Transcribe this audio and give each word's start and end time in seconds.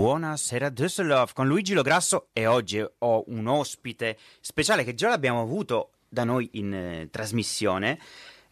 Buonasera 0.00 0.68
Düsseldorf 0.68 1.32
con 1.32 1.46
Luigi 1.46 1.72
Lograsso 1.72 2.28
e 2.34 2.44
oggi 2.46 2.84
ho 2.98 3.24
un 3.28 3.46
ospite 3.46 4.18
speciale 4.42 4.84
che 4.84 4.92
già 4.92 5.08
l'abbiamo 5.08 5.40
avuto 5.40 5.92
da 6.06 6.22
noi 6.22 6.50
in 6.52 6.74
eh, 6.74 7.08
trasmissione 7.10 7.98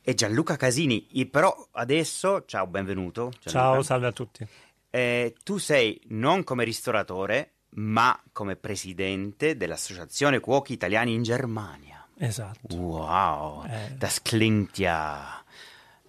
è 0.00 0.14
Gianluca 0.14 0.56
Casini, 0.56 1.06
I- 1.18 1.26
però 1.26 1.54
adesso, 1.72 2.44
ciao, 2.46 2.66
benvenuto. 2.66 3.28
Gianluca. 3.28 3.50
Ciao, 3.50 3.82
salve 3.82 4.06
a 4.06 4.12
tutti. 4.12 4.46
Eh, 4.88 5.34
tu 5.44 5.58
sei 5.58 6.00
non 6.06 6.44
come 6.44 6.64
ristoratore, 6.64 7.50
ma 7.74 8.18
come 8.32 8.56
presidente 8.56 9.54
dell'Associazione 9.58 10.40
Cuochi 10.40 10.72
Italiani 10.72 11.12
in 11.12 11.24
Germania. 11.24 12.08
Esatto. 12.16 12.74
Wow, 12.74 13.66
Äh. 13.66 13.96
das 13.98 14.22
klingt 14.22 14.78
ja 14.78 15.44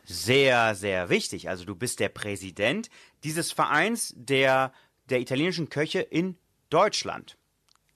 sehr, 0.05 0.73
sehr 0.75 1.09
wichtig. 1.09 1.49
Also 1.49 1.65
du 1.65 1.75
bist 1.75 1.99
der 1.99 2.07
Präsident 2.09 2.89
dieses 3.21 3.51
Vereins 3.51 4.13
der, 4.15 4.71
der 5.09 5.19
italienischen 5.19 5.69
Köche 5.69 6.01
in 6.01 6.37
Deutschland. 6.69 7.37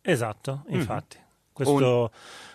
Esatto, 0.04 0.64
Mm. 0.68 0.74
infatti. 0.76 1.18
Questo, 1.54 2.12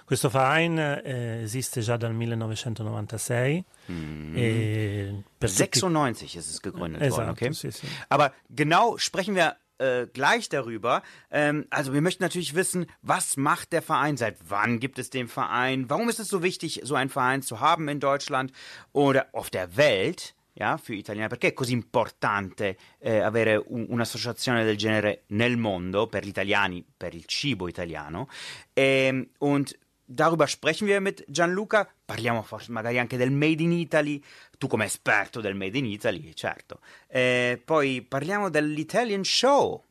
questo 0.07 0.31
Verein 0.31 0.79
eh, 0.79 1.43
esiste 1.43 1.83
già 1.83 1.99
dal 1.99 2.15
1996. 2.15 3.65
Mm. 3.91 4.35
E 4.37 5.23
per 5.37 5.51
tutti- 5.51 5.63
96 5.63 6.37
ist 6.37 6.49
es 6.51 6.61
gegründet 6.63 7.03
Esatto, 7.03 7.17
worden, 7.27 7.31
okay? 7.33 7.53
sì, 7.53 7.71
sì. 7.71 7.87
Aber 8.09 8.33
genau 8.49 8.97
sprechen 8.99 9.35
wir 9.35 9.57
äh, 9.79 10.07
gleich 10.07 10.49
darüber. 10.49 11.03
Ähm, 11.31 11.67
also 11.71 11.93
wir 11.93 12.01
möchten 12.01 12.23
natürlich 12.23 12.55
wissen, 12.55 12.87
was 13.03 13.37
macht 13.37 13.73
der 13.73 13.83
Verein, 13.83 14.17
seit 14.17 14.37
wann 14.49 14.79
gibt 14.79 14.99
es 14.99 15.11
den 15.11 15.29
Verein, 15.29 15.91
warum 15.91 16.09
ist 16.09 16.21
es 16.21 16.29
so 16.29 16.43
wichtig, 16.43 16.81
so 16.85 16.95
einen 16.95 17.11
Verein 17.11 17.43
zu 17.43 17.61
haben 17.61 17.89
in 17.89 17.99
Deutschland 18.01 18.53
oder 18.93 19.27
auf 19.33 19.51
der 19.51 19.77
Welt, 19.77 20.34
für 20.77 20.95
Italiener, 20.95 21.29
perché 21.29 21.49
è 21.49 21.53
così 21.53 21.73
importante 21.73 22.77
eh, 22.99 23.19
avere 23.19 23.57
un- 23.67 23.87
un'associazione 23.89 24.65
del 24.65 24.77
genere 24.77 25.25
nel 25.29 25.57
mondo 25.57 26.07
per 26.07 26.25
gli 26.25 26.29
italiani, 26.29 26.85
per 26.97 27.15
il 27.15 27.25
cibo 27.27 27.69
italiano. 27.69 28.29
Ehm, 28.73 29.29
und 29.39 29.77
Darüber 30.07 30.47
sprechen 30.47 30.87
wir 30.87 31.01
mit 31.01 31.25
Gianluca, 31.27 31.89
parliamo 32.05 32.43
forse 32.43 32.71
magari 32.71 32.99
anche 32.99 33.17
del 33.17 33.31
Made 33.31 33.63
in 33.63 33.73
Italy, 33.73 34.23
tu 34.59 34.67
come 34.67 34.85
esperto 34.85 35.41
del 35.41 35.55
Made 35.55 35.79
in 35.79 35.87
Italy, 35.87 36.35
certo. 36.35 36.81
Eh, 37.09 37.61
poi 37.65 38.03
parliamo 38.03 38.51
dell'Italian 38.51 39.25
Show. 39.25 39.83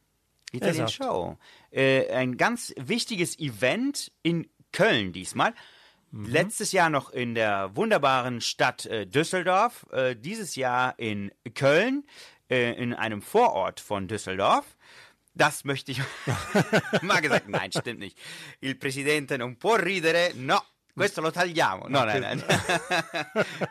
Italian 0.52 0.86
Esatto. 0.86 1.04
Show. 1.04 1.38
Äh, 1.70 2.10
ein 2.12 2.36
ganz 2.36 2.72
wichtiges 2.86 3.36
Event 3.40 4.12
in 4.22 4.48
Köln 4.70 5.12
diesmal. 5.12 5.54
Letztes 6.16 6.72
Jahr 6.74 6.92
noch 6.92 7.10
in 7.10 7.34
der 7.34 7.76
wunderbaren 7.76 8.40
Stadt 8.40 8.86
äh, 8.86 9.08
Düsseldorf, 9.08 9.88
äh, 9.92 10.16
dieses 10.16 10.56
Jahr 10.56 10.94
in 11.00 11.32
Köln, 11.56 12.06
äh, 12.52 12.74
in 12.74 12.94
einem 12.94 13.24
Vorort 13.24 13.80
von 13.80 14.08
Düsseldorf. 14.08 14.78
Das 15.34 15.64
möchte 15.64 15.92
ich 15.92 16.02
mal 17.02 17.20
gesagt. 17.20 17.50
Nein, 17.50 17.72
stimmt 17.72 18.00
nicht. 18.00 18.20
Il 18.60 18.76
presidente 18.76 19.40
non 19.40 19.58
può 19.58 19.76
ridere. 19.76 20.34
No, 20.36 20.62
questo 20.94 21.20
lo 21.22 21.32
tagliamo. 21.32 21.88
No, 21.90 22.06
nein, 22.06 22.22
nein. 22.22 22.44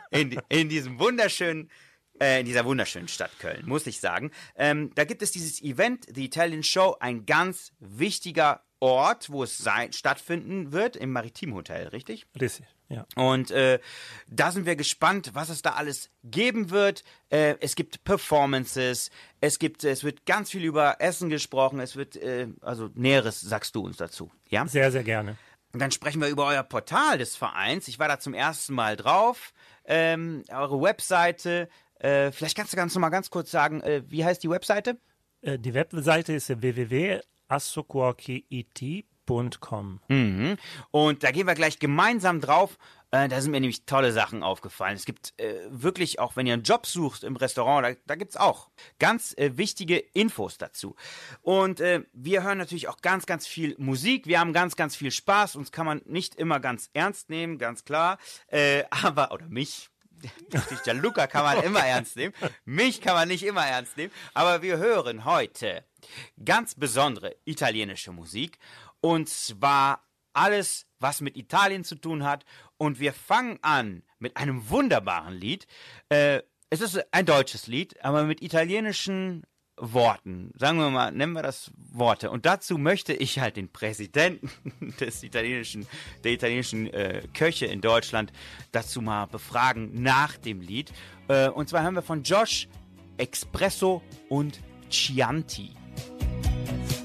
In, 0.09 0.37
in 0.49 0.67
diesem 0.67 0.99
wunderschönen, 0.99 1.71
äh, 2.19 2.41
in 2.41 2.45
dieser 2.45 2.65
wunderschönen 2.65 3.07
Stadt 3.07 3.31
Köln, 3.39 3.65
muss 3.65 3.87
ich 3.87 4.01
sagen. 4.01 4.31
Ähm, 4.57 4.91
da 4.95 5.05
gibt 5.05 5.21
es 5.21 5.31
dieses 5.31 5.61
Event, 5.61 6.07
The 6.13 6.25
Italian 6.25 6.63
Show, 6.63 6.97
ein 6.99 7.25
ganz 7.25 7.71
wichtiger 7.79 8.65
Ort, 8.83 9.31
wo 9.31 9.43
es 9.43 9.57
sein, 9.57 9.93
stattfinden 9.93 10.73
wird, 10.73 10.97
im 10.97 11.13
Maritimhotel, 11.13 11.87
richtig? 11.87 12.27
Richtig, 12.39 12.65
ja. 12.89 13.05
Und 13.15 13.49
äh, 13.49 13.79
da 14.27 14.51
sind 14.51 14.65
wir 14.65 14.75
gespannt, 14.75 15.31
was 15.33 15.47
es 15.47 15.61
da 15.61 15.71
alles 15.71 16.09
geben 16.25 16.69
wird. 16.69 17.05
Äh, 17.29 17.55
es 17.61 17.75
gibt 17.75 18.03
Performances, 18.03 19.09
es 19.39 19.57
gibt, 19.57 19.85
es 19.85 20.03
wird 20.03 20.25
ganz 20.25 20.51
viel 20.51 20.65
über 20.65 20.97
Essen 20.99 21.29
gesprochen. 21.29 21.79
Es 21.79 21.95
wird, 21.95 22.17
äh, 22.17 22.49
also 22.59 22.89
Näheres 22.93 23.39
sagst 23.39 23.73
du 23.75 23.85
uns 23.85 23.95
dazu, 23.95 24.29
ja? 24.49 24.67
Sehr, 24.67 24.91
sehr 24.91 25.05
gerne. 25.05 25.37
Und 25.71 25.79
dann 25.79 25.91
sprechen 25.91 26.19
wir 26.19 26.27
über 26.27 26.45
euer 26.45 26.63
Portal 26.63 27.17
des 27.17 27.37
Vereins. 27.37 27.87
Ich 27.87 27.99
war 27.99 28.09
da 28.09 28.19
zum 28.19 28.33
ersten 28.33 28.73
Mal 28.73 28.97
drauf. 28.97 29.53
Ähm, 29.85 30.43
eure 30.51 30.81
Webseite. 30.81 31.69
Äh, 31.99 32.33
vielleicht 32.33 32.57
kannst 32.57 32.73
du 32.73 32.77
ganz 32.77 32.93
noch 32.93 32.99
mal 32.99 33.09
ganz 33.09 33.29
kurz 33.29 33.49
sagen, 33.49 33.79
äh, 33.79 34.03
wie 34.07 34.25
heißt 34.25 34.43
die 34.43 34.49
Webseite? 34.49 34.97
Eh, 35.41 35.57
die 35.57 35.73
Webseite 35.73 36.33
ist 36.33 36.49
www.assocuochiit.com. 37.53 39.99
Mhm. 40.07 40.57
Und 40.91 41.23
da 41.23 41.31
gehen 41.31 41.47
wir 41.47 41.55
gleich 41.55 41.79
gemeinsam 41.79 42.41
drauf. 42.41 42.77
Äh, 43.11 43.29
da 43.29 43.41
sind 43.41 43.51
mir 43.51 43.61
nämlich 43.61 43.85
tolle 43.85 44.11
Sachen 44.11 44.43
aufgefallen. 44.43 44.95
Es 44.95 45.05
gibt 45.05 45.39
äh, 45.39 45.67
wirklich, 45.69 46.19
auch 46.19 46.35
wenn 46.35 46.45
ihr 46.47 46.53
einen 46.53 46.63
Job 46.63 46.87
sucht 46.87 47.23
im 47.23 47.35
Restaurant, 47.35 47.85
da, 47.85 47.91
da 48.07 48.15
gibt's 48.15 48.37
auch 48.37 48.69
ganz 48.97 49.35
äh, 49.37 49.55
wichtige 49.55 49.97
Infos 49.97 50.57
dazu. 50.57 50.95
Und 51.41 51.79
äh, 51.79 52.01
wir 52.11 52.41
hören 52.43 52.57
natürlich 52.57 52.87
auch 52.87 53.01
ganz, 53.01 53.27
ganz 53.27 53.45
viel 53.45 53.75
Musik. 53.77 54.25
Wir 54.25 54.39
haben 54.39 54.51
ganz, 54.51 54.75
ganz 54.75 54.95
viel 54.95 55.11
Spaß. 55.11 55.55
Uns 55.55 55.71
kann 55.71 55.85
man 55.85 56.01
nicht 56.05 56.33
immer 56.35 56.59
ganz 56.59 56.89
ernst 56.93 57.29
nehmen, 57.29 57.59
ganz 57.59 57.85
klar. 57.85 58.17
Äh, 58.47 58.85
aber, 58.89 59.31
oder 59.31 59.47
mich. 59.47 59.89
Der 60.85 60.93
Luca 60.93 61.27
kann 61.27 61.43
man 61.43 61.61
immer 61.63 61.85
ernst 61.85 62.15
nehmen. 62.15 62.33
Mich 62.65 63.01
kann 63.01 63.13
man 63.13 63.27
nicht 63.27 63.43
immer 63.43 63.65
ernst 63.65 63.97
nehmen. 63.97 64.13
Aber 64.33 64.61
wir 64.61 64.77
hören 64.77 65.25
heute 65.25 65.83
ganz 66.43 66.75
besondere 66.75 67.35
italienische 67.45 68.11
Musik. 68.11 68.57
Und 69.01 69.29
zwar 69.29 70.03
alles, 70.33 70.87
was 70.99 71.21
mit 71.21 71.37
Italien 71.37 71.83
zu 71.83 71.95
tun 71.95 72.23
hat. 72.23 72.45
Und 72.77 72.99
wir 72.99 73.13
fangen 73.13 73.59
an 73.61 74.03
mit 74.19 74.37
einem 74.37 74.69
wunderbaren 74.69 75.33
Lied. 75.33 75.67
Äh, 76.09 76.41
es 76.69 76.81
ist 76.81 76.99
ein 77.13 77.25
deutsches 77.25 77.67
Lied, 77.67 78.03
aber 78.03 78.23
mit 78.23 78.41
italienischen 78.41 79.43
Worten. 79.77 80.51
Sagen 80.55 80.77
wir 80.77 80.89
mal, 80.89 81.11
nennen 81.11 81.33
wir 81.33 81.41
das 81.41 81.71
Worte. 81.75 82.29
Und 82.29 82.45
dazu 82.45 82.77
möchte 82.77 83.13
ich 83.13 83.39
halt 83.39 83.57
den 83.57 83.69
Präsidenten 83.69 84.49
des 84.99 85.23
italienischen, 85.23 85.87
der 86.23 86.31
italienischen 86.31 86.91
äh, 86.93 87.23
Köche 87.33 87.65
in 87.65 87.81
Deutschland 87.81 88.31
dazu 88.71 89.01
mal 89.01 89.25
befragen 89.25 90.01
nach 90.01 90.37
dem 90.37 90.61
Lied. 90.61 90.91
Äh, 91.27 91.49
und 91.49 91.69
zwar 91.69 91.83
hören 91.83 91.95
wir 91.95 92.01
von 92.01 92.23
Josh 92.23 92.67
Espresso 93.17 94.01
und 94.29 94.59
Chianti. 94.89 95.82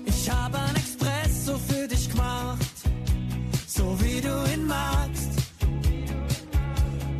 Ich 0.05 0.31
habe 0.31 0.59
ein 0.59 0.77
Espresso 0.77 1.59
für 1.59 1.89
dich 1.89 2.11
gemacht, 2.11 2.77
so 3.67 3.99
wie 4.01 4.21
du 4.21 4.35
ihn 4.53 4.67
magst. 4.67 5.31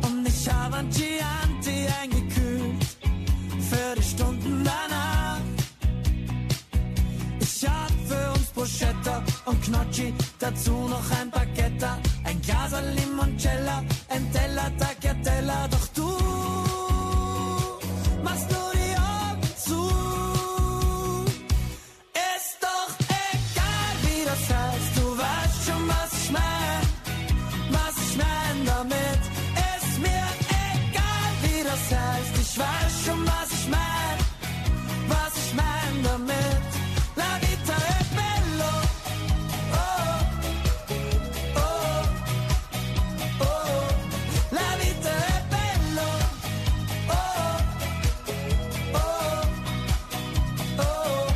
Und 0.03 0.27
ich 0.27 0.49
habe 0.49 0.75
ein 0.77 0.89
Chianti 0.91 1.87
eingekühlt 2.01 2.83
für 3.69 3.95
die 3.97 4.03
Stunden 4.03 4.63
danach. 4.63 5.39
Ich 7.39 7.67
hab 7.67 7.91
für 8.07 8.31
uns 8.31 8.49
Bruschetta 8.51 9.23
und 9.45 9.61
Gnocchi, 9.63 10.13
dazu 10.37 10.71
noch 10.87 11.09
ein 11.19 11.29
Baguette, 11.31 11.89
ein 12.23 12.41
Glas 12.41 12.71
Limoncello, 12.95 13.83
ein 14.09 14.31
Teller 14.31 14.71
Tagliatella. 14.77 15.67
Doch 15.67 15.87
du 15.95 16.07
machst 18.23 18.49
nur 18.51 18.71
die 18.73 18.78
weiß 32.59 32.93
schon, 33.05 33.21
was 33.25 33.49
ich 33.57 33.67
mein, 33.75 34.17
was 35.07 35.33
ich 35.43 35.53
mein 35.61 35.93
damit. 36.03 36.69
La 37.21 37.31
vita 37.43 37.75
è 37.97 38.01
bello, 38.19 38.71
oh, 39.83 40.17
oh, 41.65 42.01
oh, 43.47 43.83
la 44.57 44.69
vita 44.81 45.13
è 45.35 45.39
bello, 45.55 46.09
oh, 47.17 47.55
oh, 48.93 49.41
oh. 50.83 51.27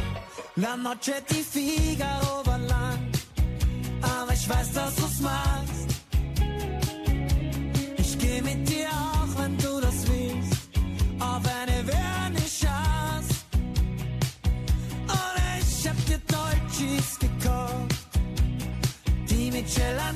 La 0.55 0.73
noche 0.75 1.15
di 1.29 1.41
Figaro 1.51 2.33
war 2.45 2.59
lang, 2.59 3.01
aber 4.01 4.33
ich 4.33 4.47
weiß, 4.49 4.69
dass 4.73 4.95
du's 4.95 5.19
magst. 5.21 5.89
Ich 7.97 8.17
geh 8.19 8.41
mit 8.41 8.67
dir 8.69 8.89
auch, 8.89 9.12
Celan 19.73 20.15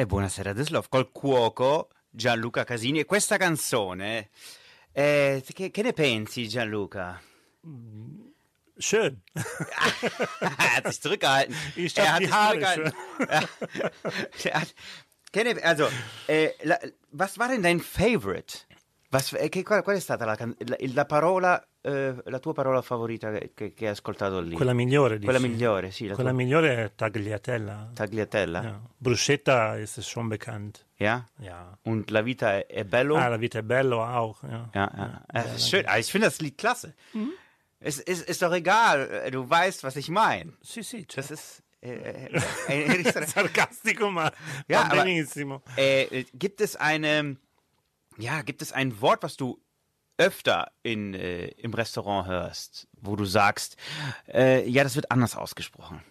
E 0.00 0.06
buonasera 0.08 0.54
Düsseldorf 0.56 0.88
col 0.88 1.10
cuoco 1.12 1.90
Gianluca 2.10 2.64
Casini 2.64 3.00
e 3.00 3.04
questa 3.04 3.36
canzone. 3.36 4.30
eh, 4.92 5.44
che, 5.52 5.70
che 5.70 5.82
ne 5.82 5.92
pensi 5.92 6.48
Gianluca? 6.48 7.20
Schön. 8.78 9.20
er 9.34 10.76
hat 10.76 10.86
sich 10.86 11.02
zurückgehalten. 11.02 11.54
Ich 11.76 11.94
er 11.98 12.14
hat 12.14 12.20
die 12.20 12.24
sich 12.24 12.34
Haare 12.34 12.60
zurückgehalten. 12.60 12.92
hat, 14.54 15.62
also, 15.62 15.86
la- 16.62 16.80
was 17.10 17.36
war 17.38 17.48
denn 17.48 17.62
dein 17.62 17.80
Favorite? 17.80 18.60
Was, 19.12 19.36
che- 19.48 19.62
qual, 19.64 19.82
qual 19.82 19.96
è 19.96 20.00
stata 20.00 20.24
la, 20.24 20.36
la, 20.38 20.76
la 20.94 21.04
parola, 21.04 21.60
eh, 21.80 22.14
la 22.24 22.38
tua 22.38 22.52
parola 22.54 22.80
favorita 22.80 23.32
che, 23.32 23.52
che- 23.74 23.74
hai 23.80 23.86
ascoltato 23.88 24.38
lì? 24.40 24.54
Quella 24.54 24.72
migliore, 24.72 25.18
Quella 25.18 25.38
dici? 25.38 25.50
migliore, 25.50 25.90
sì. 25.90 26.06
La 26.06 26.14
Quella 26.14 26.30
tua 26.30 26.38
migliore 26.38 26.84
è 26.84 26.94
tagliatella. 26.94 27.90
tagliatella. 27.92 28.62
Ja. 28.62 28.80
Bruschetta 28.96 29.76
ist 29.78 30.00
schon 30.02 30.28
bekannt. 30.28 30.86
Ja? 30.96 31.26
Ja. 31.38 31.76
Und 31.82 32.10
La 32.10 32.22
Vita 32.22 32.52
è, 32.58 32.66
è 32.66 32.84
bello? 32.84 33.16
Ah, 33.16 33.26
la 33.28 33.36
vita 33.36 33.58
è 33.58 33.62
bello 33.62 34.00
auch. 34.00 34.42
Ja. 34.44 34.68
Ja, 34.74 34.92
ja. 34.96 35.22
Das 35.32 35.54
ist 35.56 35.68
schön. 35.68 35.86
Also 35.86 35.98
ich 36.06 36.10
finde 36.12 36.26
das 36.28 36.40
Lied 36.40 36.56
klasse. 36.56 36.94
Es 37.80 37.98
ist, 37.98 38.28
ist 38.28 38.42
doch 38.42 38.52
egal, 38.52 39.28
du 39.32 39.48
weißt, 39.48 39.82
was 39.82 39.96
ich 39.96 40.08
meine. 40.08 40.52
Sì, 40.62 40.82
sì, 40.84 41.04
cioè, 41.08 41.16
Das 41.22 41.30
ist. 41.32 41.62
Äh, 41.82 41.94
äh, 41.94 42.40
äh, 42.68 43.02
äh, 43.02 43.26
sarcastico, 43.26 44.10
ma 44.10 44.30
Ja, 44.68 44.82
va 44.82 44.84
aber- 44.92 45.02
benissimo. 45.02 45.62
äh, 45.76 46.02
äh, 46.10 46.24
gibt 46.34 46.60
es 46.60 46.76
eine. 46.76 47.36
Ja, 48.18 48.42
gibt 48.42 48.62
es 48.62 48.72
ein 48.72 49.00
Wort, 49.00 49.22
was 49.22 49.36
du 49.36 49.58
öfter 50.18 50.70
in, 50.82 51.14
äh, 51.14 51.46
im 51.62 51.72
Restaurant 51.72 52.26
hörst, 52.28 52.86
wo 53.00 53.16
du 53.16 53.24
sagst, 53.24 53.76
äh, 54.32 54.68
ja, 54.68 54.82
das 54.84 54.94
wird 54.94 55.10
anders 55.10 55.36
ausgesprochen? 55.36 56.02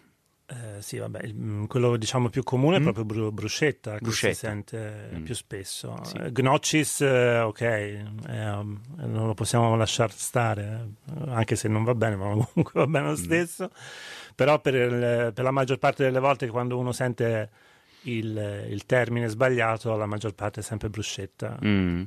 Eh, 0.48 0.82
sì, 0.82 0.98
vabbè, 0.98 1.28
mm, 1.32 1.66
quello 1.66 1.96
diciamo 1.96 2.28
più 2.28 2.42
comune 2.42 2.78
è 2.78 2.80
proprio 2.82 3.04
bru- 3.04 3.32
bruschetta, 3.32 3.92
che 3.98 4.00
Bruschetta. 4.02 4.34
si 4.34 4.40
sente 4.40 5.20
più 5.22 5.32
spesso. 5.36 6.02
Eh, 6.16 6.32
Gnocchis, 6.32 7.02
eh, 7.02 7.38
ok, 7.38 7.60
eh, 7.60 8.02
um, 8.26 8.80
non 8.96 9.28
lo 9.28 9.34
possiamo 9.34 9.76
lasciare 9.76 10.12
stare, 10.16 10.88
eh, 11.06 11.30
anche 11.30 11.54
se 11.54 11.68
non 11.68 11.84
va 11.84 11.94
bene, 11.94 12.16
ma 12.16 12.24
comunque 12.50 12.72
va 12.72 12.86
bene 12.88 13.10
lo 13.10 13.16
stesso. 13.16 13.70
Però 14.34 14.58
per, 14.60 14.74
il- 14.74 15.32
per 15.32 15.44
la 15.44 15.52
maggior 15.52 15.78
parte 15.78 16.02
delle 16.02 16.18
volte 16.18 16.48
quando 16.48 16.76
uno 16.78 16.90
sente 16.90 17.50
il, 18.02 18.66
il 18.68 18.86
termine 18.86 19.28
sbagliato, 19.28 19.96
la 19.96 20.06
maggior 20.06 20.34
parte 20.34 20.60
è 20.60 20.62
sempre 20.62 20.88
bruschetta. 20.88 21.58
Mm. 21.64 22.02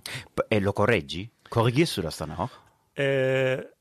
E 0.47 0.59
lo 0.59 0.73
correggi? 0.73 1.29
Du 1.49 2.01
das 2.01 2.17
dann 2.17 2.31
auch? 2.31 2.49
Eh, 2.93 3.73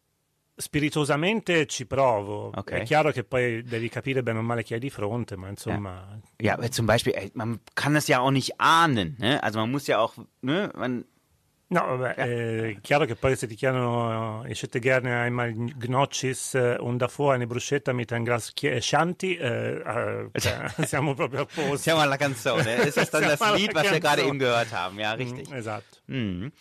spiritosamente 0.55 1.67
ci 1.67 1.87
provo. 1.87 2.50
Ok. 2.55 2.70
È 2.73 2.82
chiaro 2.82 3.11
che 3.12 3.25
poi 3.25 3.62
devi 3.62 3.88
capire 3.88 4.23
bene 4.23 4.38
o 4.38 4.43
male 4.43 4.62
chi 4.62 4.75
hai 4.75 4.81
di 4.81 4.91
fronte, 4.91 5.37
ma 5.37 5.49
insomma... 5.49 6.20
Ja, 6.37 6.55
aber 6.55 6.70
zum 6.70 6.87
Beispiel, 6.87 7.14
ey, 7.14 7.31
man 7.35 7.61
kann 7.75 7.94
das 7.94 8.06
ja 8.09 8.20
auch 8.20 8.31
nicht 8.31 8.55
ahnen, 8.58 9.17
ne? 9.19 9.43
Also 9.43 9.58
man 9.58 9.70
muss 9.70 9.87
ja 9.87 9.99
auch, 9.99 10.15
ne? 10.41 10.70
Man, 10.75 11.05
No, 11.72 11.96
vabbè, 11.96 12.14
è 12.14 12.76
chiaro 12.82 13.06
che 13.06 13.14
poi 13.16 13.34
se 13.34 13.46
ti 13.46 13.54
chiedono 13.54 14.44
ich 14.46 14.62
hätte 14.62 14.78
gerne 14.78 15.22
einmal 15.24 15.54
Gnocchis 15.54 16.54
eh, 16.54 16.76
und 16.78 16.98
davor 16.98 17.32
eine 17.32 17.46
Bruschetta 17.46 17.94
mit 17.94 18.12
ein 18.12 18.24
Glas 18.24 18.52
Chi- 18.52 18.69
eh, 18.69 18.80
Chianti, 18.80 19.36
eh, 19.36 19.80
eh, 19.80 20.38
cioè, 20.38 20.69
siamo 20.84 21.14
proprio 21.14 21.40
a 21.40 21.46
posto. 21.46 21.76
Siamo 21.78 22.02
alla 22.02 22.19
canzone. 22.19 22.74
Ist 22.74 22.98
das 22.98 23.08
dann 23.08 23.22
Siamo 23.22 23.36
das 23.36 23.58
Lied, 23.58 23.74
was 23.74 23.90
wir 23.90 24.00
gerade 24.00 24.22
eben 24.22 24.38
gehört 24.38 24.70
haben? 24.72 24.98
Ja, 24.98 25.12
richtig. 25.12 25.50
Esatto. 25.50 25.96
Mhm. 26.08 26.52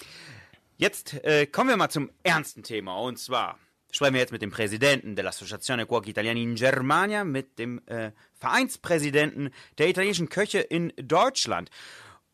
Jetzt 0.77 1.21
äh, 1.25 1.45
kommen 1.45 1.69
wir 1.69 1.75
mal 1.75 1.89
zum 1.89 2.09
ernsten 2.23 2.63
Thema. 2.63 2.95
Und 2.95 3.19
zwar 3.19 3.59
sprechen 3.91 4.13
wir 4.13 4.21
jetzt 4.21 4.31
mit 4.31 4.41
dem 4.41 4.51
Präsidenten 4.51 5.15
dell'Associazione 5.15 5.85
Cuochi 5.85 6.11
Italiani 6.11 6.41
in 6.41 6.55
Germania, 6.55 7.25
mit 7.25 7.59
dem 7.59 7.81
äh, 7.87 8.11
Vereinspräsidenten 8.39 9.49
der 9.77 9.89
italienischen 9.89 10.29
Köche 10.29 10.59
in 10.59 10.93
Deutschland. 10.95 11.69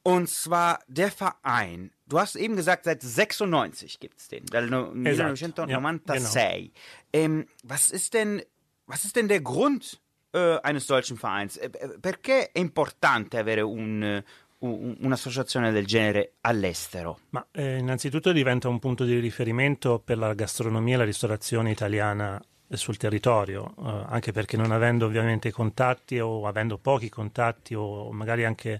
Und 0.07 0.29
zwar 0.29 0.79
der 0.87 1.11
Verein. 1.11 1.91
Du 2.05 2.17
hast 2.17 2.37
eben 2.37 2.55
gesagt, 2.55 2.85
seit 2.85 3.01
96 3.01 3.99
gibt 3.99 4.17
es 4.19 4.29
den. 4.29 4.45
Dal 4.45 4.67
no- 4.67 4.91
1996. 4.93 6.71
ähm, 7.11 7.45
was 7.63 7.89
ist 7.91 8.13
denn, 8.13 8.41
was 8.85 9.03
ist 9.03 9.17
denn 9.17 9.27
der 9.27 9.41
Grund 9.41 9.99
äh, 10.31 10.59
eines 10.63 10.87
solchen 10.87 11.17
Vereins? 11.17 11.57
Äh, 11.57 11.65
äh, 11.73 11.99
perché 11.99 12.51
è 12.53 12.59
importante 12.59 13.37
avere 13.37 13.63
un, 13.63 14.01
eh, 14.01 14.23
un- 14.59 14.95
un'associazione 15.01 15.73
del 15.73 15.85
genere 15.85 16.35
all'estero? 16.41 17.19
Ma 17.31 17.45
eh, 17.51 17.77
innanzitutto 17.77 18.31
diventa 18.31 18.69
un 18.69 18.79
punto 18.79 19.03
di 19.03 19.19
riferimento 19.19 19.99
per 19.99 20.17
la 20.17 20.33
gastronomia 20.33 20.95
e 20.95 20.97
la 20.99 21.03
ristorazione 21.03 21.71
italiana 21.71 22.41
eh, 22.69 22.77
sul 22.77 22.95
territorio, 22.95 23.73
eh, 23.77 24.05
anche 24.07 24.31
perché 24.31 24.55
non 24.55 24.71
avendo 24.71 25.05
ovviamente 25.05 25.51
contatti 25.51 26.17
o 26.17 26.47
avendo 26.47 26.77
pochi 26.77 27.09
contatti 27.09 27.73
o 27.75 28.09
magari 28.13 28.45
anche 28.45 28.79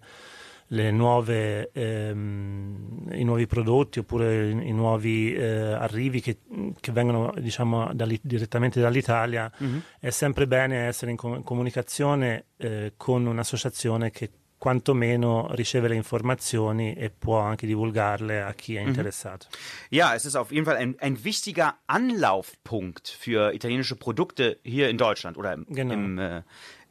nuove, 0.70 1.70
ehm, 1.72 3.10
i 3.14 3.24
nuovi 3.24 3.48
prodotti 3.48 4.00
oppure 4.00 4.50
i, 4.50 4.68
i 4.68 4.72
nuovi 4.74 5.34
eh, 5.34 5.46
arrivi 5.74 6.22
che, 6.22 6.40
che 6.80 6.92
vengono 6.92 7.34
diciamo, 7.40 7.92
direttamente 8.22 8.80
dall'Italia, 8.82 9.52
è 10.00 10.10
sempre 10.10 10.48
bene 10.48 10.88
essere 10.88 11.12
in 11.12 11.18
co- 11.18 11.42
comunicazione 11.42 12.46
eh, 12.58 12.94
con 12.98 13.26
un'associazione 13.26 14.12
che 14.12 14.30
quantomeno 14.58 15.50
riceve 15.52 15.88
le 15.88 15.94
informazioni 15.96 16.94
e 16.94 17.12
può 17.12 17.38
anche 17.40 17.68
divulgarle 17.68 18.42
a 18.42 18.54
chi 18.54 18.76
è 18.76 18.82
interessato. 18.82 19.46
Ja, 19.92 20.16
es 20.16 20.26
ist 20.26 20.36
auf 20.36 20.52
jeden 20.52 20.66
Fall 20.66 20.78
ein, 20.78 20.96
ein 21.00 21.24
wichtiger 21.24 21.78
Anlaufpunkt 21.86 23.08
für 23.08 23.54
italienische 23.54 23.96
Produkte 23.96 24.58
hier 24.64 24.90
in 24.90 24.98
Deutschland 24.98 25.38
oder 25.38 25.54
im, 25.54 25.66
Genau. 25.70 25.94
im, 25.94 26.18
äh, 26.18 26.42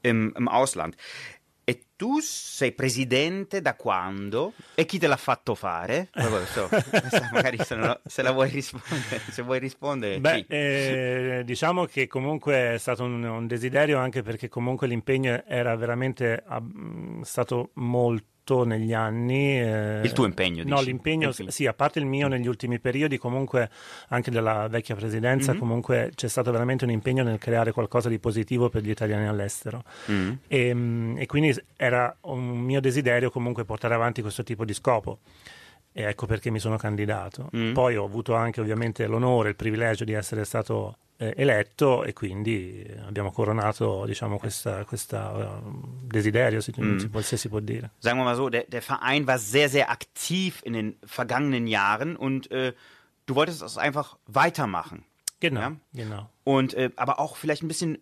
im, 0.03 0.33
im 0.37 0.47
Ausland. 0.49 0.97
E 1.69 1.87
tu 1.97 2.21
sei 2.21 2.71
presidente 2.71 3.61
da 3.61 3.75
quando? 3.75 4.53
E 4.77 4.85
chi 4.85 5.01
te 5.01 5.09
l'ha 5.09 5.17
fatto 5.17 5.57
fare? 5.57 6.11
So, 6.45 6.69
magari 7.33 7.59
se, 7.59 7.75
non- 7.75 7.99
se 8.07 8.23
la 8.23 8.31
vuoi 8.31 8.51
rispondere, 8.51 9.21
se 9.31 9.43
vuoi 9.43 9.59
rispondere. 9.59 10.21
Beh, 10.21 10.45
chi? 10.47 10.47
eh, 10.47 11.43
diciamo 11.45 11.85
che 11.87 12.07
comunque 12.07 12.75
è 12.75 12.79
stato 12.79 13.03
un, 13.03 13.21
un 13.25 13.49
desiderio 13.49 13.99
anche 13.99 14.23
perché 14.23 14.49
comunque 14.49 14.87
l'impegno 14.87 15.43
era 15.45 15.75
veramente 15.75 16.45
mh, 16.47 17.23
stato 17.23 17.71
molto 17.75 18.27
negli 18.65 18.93
anni. 18.93 19.61
eh, 19.61 20.01
Il 20.05 20.13
tuo 20.13 20.25
impegno, 20.27 20.63
No, 20.65 20.77
dici? 20.77 20.87
l'impegno, 20.87 21.27
Infine. 21.29 21.51
sì, 21.51 21.67
a 21.67 21.73
parte 21.75 21.99
il 21.99 22.07
mio 22.07 22.29
negli 22.29 22.47
ultimi 22.47 22.79
periodi, 22.79 23.19
comunque 23.19 23.69
anche 24.09 24.31
della 24.31 24.69
vecchia 24.69 24.95
presidenza, 24.95 25.53
Mhm. 25.53 25.59
comunque 25.59 26.13
c'è 26.15 26.29
stato 26.29 26.51
veramente 26.53 26.85
un 26.85 26.91
impegno 26.91 27.23
nel 27.25 27.39
creare 27.39 27.73
qualcosa 27.73 28.09
di 28.09 28.19
positivo 28.19 28.69
per 28.69 28.83
gli 28.83 28.91
italiani 28.91 29.27
all'estero. 29.27 29.83
Mm. 30.11 30.33
E, 30.47 30.75
mh, 30.75 31.17
e 31.19 31.27
quindi 31.27 31.55
era 31.77 32.15
un 32.23 32.59
mio 32.59 32.81
desiderio 32.81 33.31
comunque 33.31 33.65
portare 33.65 33.95
avanti 33.95 34.23
questo 34.23 34.43
tipo 34.43 34.65
di 34.65 34.73
scopo. 34.75 35.19
E 35.99 36.03
ecco 36.03 36.27
perché 36.27 36.51
mi 36.51 36.59
sono 36.59 36.77
candidato. 36.77 37.49
Mm. 37.57 37.73
Poi 37.73 37.97
ho 37.97 38.05
avuto 38.05 38.35
anche 38.35 38.61
ovviamente 38.61 39.07
l'onore, 39.07 39.49
il 39.49 39.57
privilegio 39.57 40.05
di 40.05 40.13
essere 40.13 40.45
stato 40.45 40.99
eh, 41.17 41.33
eletto 41.39 42.05
e 42.05 42.13
quindi 42.13 42.85
abbiamo 43.07 43.33
coronato 43.33 44.05
diciamo 44.05 44.37
questa, 44.37 44.85
questa 44.85 45.33
eh, 45.59 45.71
desiderio, 46.05 46.61
se, 46.61 46.73
Mm. 46.79 46.99
si 46.99 47.09
può, 47.09 47.21
se 47.23 47.39
si 47.39 47.49
può 47.49 47.61
dire. 47.61 47.93
sagen 48.01 48.19
wir 48.19 48.25
mal 48.27 48.37
so, 48.37 48.51
der, 48.51 48.67
der 48.69 48.83
Verein 48.83 49.25
war 49.27 49.39
sehr, 49.39 49.71
sehr 49.71 49.89
aktiv 49.89 50.61
in 50.65 50.75
den 50.75 50.97
vergangenen 51.07 51.67
Jahren 51.67 52.15
und 52.17 52.51
äh, 52.51 52.75
du 53.25 53.35
wolltest 53.35 53.63
es 53.63 53.79
einfach 53.79 54.19
weitermachen. 54.27 55.05
Genau, 55.41 55.61
Ja. 55.61 55.77
genau. 55.93 56.29
Und 56.45 56.75
äh, 56.75 56.91
aber 56.97 57.19
auch 57.19 57.37
vielleicht 57.37 57.63
ein 57.63 57.69
bisschen 57.69 57.97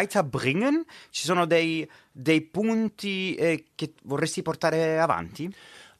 weiterbringen. 0.00 0.84
Ci 1.10 1.26
sono 1.26 1.46
dei, 1.46 1.88
dei 2.12 2.40
punti 2.40 3.34
eh, 3.36 3.66
che 3.74 3.92
vorresti 4.04 4.42
portare 4.42 4.98
avanti? 5.00 5.52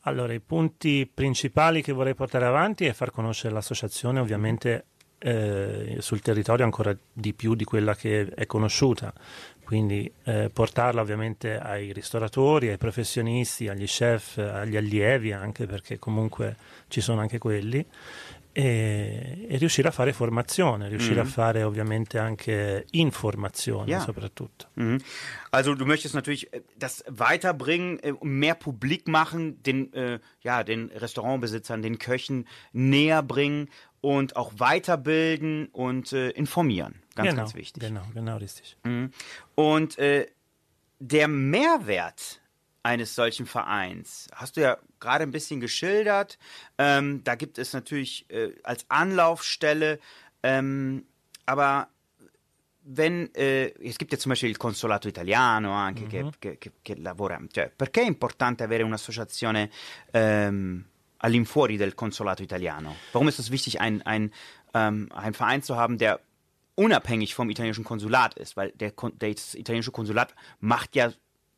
Allora, 0.06 0.32
i 0.32 0.40
punti 0.40 1.10
principali 1.12 1.82
che 1.82 1.92
vorrei 1.92 2.14
portare 2.14 2.44
avanti 2.44 2.84
è 2.86 2.92
far 2.92 3.10
conoscere 3.10 3.52
l'associazione 3.52 4.20
ovviamente 4.20 4.84
eh, 5.18 5.96
sul 5.98 6.20
territorio 6.20 6.64
ancora 6.64 6.96
di 7.12 7.32
più 7.32 7.56
di 7.56 7.64
quella 7.64 7.96
che 7.96 8.28
è 8.32 8.46
conosciuta, 8.46 9.12
quindi 9.64 10.08
eh, 10.22 10.48
portarla 10.52 11.00
ovviamente 11.00 11.58
ai 11.58 11.92
ristoratori, 11.92 12.68
ai 12.68 12.78
professionisti, 12.78 13.66
agli 13.66 13.86
chef, 13.86 14.38
agli 14.38 14.76
allievi 14.76 15.32
anche 15.32 15.66
perché 15.66 15.98
comunque 15.98 16.54
ci 16.86 17.00
sono 17.00 17.20
anche 17.20 17.38
quelli 17.38 17.84
e, 18.58 19.46
e 19.50 19.56
riuscire 19.58 19.88
a 19.88 19.90
fare 19.90 20.14
formazione, 20.14 20.88
riuscire 20.88 21.20
Mhm. 21.20 21.26
a 21.26 21.30
fare 21.30 21.62
ovviamente 21.62 22.18
anche 22.18 22.86
informazione 22.92 23.90
Ja. 23.90 24.00
soprattutto. 24.00 24.68
Mhm. 24.74 24.98
Also 25.50 25.74
du 25.74 25.84
möchtest 25.84 26.14
natürlich 26.14 26.50
äh, 26.54 26.62
das 26.74 27.04
weiterbringen, 27.06 27.98
äh, 28.00 28.14
mehr 28.22 28.54
publik 28.54 29.08
machen, 29.08 29.62
den, 29.62 29.92
äh, 29.92 30.20
ja, 30.40 30.64
den 30.64 30.90
Restaurantbesitzern, 30.94 31.82
den 31.82 31.98
Köchen 31.98 32.46
näher 32.72 33.22
bringen 33.22 33.68
und 34.00 34.36
auch 34.36 34.52
weiterbilden 34.56 35.66
und 35.72 36.12
äh, 36.12 36.30
informieren. 36.30 37.02
Ganz, 37.14 37.28
genau, 37.30 37.42
ganz 37.42 37.54
wichtig. 37.54 37.82
Genau, 37.82 38.02
genau 38.14 38.38
richtig. 38.38 38.76
Mhm. 38.84 39.10
Und 39.54 39.98
äh, 39.98 40.26
der 40.98 41.28
Mehrwert 41.28 42.40
eines 42.90 43.14
solchen 43.14 43.46
Vereins 43.46 44.28
hast 44.34 44.56
du 44.56 44.60
ja 44.62 44.76
gerade 45.00 45.22
ein 45.24 45.32
bisschen 45.32 45.60
geschildert. 45.60 46.38
Ähm, 46.78 47.22
da 47.24 47.34
gibt 47.34 47.58
es 47.58 47.72
natürlich 47.72 48.24
äh, 48.30 48.52
als 48.62 48.84
Anlaufstelle, 48.88 49.98
ähm, 50.42 51.04
aber 51.46 51.88
wenn 52.88 53.28
eh, 53.34 53.72
es 53.82 53.98
gibt 53.98 54.12
ja 54.12 54.18
zum 54.18 54.30
Beispiel 54.30 54.50
il 54.50 54.58
consolato 54.58 55.08
italiano 55.08 55.72
anche 55.72 56.06
che, 56.06 56.22
che- 56.38 56.56
che- 56.58 56.72
che 56.84 56.94
lavora, 56.96 57.40
cioè, 57.52 57.68
perché 57.74 58.02
è 58.02 58.06
importante 58.06 58.62
avere 58.62 58.84
un'associazione 58.84 59.70
ehm, 60.12 60.84
all'infuori 61.18 61.76
del 61.76 61.94
consolato 61.94 62.42
italiano? 62.42 62.94
Warum 63.12 63.28
ist 63.28 63.40
es 63.40 63.50
wichtig, 63.50 63.80
ein, 63.80 64.02
ein, 64.06 64.30
ähm, 64.74 65.08
einen 65.12 65.34
Verein 65.34 65.62
zu 65.62 65.74
haben, 65.76 65.98
der 65.98 66.20
unabhängig 66.76 67.34
vom 67.34 67.50
italienischen 67.50 67.82
Konsulat 67.84 68.34
ist? 68.38 68.56
Weil 68.56 68.70
der, 68.76 68.92
das 69.18 69.54
italienische 69.54 69.90
Konsulat 69.92 70.34
macht 70.60 70.94
ja 70.94 71.10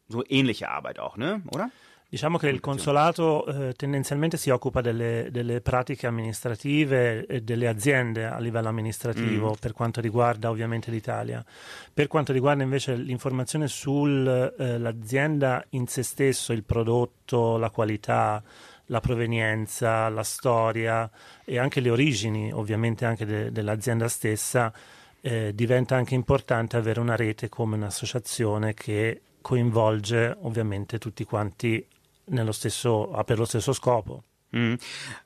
so 0.09 0.25
ähnliche 0.29 0.69
Arbeit 0.69 0.99
auch, 0.99 1.17
ne? 1.17 1.43
Oder? 1.51 1.71
Diciamo 2.11 2.39
che 2.39 2.49
il 2.49 2.61
consolato 2.61 3.45
eh, 3.45 3.75
tendenzialmente 3.75 4.39
si 4.39 4.49
occupa 4.49 4.81
delle, 4.81 5.29
delle 5.31 5.61
pratiche 5.61 6.07
amministrative 6.07 7.27
e 7.27 7.43
delle 7.43 7.69
aziende 7.69 8.25
a 8.25 8.39
livello 8.39 8.69
amministrativo 8.69 9.55
per 9.61 9.75
quanto 9.75 10.01
riguarda 10.01 10.49
ovviamente 10.49 10.91
l'Italia. 10.91 11.45
Per 11.93 12.07
quanto 12.07 12.33
riguarda 12.33 12.63
invece 12.63 12.95
l'informazione 12.95 13.69
sull'azienda 13.69 15.63
in 15.71 15.87
se 15.87 16.03
stesso, 16.03 16.55
il 16.55 16.65
prodotto, 16.65 17.59
la 17.59 17.69
qualità, 17.69 18.43
la 18.87 19.01
provenienza, 19.01 20.09
la 20.09 20.23
storia 20.23 21.11
e 21.45 21.59
anche 21.59 21.81
le 21.81 21.91
origini 21.91 22.51
ovviamente 22.51 23.05
anche 23.05 23.27
de- 23.27 23.53
dell'azienda 23.53 24.09
stessa, 24.09 24.73
eh, 25.21 25.53
diventa 25.55 25.97
anche 25.97 26.15
importante 26.15 26.79
avere 26.79 27.01
una 27.01 27.17
rete 27.17 27.51
come 27.51 27.77
un'associazione 27.77 28.73
che 28.73 29.21
coinvolge 29.49 30.37
ovviamente 30.43 30.99
tutti 30.99 31.25
quanti 31.25 31.83
nello 32.27 32.53
stesso, 32.53 33.11
ah, 33.13 33.25
per 33.25 33.39
lo 33.39 33.47
stesso 33.47 33.73
scopo. 33.73 34.25
Mhm. 34.51 34.79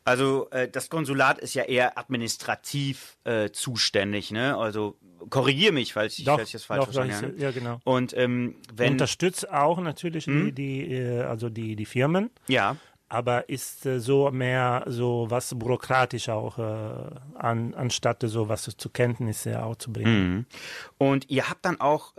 Also 0.04 0.48
äh, 0.50 0.68
das 0.68 0.88
Konsulat 0.88 1.40
ist 1.40 1.54
ja 1.54 1.64
eher 1.64 1.98
administrativ 1.98 3.18
äh, 3.24 3.50
zuständig, 3.50 4.30
ne? 4.30 4.56
Also 4.56 4.96
korrigiere 5.28 5.72
mich, 5.72 5.92
falls 5.92 6.18
ich, 6.20 6.24
falls 6.24 6.46
ich 6.46 6.52
das 6.52 6.64
falsch 6.64 6.84
doch, 6.84 6.92
verstanden 6.92 7.14
doch, 7.14 7.32
habe. 7.32 7.42
ja, 7.42 7.50
genau. 7.50 7.80
Und 7.82 8.16
ähm, 8.16 8.54
wenn 8.72 8.92
Unterstützt 8.92 9.50
auch 9.50 9.80
natürlich 9.80 10.26
die, 10.26 10.52
die, 10.52 10.92
äh, 10.92 11.22
also 11.22 11.48
die, 11.48 11.74
die 11.74 11.86
Firmen, 11.86 12.30
ja, 12.46 12.76
aber 13.08 13.48
ist 13.48 13.86
äh, 13.86 13.98
so 13.98 14.30
mehr 14.30 14.84
so 14.86 15.26
was 15.28 15.52
bürokratisch 15.58 16.28
auch, 16.28 16.58
an, 16.58 17.74
anstatt 17.74 18.22
so 18.24 18.48
was 18.48 18.70
zu 18.76 18.88
Kenntnisse 18.88 19.64
auch 19.64 19.76
zu 19.76 19.92
bringen. 19.92 20.30
Mhm. 20.30 20.46
Und 20.98 21.28
ihr 21.28 21.48
habt 21.50 21.64
dann 21.64 21.80
auch 21.80 22.16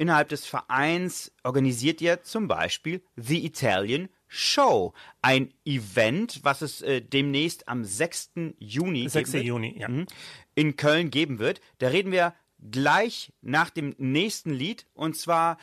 innerhalb 0.00 0.30
des 0.30 0.46
Vereins 0.46 1.30
organisiert 1.44 2.00
ihr 2.00 2.22
zum 2.22 2.48
Beispiel 2.48 3.02
The 3.16 3.44
Italian 3.44 4.08
Show, 4.28 4.94
ein 5.20 5.52
Event, 5.66 6.40
was 6.42 6.62
es 6.62 6.80
äh, 6.80 7.02
demnächst 7.02 7.68
am 7.68 7.84
6. 7.84 8.30
Juni, 8.58 9.08
6. 9.08 9.32
geben 9.32 9.32
wird, 9.32 9.44
Juni, 9.44 9.78
ja. 9.78 9.88
mhm, 9.88 10.06
in 10.54 10.76
Köln 10.76 11.10
geben 11.10 11.38
wird. 11.38 11.60
Da 11.78 11.88
reden 11.88 12.12
wir 12.12 12.34
gleich 12.70 13.32
nach 13.42 13.68
dem 13.68 13.94
nächsten 13.98 14.50
Lied 14.50 14.86
und 14.94 15.16
zwar 15.16 15.58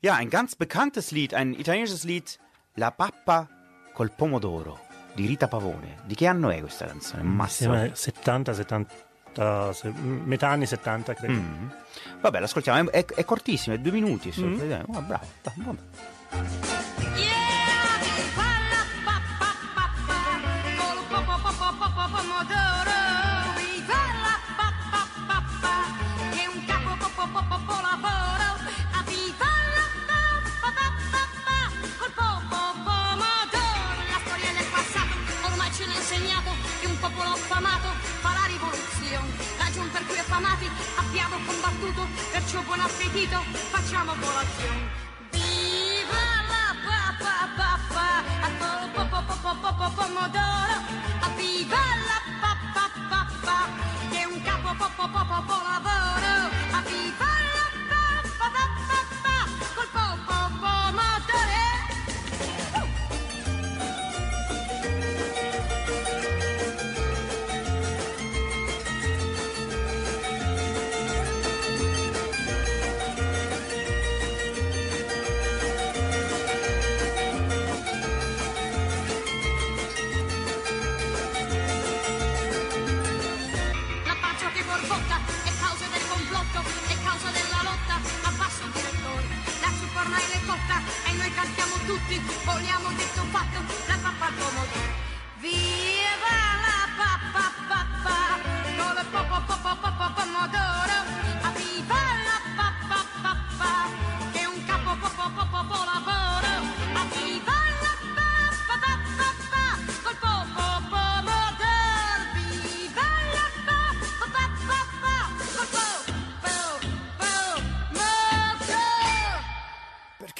ja 0.00 0.14
ein 0.14 0.30
ganz 0.30 0.56
bekanntes 0.56 1.10
Lied, 1.10 1.34
ein 1.34 1.52
italienisches 1.52 2.04
Lied, 2.04 2.38
La 2.76 2.90
Pappa 2.90 3.50
col 3.92 4.08
pomodoro 4.08 4.80
di 5.14 5.26
Rita 5.26 5.48
Pavone. 5.48 5.98
Di 6.06 6.14
che 6.14 6.26
anno 6.26 6.48
è 6.48 6.60
questa 6.60 6.86
canzone? 6.86 7.22
Massimo. 7.24 7.74
Insieme 7.74 7.94
70, 9.32 9.72
70, 9.72 9.72
se- 9.72 9.92
metà 10.24 10.48
anni 10.48 10.66
70 10.66 11.14
credo. 11.14 11.32
Mm. 11.32 11.68
Vabbè, 12.20 12.40
l'ascoltiamo, 12.40 12.90
è, 12.90 13.04
è 13.04 13.24
cortissimo, 13.24 13.74
è 13.74 13.78
due 13.78 13.92
minuti. 13.92 14.32
solo. 14.32 14.56
Vediamo. 14.56 14.84
Oh, 14.88 15.00
bravo, 15.02 15.26
bravo, 15.42 15.76
seguito 43.22 43.40
facciamo 43.70 44.14
volazzare. 44.16 44.61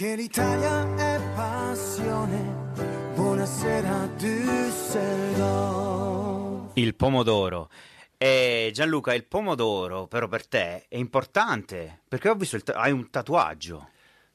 Perché 0.02 0.20
l'Italia 0.20 0.96
è 0.96 1.20
passione. 1.36 2.72
Buonasera 3.14 4.08
Düsseldorf. 4.16 6.70
Il 6.74 6.96
pomodoro. 6.96 7.68
E 8.18 8.72
Gianluca, 8.74 9.14
il 9.14 9.24
pomodoro, 9.24 10.08
però 10.08 10.26
per 10.26 10.48
te 10.48 10.86
è 10.88 10.96
importante, 10.96 12.00
perché 12.08 12.30
ho 12.30 12.34
visto 12.34 12.56
il 12.56 12.64
ta- 12.64 12.72
hai 12.72 12.90
un 12.90 13.10
tatuaggio. 13.10 13.90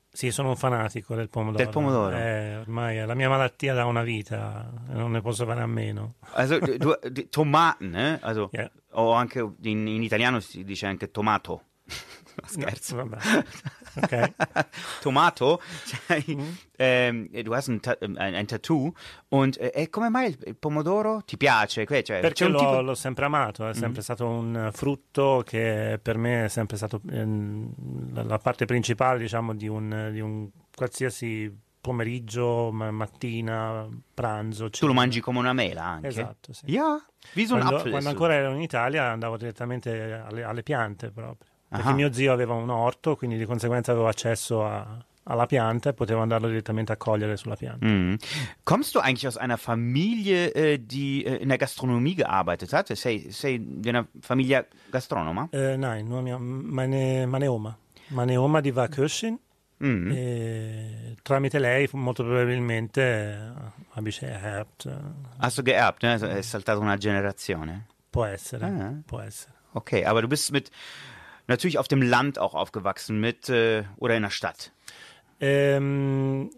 Sì, 0.09 0.31
sono 0.31 0.47
un 0.47 0.55
fanatico 0.55 1.15
del 1.15 1.27
pomodoro. 1.27 1.61
Del 1.61 1.73
pomodoro? 1.73 2.15
Eh, 2.15 2.55
ormai 2.55 2.95
è 2.95 3.05
la 3.05 3.15
mia 3.15 3.27
malattia 3.27 3.73
da 3.73 3.83
una 3.83 4.03
vita, 4.03 4.71
non 4.91 5.11
ne 5.11 5.19
posso 5.19 5.45
fare 5.45 5.59
a 5.59 5.67
meno. 5.67 6.13
Also, 6.31 6.59
du, 6.59 6.97
di- 7.11 7.27
Tomaten, 7.27 7.93
eh? 7.93 8.19
Also, 8.21 8.47
Ja. 8.53 8.71
o 8.91 9.11
anche 9.11 9.39
in, 9.63 9.85
in 9.85 10.01
italiano 10.01 10.39
si 10.39 10.63
dice 10.63 10.85
anche 10.85 11.11
tomato. 11.11 11.63
Scherzo. 12.45 12.95
Vabbè. 12.97 13.17
Ok. 13.95 14.33
Tomato, 15.01 15.59
cioè, 15.85 16.23
ehm, 16.77 17.29
du 17.41 17.53
hast 17.53 17.67
ein, 17.69 17.79
Ta- 17.81 17.97
ein, 17.99 18.17
ein 18.35 18.45
Tattoo 18.47 18.93
und 19.29 19.57
e 19.59 19.89
come 19.89 20.09
mai 20.09 20.27
il, 20.29 20.37
il 20.45 20.55
pomodoro 20.55 21.21
ti 21.25 21.37
piace? 21.37 21.85
Que- 21.85 22.03
Cioè, 22.03 22.19
Perché 22.19 22.43
c'è 22.43 22.45
un 22.45 22.51
l'ho, 22.51 22.59
tipo- 22.59 22.81
l'ho 22.81 22.95
sempre 22.95 23.25
amato, 23.25 23.67
è 23.67 23.73
sempre 23.73 24.01
stato 24.01 24.27
un 24.27 24.69
frutto 24.73 25.41
che 25.45 25.99
per 26.01 26.17
me 26.17 26.45
è 26.45 26.47
sempre 26.47 26.77
stato 26.77 27.01
ehm, 27.09 28.13
la, 28.13 28.23
la 28.23 28.37
parte 28.37 28.65
principale, 28.65 29.17
diciamo, 29.19 29.55
di 29.55 29.67
un, 29.67 30.09
di 30.11 30.19
un 30.19 30.47
qualsiasi 30.75 31.65
pomeriggio, 31.81 32.69
ma- 32.71 32.91
mattina, 32.91 33.87
pranzo. 34.13 34.69
Tu 34.69 34.85
lo 34.85 34.93
mangi 34.93 35.21
come 35.21 35.39
una 35.39 35.53
mela 35.53 35.83
anche? 35.85 36.07
Esatto, 36.07 36.53
sì. 36.53 36.65
Ja, 36.67 37.03
wie 37.33 37.45
so 37.45 37.55
ein 37.55 37.61
Quando, 37.61 37.77
Apfel. 37.77 37.91
quando 37.91 37.97
ist 37.97 38.05
ancora 38.07 38.33
ero 38.35 38.51
in 38.53 38.61
Italia 38.61 39.05
andavo 39.11 39.37
direttamente 39.37 40.13
alle, 40.13 40.43
alle 40.43 40.63
piante 40.63 41.11
proprio. 41.11 41.49
Perché 41.69 41.89
Ah. 41.89 41.93
mio 41.93 42.11
zio 42.13 42.31
aveva 42.31 42.53
un 42.53 42.69
orto, 42.69 43.15
quindi 43.15 43.37
di 43.37 43.45
conseguenza 43.45 43.91
avevo 43.91 44.07
accesso 44.07 44.65
a- 44.65 45.03
alla 45.29 45.45
pianta 45.45 45.89
e 45.89 45.93
potevo 45.93 46.21
andarlo 46.21 46.47
direttamente 46.47 46.93
a 46.93 46.95
cogliere 46.97 47.35
sulla 47.35 47.57
pianta. 47.57 47.85
Mhm. 47.85 48.15
Kommst 48.63 48.93
du 48.93 48.99
eigentlich 48.99 49.25
aus 49.25 49.35
einer 49.37 49.57
Familie, 49.57 50.53
äh, 50.53 50.79
die 50.79 51.25
äh, 51.25 51.41
in 51.41 51.49
der 51.49 51.57
Gastronomie 51.57 52.15
gearbeitet 52.15 52.71
hat? 52.71 52.93
Sei, 52.95 53.27
sei 53.31 53.59
di 53.61 53.89
una 53.89 54.07
famiglia 54.21 54.65
gastronoma? 54.89 55.49
Eh, 55.51 55.75
nein, 55.75 56.07
nur 56.07 56.21
mia, 56.21 56.37
meine, 56.37 57.25
meine 57.27 57.49
Oma. 57.51 57.77
Meine 58.11 58.39
Oma 58.39 58.61
die 58.61 58.73
war 58.73 58.87
Köchin 58.87 59.37
Mhm. 59.79 60.11
e 60.11 61.15
tramite 61.23 61.59
lei 61.59 61.87
molto 61.91 62.23
probabilmente 62.23 63.53
habe 63.95 64.09
ich 64.09 64.21
erbt. 64.23 64.85
eh, 64.85 64.91
Hast 65.39 65.57
du 65.57 65.63
geerbt, 65.63 66.03
ne? 66.03 66.15
È 66.15 66.41
saltata 66.41 66.79
una 66.79 66.95
generazione. 66.97 67.85
può 68.09 68.23
essere, 68.23 68.65
Ah. 68.65 68.93
può 69.05 69.19
essere. 69.19 69.53
Okay, 69.73 70.03
aber 70.05 70.21
du 70.21 70.27
bist 70.27 70.51
mit 70.51 70.71
natürlich 71.47 71.77
auf 71.77 71.87
dem 71.87 72.01
Land 72.01 72.39
auch 72.39 72.53
aufgewachsen, 72.53 73.19
mit 73.19 73.49
äh, 73.49 73.83
oder 73.97 74.15
in 74.15 74.23
der 74.23 74.29
Stadt. 74.29 74.71
Ähm, 75.39 76.49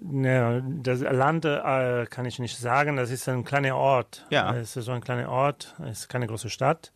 ne, 0.00 0.64
das 0.82 1.00
Land 1.00 1.44
äh, 1.44 2.06
kann 2.08 2.26
ich 2.26 2.38
nicht 2.38 2.56
sagen, 2.56 2.96
das 2.96 3.10
ist 3.10 3.28
ein 3.28 3.44
kleiner 3.44 3.76
Ort. 3.76 4.26
Ja. 4.30 4.54
Es 4.54 4.76
ist 4.76 4.84
so 4.84 4.92
ein 4.92 5.00
kleiner 5.00 5.28
Ort, 5.28 5.74
es 5.84 6.00
ist 6.00 6.08
keine 6.08 6.26
große 6.26 6.50
Stadt. 6.50 6.92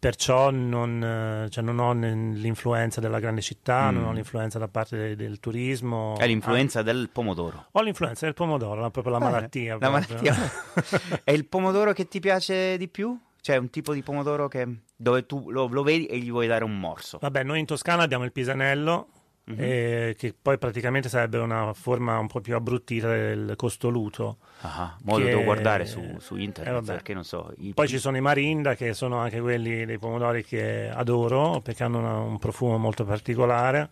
Perciò 0.00 0.50
non, 0.50 1.02
eh, 1.02 1.50
cioè 1.50 1.62
non 1.62 1.78
ho 1.78 1.92
l'influenza 1.92 3.02
della 3.02 3.20
grande 3.20 3.42
città, 3.42 3.90
non 3.90 4.06
ho 4.06 4.12
l'influenza 4.12 4.58
da 4.58 4.66
parte 4.66 4.96
del, 4.96 5.14
del 5.14 5.40
turismo. 5.40 6.16
È 6.18 6.26
l'influenza 6.26 6.80
del 6.80 7.10
pomodoro. 7.12 7.58
Ah, 7.58 7.68
ho 7.72 7.82
l'influenza 7.82 8.24
del 8.24 8.32
pomodoro, 8.32 8.80
la- 8.80 8.88
proprio 8.88 9.12
la 9.12 9.18
malattia. 9.18 9.76
La 9.78 9.90
proprio. 9.90 10.16
malattia. 10.22 11.20
È 11.22 11.32
il 11.32 11.44
pomodoro 11.44 11.92
che 11.92 12.08
ti 12.08 12.18
piace 12.18 12.78
di 12.78 12.88
più? 12.88 13.14
C'è 13.40 13.56
un 13.56 13.70
tipo 13.70 13.92
di 13.94 14.02
pomodoro 14.02 14.48
che, 14.48 14.66
dove 14.96 15.24
tu 15.26 15.50
lo, 15.50 15.66
lo 15.66 15.82
vedi 15.82 16.06
e 16.06 16.18
gli 16.18 16.30
vuoi 16.30 16.46
dare 16.46 16.64
un 16.64 16.78
morso. 16.78 17.18
Vabbè, 17.20 17.42
noi 17.42 17.60
in 17.60 17.66
Toscana 17.66 18.02
abbiamo 18.02 18.24
il 18.24 18.32
pisanello, 18.32 19.08
Mhm. 19.42 19.56
eh, 19.58 20.14
che 20.18 20.34
poi 20.40 20.58
praticamente 20.58 21.08
sarebbe 21.08 21.38
una 21.38 21.72
forma 21.72 22.18
un 22.18 22.26
po' 22.28 22.40
più 22.40 22.54
abbruttita 22.54 23.08
del 23.08 23.54
costoluto. 23.56 24.36
Ah, 24.60 24.96
mo 25.02 25.18
lo 25.18 25.24
devo 25.24 25.42
guardare 25.42 25.86
su, 25.86 26.00
su 26.20 26.36
internet 26.36 26.82
Eh, 26.82 26.86
perché 26.92 27.14
non 27.14 27.24
so. 27.24 27.50
i- 27.56 27.72
Poi 27.72 27.88
ci 27.88 27.98
sono 27.98 28.16
i 28.16 28.20
marinda, 28.20 28.74
che 28.76 28.92
sono 28.92 29.16
anche 29.18 29.40
quelli 29.40 29.84
dei 29.86 29.98
pomodori 29.98 30.44
che 30.44 30.88
adoro, 30.92 31.60
perché 31.62 31.82
hanno 31.82 31.98
una- 31.98 32.18
un 32.18 32.38
profumo 32.38 32.76
molto 32.78 33.04
particolare. 33.04 33.90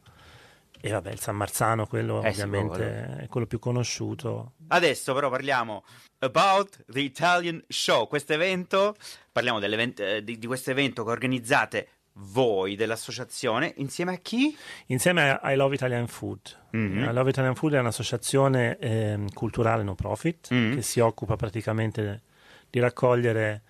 E 0.80 0.92
vabbè, 0.92 1.10
il 1.10 1.18
San 1.18 1.34
Marzano, 1.34 1.86
quello 1.86 2.22
Eh 2.22 2.32
sì, 2.32 2.42
ovviamente 2.42 3.16
è 3.22 3.26
quello 3.28 3.46
più 3.46 3.58
conosciuto. 3.58 4.52
Adesso 4.68 5.12
però 5.12 5.28
parliamo 5.28 5.82
about 6.20 6.84
the 6.86 7.00
Italian 7.00 7.60
Show, 7.66 8.06
questo 8.06 8.32
evento, 8.34 8.94
parliamo 9.38 9.60
eh, 10.16 10.24
di, 10.24 10.38
di 10.38 10.46
questo 10.46 10.70
evento 10.72 11.04
che 11.04 11.10
organizzate 11.10 11.88
voi 12.34 12.74
dell'associazione 12.74 13.72
insieme 13.76 14.14
a 14.14 14.16
chi? 14.16 14.56
Insieme 14.86 15.38
a 15.40 15.52
I 15.52 15.56
Love 15.56 15.76
Italian 15.76 16.08
Food. 16.08 16.40
Mhm. 16.72 17.06
I 17.08 17.12
Love 17.12 17.30
Italian 17.30 17.54
Food 17.54 17.74
è 17.74 17.78
un'associazione 17.78 18.76
ehm, 18.78 19.32
culturale 19.32 19.84
no 19.84 19.94
profit 19.94 20.48
Mhm. 20.50 20.74
che 20.74 20.82
si 20.82 20.98
occupa 20.98 21.36
praticamente 21.36 22.22
di 22.68 22.80
raccogliere 22.80 23.62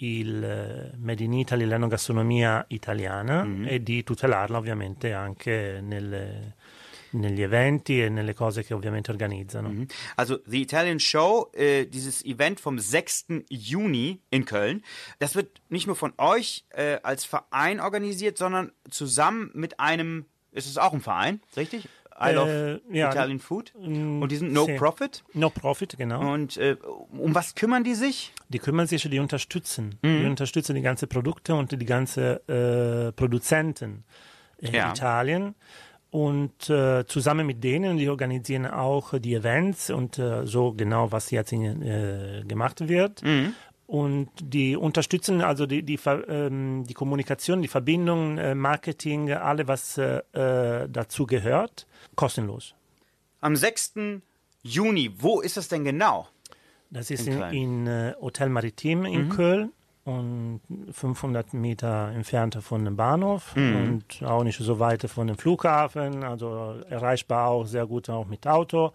il 0.00 0.44
eh, 0.44 0.92
Made 0.98 1.24
in 1.24 1.32
Italy, 1.32 1.64
l'enogastronomia 1.64 2.64
italiana 2.68 3.42
Mhm. 3.42 3.66
e 3.66 3.82
di 3.82 4.04
tutelarla 4.04 4.56
ovviamente 4.58 5.12
anche 5.12 5.80
nelle- 5.82 6.54
negli 7.20 7.42
eventi 7.42 8.00
e 8.02 8.08
nelle 8.08 8.34
cose 8.34 8.62
che 8.64 8.74
ovviamente 8.74 9.10
organizzano. 9.10 9.68
Mhm. 9.70 9.86
Also 10.16 10.40
The 10.46 10.60
Italian 10.60 10.98
Show, 11.00 11.50
äh, 11.54 11.86
dieses 11.86 12.24
Event 12.24 12.60
vom 12.60 12.78
6. 12.78 13.44
Juni 13.48 14.20
in 14.30 14.44
Köln, 14.44 14.82
das 15.18 15.34
wird 15.34 15.60
nicht 15.68 15.86
nur 15.86 15.96
von 15.96 16.12
euch 16.18 16.64
äh, 16.70 16.98
als 17.02 17.24
Verein 17.24 17.80
organisiert, 17.80 18.38
sondern 18.38 18.72
zusammen 18.90 19.50
mit 19.54 19.80
einem, 19.80 20.26
ist 20.52 20.66
es 20.66 20.78
auch 20.78 20.92
ein 20.92 21.00
Verein, 21.00 21.40
richtig? 21.56 21.88
I 22.18 22.30
Love 22.32 22.80
Äh, 22.90 22.96
ja, 22.96 23.10
Italian 23.10 23.38
Food. 23.40 23.74
mm, 23.78 24.22
Und 24.22 24.32
die 24.32 24.36
sind 24.36 24.50
No 24.50 24.64
sì. 24.64 24.74
Profit. 24.76 25.22
No 25.34 25.50
Profit, 25.50 25.98
genau. 25.98 26.32
Und 26.32 26.56
äh, 26.56 26.76
um 27.10 27.34
was 27.34 27.54
kümmern 27.54 27.84
die 27.84 27.94
sich? 27.94 28.32
Die 28.48 28.58
kümmern 28.58 28.86
sich, 28.86 29.02
die 29.02 29.18
unterstützen. 29.18 29.98
Mhm. 30.00 30.20
Die 30.20 30.24
unterstützen 30.26 30.74
die 30.76 30.80
ganzen 30.80 31.08
Produkte 31.10 31.54
und 31.54 31.72
die 31.72 31.84
ganzen 31.84 32.38
äh, 32.48 33.12
Produzenten 33.12 34.04
in 34.56 34.72
Ja. 34.72 34.92
Italien. 34.92 35.54
Und 36.10 36.70
äh, 36.70 37.04
zusammen 37.06 37.46
mit 37.46 37.62
denen, 37.62 37.96
die 37.98 38.08
organisieren 38.08 38.66
auch 38.66 39.18
die 39.18 39.34
Events 39.34 39.90
und 39.90 40.18
äh, 40.18 40.46
so 40.46 40.72
genau, 40.72 41.12
was 41.12 41.30
jetzt 41.30 41.52
in, 41.52 41.82
äh, 41.82 42.42
gemacht 42.46 42.88
wird. 42.88 43.22
Mhm. 43.22 43.54
Und 43.86 44.30
die 44.40 44.76
unterstützen 44.76 45.40
also 45.42 45.66
die, 45.66 45.82
die, 45.82 45.98
ähm, 46.06 46.84
die 46.88 46.94
Kommunikation, 46.94 47.62
die 47.62 47.68
Verbindung, 47.68 48.38
äh, 48.38 48.54
Marketing, 48.54 49.30
alle, 49.30 49.68
was 49.68 49.98
äh, 49.98 50.22
äh, 50.32 50.88
dazu 50.88 51.26
gehört, 51.26 51.86
kostenlos. 52.16 52.74
Am 53.40 53.54
6. 53.54 53.94
Juni, 54.62 55.12
wo 55.18 55.40
ist 55.40 55.56
das 55.56 55.68
denn 55.68 55.84
genau? 55.84 56.26
Das 56.90 57.10
ist 57.10 57.26
In 57.26 57.42
in, 57.42 57.52
in 57.52 57.86
äh, 57.86 58.14
Hotel 58.20 58.48
Maritim 58.48 59.04
in 59.04 59.28
Köln 59.28 59.72
und 60.06 60.60
500 60.92 61.52
Meter 61.52 62.12
entfernt 62.14 62.56
von 62.62 62.84
dem 62.84 62.96
Bahnhof 62.96 63.54
und 63.56 64.04
auch 64.24 64.44
nicht 64.44 64.58
so 64.58 64.78
weit 64.78 65.02
von 65.10 65.26
dem 65.26 65.36
Flughafen, 65.36 66.22
also 66.22 66.76
erreichbar 66.88 67.48
auch 67.48 67.66
sehr 67.66 67.86
gut 67.86 68.08
auch 68.08 68.26
mit 68.26 68.46
Auto, 68.46 68.92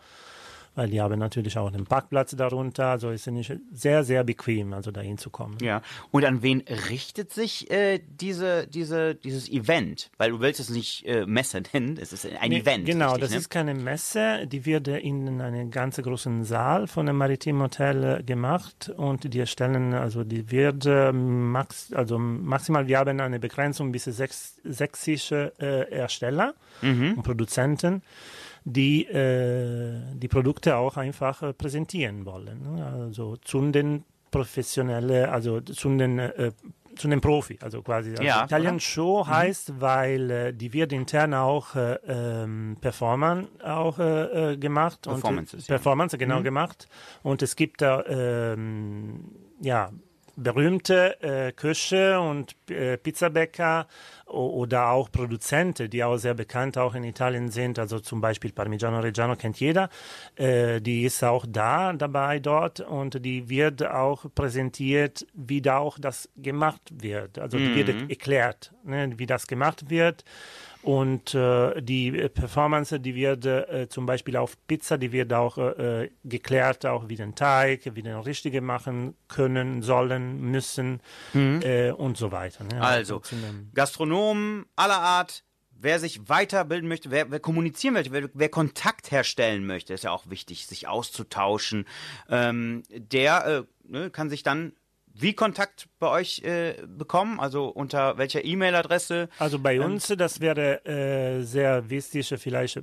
weil 0.76 0.90
die 0.90 1.02
haben 1.02 1.20
natürlich 1.20 1.58
auch 1.58 1.72
den 1.72 1.86
Parkplatz 1.86 2.36
darunter, 2.36 2.88
also 2.88 3.10
ist 3.12 3.28
es 3.28 3.34
nicht 3.34 3.54
sehr, 3.74 4.04
sehr 4.04 4.24
bequem, 4.24 4.74
also 4.74 4.92
dahin 4.92 5.18
zu 5.18 5.30
kommen. 5.30 5.58
Ja. 5.62 5.82
Und 6.12 6.26
an 6.26 6.42
wen 6.42 6.62
richtet 6.90 7.34
sich 7.34 7.70
äh, 7.72 8.00
diese, 8.08 8.68
diese, 8.68 9.16
dieses 9.16 9.50
Event? 9.50 10.10
Weil 10.18 10.32
du 10.32 10.40
willst 10.40 10.60
es 10.60 10.70
nicht 10.70 11.06
äh, 11.06 11.26
Messe 11.26 11.62
nennen, 11.74 11.98
es 12.00 12.14
ist 12.14 12.26
ein 12.26 12.50
Nee, 12.50 12.60
Event. 12.60 12.86
Genau, 12.86 13.08
richtig, 13.08 13.22
das 13.22 13.32
ne? 13.32 13.38
ist 13.38 13.50
keine 13.50 13.74
Messe, 13.74 14.48
die 14.48 14.66
wird 14.66 14.88
in 14.88 15.42
einem 15.42 15.72
ganz 15.72 15.98
großen 15.98 16.44
Saal 16.44 16.88
von 16.88 17.06
dem 17.06 17.18
Maritim 17.18 17.62
Hotel 17.62 18.20
äh, 18.20 18.24
gemacht 18.24 18.92
und 18.96 19.34
die 19.34 19.40
erstellen, 19.40 19.94
also 19.94 20.24
die 20.24 20.50
wird 20.52 20.86
äh, 20.86 21.12
max, 21.12 21.92
also 21.94 22.18
maximal, 22.18 22.88
wir 22.88 22.98
haben 23.00 23.20
eine 23.20 23.40
Begrenzung 23.40 23.92
bis 23.92 24.06
sechs, 24.06 24.56
sächsische 24.64 25.54
äh, 25.60 25.92
Ersteller 25.92 26.54
Mhm. 26.82 27.16
und 27.18 27.24
Produzenten, 27.24 28.02
die 28.64 29.06
äh, 29.06 30.00
die 30.14 30.28
Produkte 30.28 30.76
auch 30.76 30.98
einfach 30.98 31.42
äh, 31.42 31.54
präsentieren 31.54 32.26
wollen. 32.26 32.62
ne? 32.62 32.86
Also 32.86 33.38
zu 33.38 33.72
den 33.72 34.04
professionellen, 34.30 35.30
also 35.30 35.62
zu 35.62 35.90
den 35.98 36.20
äh, 36.20 36.52
zu 36.96 37.08
den 37.08 37.22
Profi, 37.22 37.58
also 37.62 37.82
quasi. 37.82 38.12
Also 38.12 38.24
Ja, 38.24 38.44
Italian 38.44 38.76
oder? 38.76 38.80
Show 38.82 39.26
heißt, 39.26 39.80
weil 39.80 40.30
äh, 40.30 40.54
die 40.54 40.74
wird 40.74 40.92
intern 40.94 41.34
auch 41.34 41.76
äh, 41.76 41.98
ähm, 42.06 42.78
Performern 42.82 43.48
auch 43.64 43.98
äh, 44.00 44.54
äh, 44.54 44.58
gemacht. 44.58 45.04
Performances, 45.04 45.54
Und, 45.54 45.68
ja. 45.68 45.76
Performance, 45.76 46.18
genau 46.18 46.42
gemacht. 46.42 46.88
Und 47.24 47.42
es 47.42 47.56
gibt 47.56 47.82
da 47.82 48.04
ähm, 48.08 49.32
ja, 49.62 49.92
berühmte 50.36 51.22
äh, 51.22 51.52
Köche 51.52 52.20
und 52.20 52.56
äh, 52.70 52.98
Pizzabäcker 52.98 53.88
oder 54.32 54.90
auch 54.90 55.12
Produzenten, 55.12 55.90
die 55.90 56.04
auch 56.04 56.18
sehr 56.18 56.34
bekannt 56.34 56.78
auch 56.78 56.96
in 56.96 57.04
Italien 57.04 57.50
sind. 57.50 57.80
Also 57.80 58.00
zum 58.00 58.22
Beispiel 58.22 58.52
Parmigiano 58.52 59.00
Reggiano 59.00 59.36
kennt 59.36 59.60
jeder. 59.60 59.90
Äh, 60.36 60.82
die 60.82 61.04
ist 61.04 61.24
auch 61.24 61.46
da 61.48 61.94
dabei 61.94 62.40
dort 62.40 62.80
und 62.80 63.24
die 63.26 63.50
wird 63.50 63.86
auch 63.86 64.26
präsentiert, 64.34 65.26
wie 65.34 65.62
da 65.62 65.78
auch 65.78 65.98
das 66.00 66.30
gemacht 66.36 66.82
wird. 66.92 67.40
Also 67.40 67.58
die 67.58 67.76
wird 67.76 68.10
erklärt, 68.10 68.74
ne, 68.84 69.14
wie 69.18 69.26
das 69.26 69.48
gemacht 69.48 69.90
wird. 69.90 70.24
Und 70.84 71.36
äh, 71.36 71.80
die 71.82 72.08
äh, 72.08 72.30
Performance, 72.30 73.00
die 73.00 73.14
wird 73.14 73.46
äh, 73.46 73.88
zum 73.88 74.06
Beispiel 74.06 74.36
auf 74.36 74.58
Pizza, 74.66 74.98
die 74.98 75.12
wird 75.12 75.32
auch 75.32 75.58
äh, 75.58 76.10
geklärt, 76.24 76.86
auch 76.86 77.08
wie 77.08 77.16
den 77.16 77.36
Teig, 77.36 77.92
wie 77.94 78.02
den 78.02 78.18
richtige 78.18 78.62
machen 78.62 79.16
können, 79.28 79.84
sollen, 79.84 80.42
müssen 80.42 81.02
äh, 81.36 81.92
und 81.92 82.18
so 82.18 82.32
weiter. 82.32 82.64
Ne? 82.64 82.82
Also, 82.82 83.20
zu 83.20 83.36
Gastronomen 84.22 84.66
aller 84.76 85.00
Art, 85.00 85.44
wer 85.72 86.00
sich 86.00 86.30
weiterbilden 86.30 86.88
möchte, 86.88 87.12
wer, 87.12 87.32
wer 87.32 87.40
kommunizieren 87.40 87.94
möchte, 87.96 88.12
wer, 88.12 88.30
wer 88.34 88.50
Kontakt 88.50 89.12
herstellen 89.12 89.66
möchte, 89.66 89.94
ist 89.94 90.04
ja 90.04 90.12
auch 90.12 90.30
wichtig, 90.30 90.68
sich 90.68 90.88
auszutauschen, 90.88 91.86
ähm, 92.30 92.84
der 92.90 93.46
äh, 93.46 93.64
ne, 93.84 94.10
kann 94.10 94.30
sich 94.30 94.44
dann 94.44 94.74
wie 95.14 95.34
Kontakt 95.34 95.90
bei 96.00 96.08
euch 96.08 96.40
äh, 96.44 96.76
bekommen? 96.88 97.42
Also 97.42 97.68
unter 97.68 98.18
welcher 98.18 98.46
E-Mail-Adresse? 98.46 99.28
Also 99.40 99.60
bei 99.60 99.82
uns, 99.82 100.08
das 100.08 100.40
wäre 100.40 100.86
äh, 100.86 101.44
sehr 101.44 101.90
wichtig, 101.90 102.34
vielleicht 102.38 102.80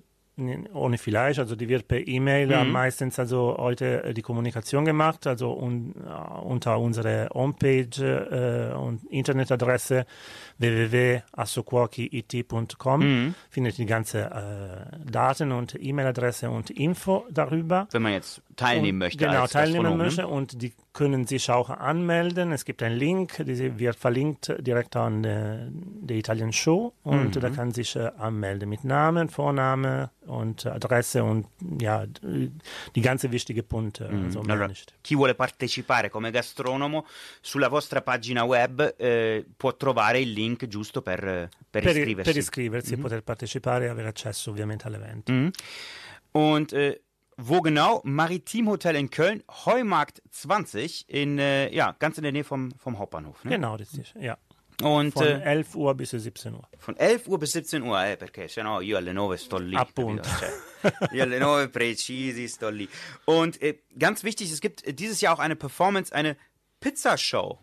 ohne 0.72 0.98
vielleicht, 0.98 1.40
also 1.40 1.56
die 1.56 1.68
wird 1.68 1.88
per 1.88 2.06
E-Mail 2.06 2.46
Mhm. 2.64 2.70
meistens 2.72 3.18
also 3.18 3.56
heute 3.58 4.04
äh, 4.04 4.14
die 4.14 4.22
Kommunikation 4.22 4.84
gemacht, 4.84 5.26
also 5.26 5.52
un, 5.52 5.94
äh, 5.96 6.38
unter 6.40 6.78
unserer 6.78 7.28
Homepage 7.34 7.88
äh, 8.00 8.72
und 8.76 9.02
Internetadresse 9.10 10.06
www.assocuochi.it.com 10.58 13.00
Mhm. 13.00 13.34
findet 13.50 13.78
die 13.78 13.86
ganze 13.86 14.20
äh, 14.24 14.30
Daten 15.10 15.52
und 15.52 15.74
E-Mail-Adresse 15.80 16.50
und 16.50 16.70
Info 16.70 17.24
darüber. 17.30 17.86
Wenn 17.90 18.02
man 18.02 18.12
jetzt 18.12 18.42
teilnehmen 18.58 18.98
möchte. 18.98 19.24
Genau, 19.24 19.42
als 19.42 19.52
teilnehmen 19.52 19.84
Gastronom, 19.84 19.98
ne? 19.98 20.04
möchte 20.04 20.26
und 20.26 20.60
die 20.62 20.72
können 20.92 21.26
sich 21.26 21.48
auch 21.50 21.70
anmelden. 21.70 22.52
Es 22.52 22.64
gibt 22.64 22.82
einen 22.82 22.96
Link, 22.98 23.36
der 23.38 23.78
wird 23.78 23.96
verlinkt 23.96 24.52
direkt 24.58 24.96
an 24.96 25.22
der, 25.22 25.68
der 25.70 26.16
Italian 26.16 26.52
Show 26.52 26.92
und 27.04 27.36
Mhm. 27.36 27.40
da 27.40 27.50
kann 27.50 27.70
sich 27.72 27.94
äh, 27.96 28.10
anmelden 28.18 28.68
mit 28.68 28.82
Namen, 28.84 29.28
Vorname 29.28 30.10
und 30.26 30.66
Adresse 30.66 31.22
und 31.22 31.46
ja, 31.80 32.04
die 32.94 33.00
ganze 33.00 33.30
wichtige 33.30 33.62
Punkte. 33.62 34.08
Also 34.08 34.42
mehr 34.42 34.56
Mhm. 34.56 34.62
Allora, 34.62 34.70
chi 35.02 35.14
vuole 35.14 35.34
partecipare 35.34 36.10
come 36.10 36.30
gastronomo 36.30 37.06
sulla 37.40 37.68
vostra 37.68 38.02
pagina 38.02 38.44
web 38.44 38.94
eh, 38.98 39.44
può 39.56 39.76
trovare 39.76 40.20
il 40.20 40.32
link 40.32 40.66
giusto 40.66 41.00
per, 41.00 41.20
per 41.70 41.82
Per, 41.84 41.96
iscriversi. 41.96 42.30
per 42.32 42.36
iscriversi 42.40 42.94
e 42.94 42.96
poter 42.98 43.22
partecipare 43.22 43.84
e 43.86 43.88
avere 43.88 44.08
accesso 44.08 44.50
ovviamente 44.50 44.86
all'evento. 44.88 45.30
Mhm. 45.32 45.50
Und 46.32 46.72
äh, 46.72 47.00
wo 47.38 47.60
genau? 47.60 48.02
Maritimhotel 48.04 48.96
in 48.96 49.10
Köln, 49.10 49.42
Heumarkt 49.64 50.22
20, 50.30 51.08
in, 51.08 51.38
äh, 51.38 51.72
ja, 51.72 51.94
ganz 51.98 52.18
in 52.18 52.24
der 52.24 52.32
Nähe 52.32 52.44
vom, 52.44 52.72
vom 52.72 52.98
Hauptbahnhof. 52.98 53.44
Ne? 53.44 53.52
Genau, 53.52 53.76
richtig. 53.76 54.12
Ja. 54.18 54.36
Und 54.82 55.12
Von 55.12 55.26
äh, 55.26 55.40
11 55.40 55.74
Uhr 55.74 55.94
bis 55.94 56.10
17 56.10 56.54
Uhr. 56.54 56.68
von 56.78 56.96
11 56.96 57.26
Uhr 57.26 57.38
bis 57.38 57.52
17 57.52 57.82
Uhr, 57.82 58.00
eh, 58.00 58.16
perché 58.16 58.46
sennò 58.46 58.80
io 58.80 58.96
alle 58.96 59.12
9 59.12 59.36
sto 59.36 59.58
lì. 59.58 59.74
Appunto. 59.74 60.28
Cioè, 60.28 60.92
io 61.12 61.22
alle 61.22 61.38
9 61.38 61.68
precisi 61.68 62.46
sto 62.46 62.68
lì. 62.68 62.88
Und 63.24 63.60
äh, 63.60 63.80
ganz 63.96 64.22
wichtig, 64.22 64.52
es 64.52 64.60
gibt 64.60 64.82
dieses 64.98 65.20
Jahr 65.20 65.34
auch 65.34 65.40
eine 65.40 65.56
Performance, 65.56 66.14
eine 66.14 66.36
Pizzashow. 66.78 67.58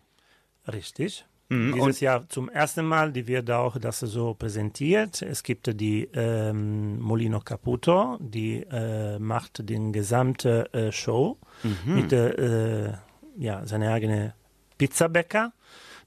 Richtig. 0.68 1.26
Mhm, 1.50 1.74
Dieses 1.76 2.00
Jahr 2.00 2.28
zum 2.28 2.50
ersten 2.50 2.86
Mal, 2.88 3.12
die 3.12 3.28
wird 3.28 3.52
auch 3.52 3.78
das 3.78 4.00
so 4.00 4.34
präsentiert. 4.34 5.22
Es 5.22 5.44
gibt 5.44 5.80
die 5.80 6.10
ähm, 6.14 7.00
Molino 7.00 7.40
Caputo, 7.40 8.18
die 8.20 8.64
äh, 8.64 9.20
macht 9.20 9.70
den 9.70 9.94
gesamte 9.94 10.74
äh, 10.74 10.92
Show 10.92 11.38
Mhm. 11.64 11.96
mit 11.96 12.12
äh, 12.14 12.94
ja, 13.38 13.66
seine 13.66 13.92
eigene 13.92 14.34
Pizzabäcker, 14.78 15.54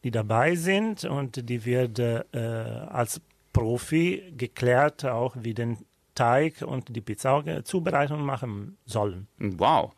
die 0.05 0.11
dabei 0.11 0.57
sind 0.57 1.05
und 1.05 1.49
die 1.49 1.65
wird 1.65 1.99
äh, 1.99 2.23
als 2.33 3.21
Profi 3.53 4.35
geklärt, 4.37 5.05
auch 5.05 5.37
wie 5.41 5.55
den 5.55 5.79
Teig 6.15 6.63
und 6.63 6.95
die 6.95 7.01
Pizza 7.01 7.33
auch, 7.33 7.47
äh, 7.47 7.63
Zubereitung 7.65 8.23
machen 8.25 8.77
sollen. 8.87 9.29
Wow. 9.39 9.93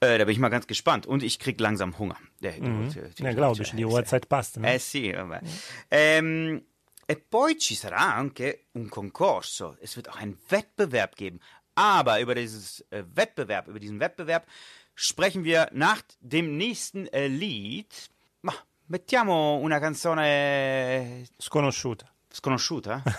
Äh, 0.00 0.18
da 0.18 0.24
bin 0.24 0.32
ich 0.32 0.38
mal 0.38 0.48
ganz 0.48 0.66
gespannt. 0.68 1.06
Und 1.06 1.22
ich 1.24 1.38
krieg 1.38 1.60
langsam 1.60 1.98
Hunger. 1.98 2.16
Äh, 2.40 3.10
Ja, 3.18 3.32
glaube 3.32 3.62
ich, 3.62 3.72
die 3.72 3.84
Uhrzeit 3.84 4.28
passt. 4.28 4.58
Ne? 4.58 4.74
Eh 4.74 4.78
sì, 4.78 5.12
vabbè. 5.12 5.40
Ehm, 5.88 6.62
e 7.06 7.16
poi 7.16 7.56
ci 7.58 7.74
sarà 7.74 8.14
anche 8.14 8.66
un 8.72 8.88
concorso. 8.88 9.76
Es 9.80 9.96
wird 9.96 10.08
auch 10.08 10.16
einen 10.16 10.38
Wettbewerb 10.48 11.16
geben. 11.16 11.40
Aber 11.74 12.20
über 12.20 12.34
dieses 12.34 12.80
äh, 12.90 13.04
Wettbewerb, 13.14 13.68
über 13.68 13.78
diesen 13.78 14.00
Wettbewerb 14.00 14.46
sprechen 14.94 15.44
wir 15.44 15.68
nach 15.72 16.02
dem 16.20 16.56
nächsten 16.56 17.06
äh, 17.08 17.28
Lied. 17.28 18.10
Ma 18.42 18.52
mettiamo 18.88 19.56
una 19.62 19.78
canzone 19.78 21.24
Sconosciuta. 21.40 22.06
Sconosciuta? 22.38 23.02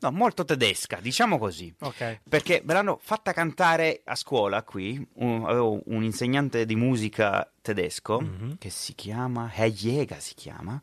No, 0.00 0.10
molto 0.12 0.44
tedesca, 0.44 0.98
diciamo 1.00 1.38
così. 1.38 1.74
Ok. 1.80 2.20
Perché 2.28 2.60
me 2.64 2.74
l'hanno 2.74 2.98
fatta 3.02 3.32
cantare 3.32 4.02
a 4.04 4.14
scuola 4.14 4.62
qui, 4.62 5.04
un- 5.14 5.44
avevo 5.46 5.80
un 5.86 6.02
insegnante 6.04 6.66
di 6.66 6.76
musica 6.76 7.50
tedesco 7.62 8.18
che 8.58 8.68
si 8.70 8.94
chiama, 8.94 9.50
Herr 9.52 9.70
Jäger 9.70 10.20
si 10.20 10.34
chiama, 10.34 10.78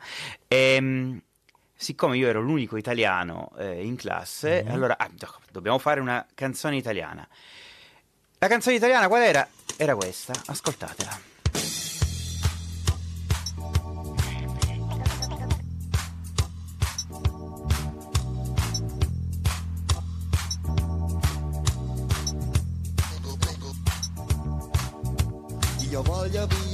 e 0.48 1.22
siccome 1.76 2.18
io 2.18 2.28
ero 2.28 2.42
l'unico 2.42 2.78
italiano 2.78 3.52
eh, 3.58 3.86
in 3.86 3.96
classe, 3.96 4.66
allora 4.68 4.98
ah, 4.98 5.10
do- 5.12 5.40
dobbiamo 5.52 5.78
fare 5.78 6.00
una 6.00 6.26
canzone 6.34 6.76
italiana. 6.78 7.26
La 8.40 8.48
canzone 8.48 8.76
italiana 8.76 9.08
qual 9.08 9.22
era? 9.22 9.48
Era 9.78 9.96
questa, 9.96 10.34
ascoltatela. 10.48 11.20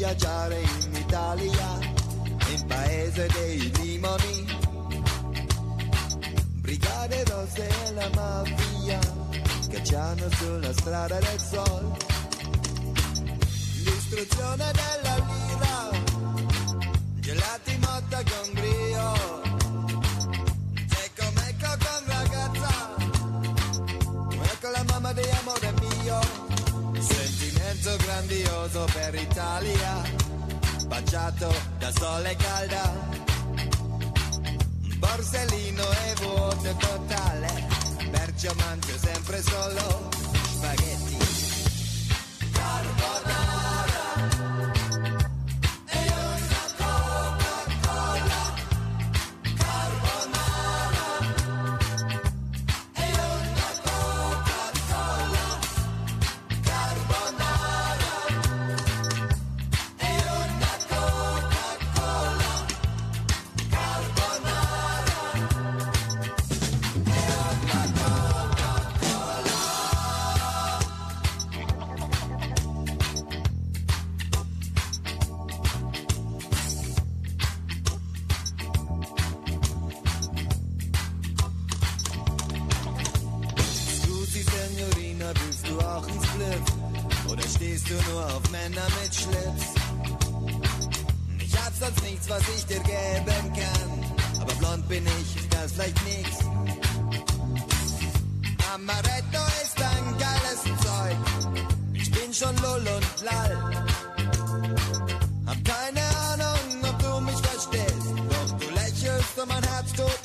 Viaggiare 0.01 0.59
in 0.59 0.95
Italia, 0.95 1.79
in 2.47 2.65
paese 2.65 3.27
dei 3.33 3.71
limoni. 3.75 4.45
Brigate 6.59 7.23
rosse 7.25 7.69
e 7.85 7.93
la 7.93 8.09
mafia 8.15 8.99
cacciano 9.69 10.27
sulla 10.31 10.73
strada 10.73 11.19
del 11.19 11.39
sol. 11.39 11.97
L'istruzione 13.83 14.71
della 14.71 15.15
lira, 15.29 15.89
gelati 17.19 17.77
motta 17.77 18.23
con 18.23 18.53
brio. 18.53 19.40
Grandioso 28.71 28.85
per 28.93 29.15
Italia, 29.15 30.01
baciato 30.87 31.53
da 31.77 31.91
sole 31.91 32.35
calda. 32.37 32.93
Borsellino 34.97 35.83
e 35.83 36.13
vuoto 36.21 36.75
totale, 36.77 37.67
perciò 38.09 38.53
mangio 38.55 38.97
sempre 38.97 39.41
solo 39.41 40.09
spaghetti. 40.53 41.10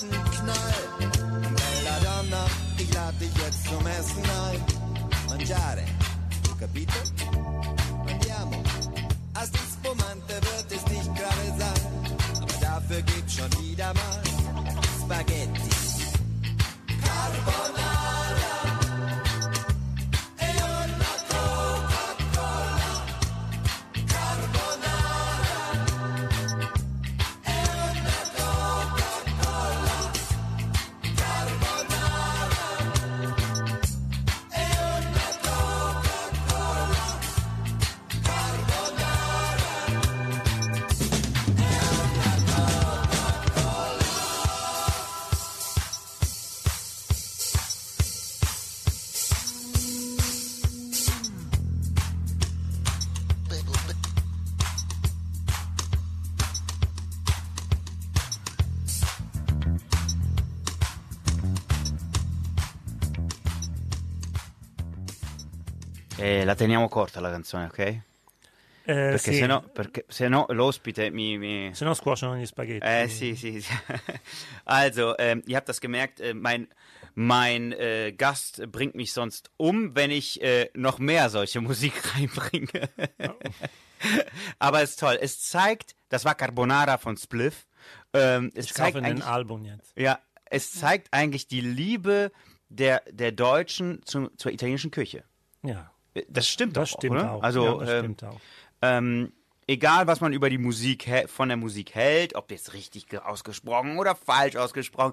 Einen 0.02 0.24
Knall. 0.30 0.74
Bella 1.56 1.96
donna, 2.04 2.46
ich 2.78 2.92
lad 2.94 3.20
dich 3.20 3.34
jetzt 3.44 3.64
zum 3.66 3.86
Essen 3.86 4.22
ein. 4.24 4.64
Mangiare, 5.28 5.84
capito? 6.58 7.05
Teniamo 66.56 66.88
corta 66.88 67.20
la 67.20 67.30
canzone, 67.30 67.66
ok? 67.66 67.78
Eh, 67.78 68.02
Perché 68.84 69.32
sì, 69.32 69.38
se 69.38 69.46
no, 69.46 69.62
perché 69.62 70.04
se 70.06 70.28
no 70.28 70.46
l'ospite 70.50 71.10
mi, 71.10 71.38
mi... 71.38 71.74
se 71.74 71.84
no 71.84 71.92
scuociono 71.92 72.36
gli 72.36 72.46
spaghetti. 72.46 72.86
Äh, 72.86 73.08
sì, 73.08 73.34
sì, 73.34 73.60
sì. 73.60 73.72
Also, 74.64 75.16
ähm, 75.18 75.42
ihr 75.46 75.56
habt 75.56 75.68
das 75.68 75.80
gemerkt, 75.80 76.20
äh, 76.20 76.34
mein, 76.34 76.68
mein 77.14 77.72
äh, 77.72 78.12
Gast 78.16 78.62
bringt 78.70 78.94
mich 78.94 79.12
sonst 79.12 79.50
um, 79.56 79.96
wenn 79.96 80.12
ich 80.12 80.40
äh, 80.40 80.70
noch 80.74 81.00
mehr 81.00 81.30
solche 81.30 81.60
Musik 81.60 81.94
reinbringe. 82.14 82.88
Aber 84.60 84.82
es 84.82 84.90
ist 84.90 85.00
toll. 85.00 85.18
Es 85.20 85.40
zeigt, 85.40 85.96
das 86.08 86.24
war 86.24 86.36
Carbonara 86.36 86.98
von 86.98 87.16
Spliff. 87.16 87.66
Ähm, 88.12 88.52
es 88.54 88.66
ich 88.66 88.74
zeigt 88.74 88.96
eigentlich, 88.96 89.24
Album 89.24 89.64
jetzt. 89.64 89.92
ja, 89.96 90.20
es 90.44 90.72
zeigt 90.72 91.08
eigentlich 91.12 91.48
die 91.48 91.60
Liebe 91.60 92.30
der, 92.68 93.02
der 93.10 93.32
Deutschen 93.32 94.00
zum, 94.04 94.30
zur 94.38 94.52
italienischen 94.52 94.92
Küche. 94.92 95.24
Ja, 95.62 95.90
Das 96.28 96.48
stimmt 96.48 96.76
das 96.76 96.90
doch, 96.90 96.98
stimmt 96.98 97.16
oder? 97.16 97.32
auch. 97.32 97.42
Also, 97.42 97.82
ja, 97.82 97.90
ähm, 97.92 97.98
stimmt 97.98 98.24
auch. 98.24 98.40
ähm, 98.82 99.32
egal 99.66 100.06
was 100.06 100.20
man 100.20 100.32
über 100.32 100.48
die 100.50 100.58
Musik 100.58 101.08
von 101.26 101.48
der 101.48 101.56
Musik 101.56 101.94
hält, 101.94 102.34
ob 102.34 102.50
jetzt 102.50 102.72
richtig 102.72 103.06
ge- 103.08 103.20
ausgesprochen 103.20 103.98
oder 103.98 104.14
falsch 104.14 104.56
ausgesprochen, 104.56 105.12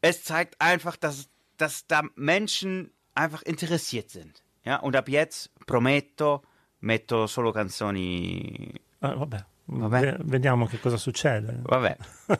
es 0.00 0.22
zeigt 0.24 0.60
einfach, 0.60 0.96
dass, 0.96 1.28
dass 1.56 1.86
da 1.86 2.02
Menschen 2.16 2.90
einfach 3.14 3.42
interessiert 3.42 4.10
sind. 4.10 4.42
Ja, 4.64 4.76
und 4.76 4.96
ab 4.96 5.08
jetzt 5.08 5.50
prometto, 5.66 6.42
metto 6.80 7.26
solo 7.26 7.52
canzoni. 7.52 8.74
Ah, 9.00 9.14
vabbè. 9.18 9.44
Vabbè. 9.66 10.00
Ve- 10.00 10.18
vediamo 10.24 10.66
che 10.66 10.78
cosa 10.78 10.96
succede. 10.96 11.60
Vabbè. 11.62 11.96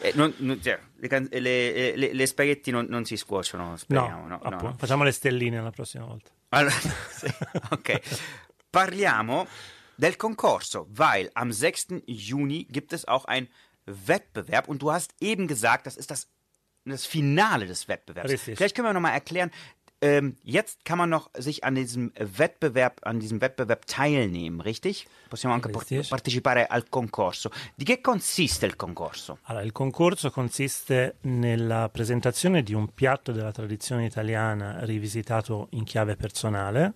Eh, 0.00 0.10
non- 0.16 0.34
non- 0.38 0.60
cioè, 0.60 0.76
le, 0.98 1.94
le- 1.94 2.12
le- 2.12 2.26
spaghetti 2.26 2.72
non, 2.72 2.86
non 2.88 3.04
si 3.04 3.16
scuociono, 3.16 3.76
speriamo. 3.76 4.26
No, 4.26 4.40
No, 4.42 4.50
no. 4.60 4.74
facciamo 4.76 5.04
le 5.04 5.12
stelline 5.12 5.62
la 5.62 5.70
prossima 5.70 6.04
volta. 6.04 6.32
Allora, 6.50 6.74
sì, 7.10 7.26
ok. 7.70 8.00
Parliamo 8.70 9.46
del 9.96 10.16
concorso, 10.16 10.86
weil 10.90 11.30
am 11.34 11.52
6. 11.52 12.02
Juni 12.06 12.64
gibt 12.64 12.92
es 12.92 13.06
auch 13.06 13.24
ein 13.26 13.48
Wettbewerb 13.86 14.68
und 14.68 14.82
du 14.82 14.92
hast 14.92 15.14
eben 15.20 15.46
gesagt, 15.46 15.86
das 15.86 15.96
ist 15.96 16.10
das, 16.10 16.28
das 16.84 17.06
Finale 17.06 17.66
des 17.66 17.88
Wettbewerbs. 17.88 18.30
Richtig. 18.30 18.56
Vielleicht 18.56 18.74
können 18.74 18.88
wir 18.88 18.92
nochmal 18.92 19.12
erklären, 19.12 19.50
ähm, 20.04 20.36
jetzt 20.42 20.84
kann 20.84 20.98
man 20.98 21.08
noch 21.08 21.30
sich 21.32 21.64
an 21.64 21.74
diesem 21.74 22.12
Wettbewerb, 22.18 23.00
an 23.04 23.20
diesem 23.20 23.40
Wettbewerb 23.40 23.86
teilnehmen, 23.86 24.60
richtig? 24.60 25.06
Possiamo 25.30 25.54
anche 25.54 25.70
par- 25.70 25.80
Richtig. 25.80 26.10
partecipare 26.10 26.66
al 26.66 26.90
concorso. 26.90 27.50
Di 27.74 27.84
che 27.84 28.02
consiste 28.02 28.66
il 28.66 28.76
concorso? 28.76 29.38
Allora, 29.44 29.64
il 29.64 29.72
concorso 29.72 30.30
consiste 30.30 31.16
nella 31.22 31.88
presentazione 31.88 32.62
di 32.62 32.74
un 32.74 32.92
piatto 32.92 33.32
della 33.32 33.50
tradizione 33.50 34.04
italiana 34.04 34.84
rivisitato 34.84 35.68
in 35.70 35.84
chiave 35.84 36.16
personale. 36.16 36.92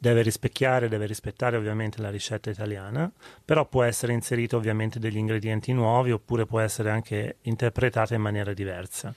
Deve 0.00 0.22
rispecchiare, 0.22 0.88
deve 0.88 1.04
rispettare 1.04 1.58
ovviamente 1.58 2.00
la 2.00 2.10
ricetta 2.10 2.48
italiana, 2.48 3.10
però 3.44 3.66
può 3.66 3.82
essere 3.82 4.14
inserito 4.14 4.56
ovviamente 4.56 4.98
degli 4.98 5.18
ingredienti 5.18 5.74
nuovi 5.74 6.10
oppure 6.10 6.46
può 6.46 6.60
essere 6.60 6.90
anche 6.90 7.36
interpretato 7.42 8.14
in 8.14 8.22
maniera 8.22 8.54
diversa. 8.54 9.14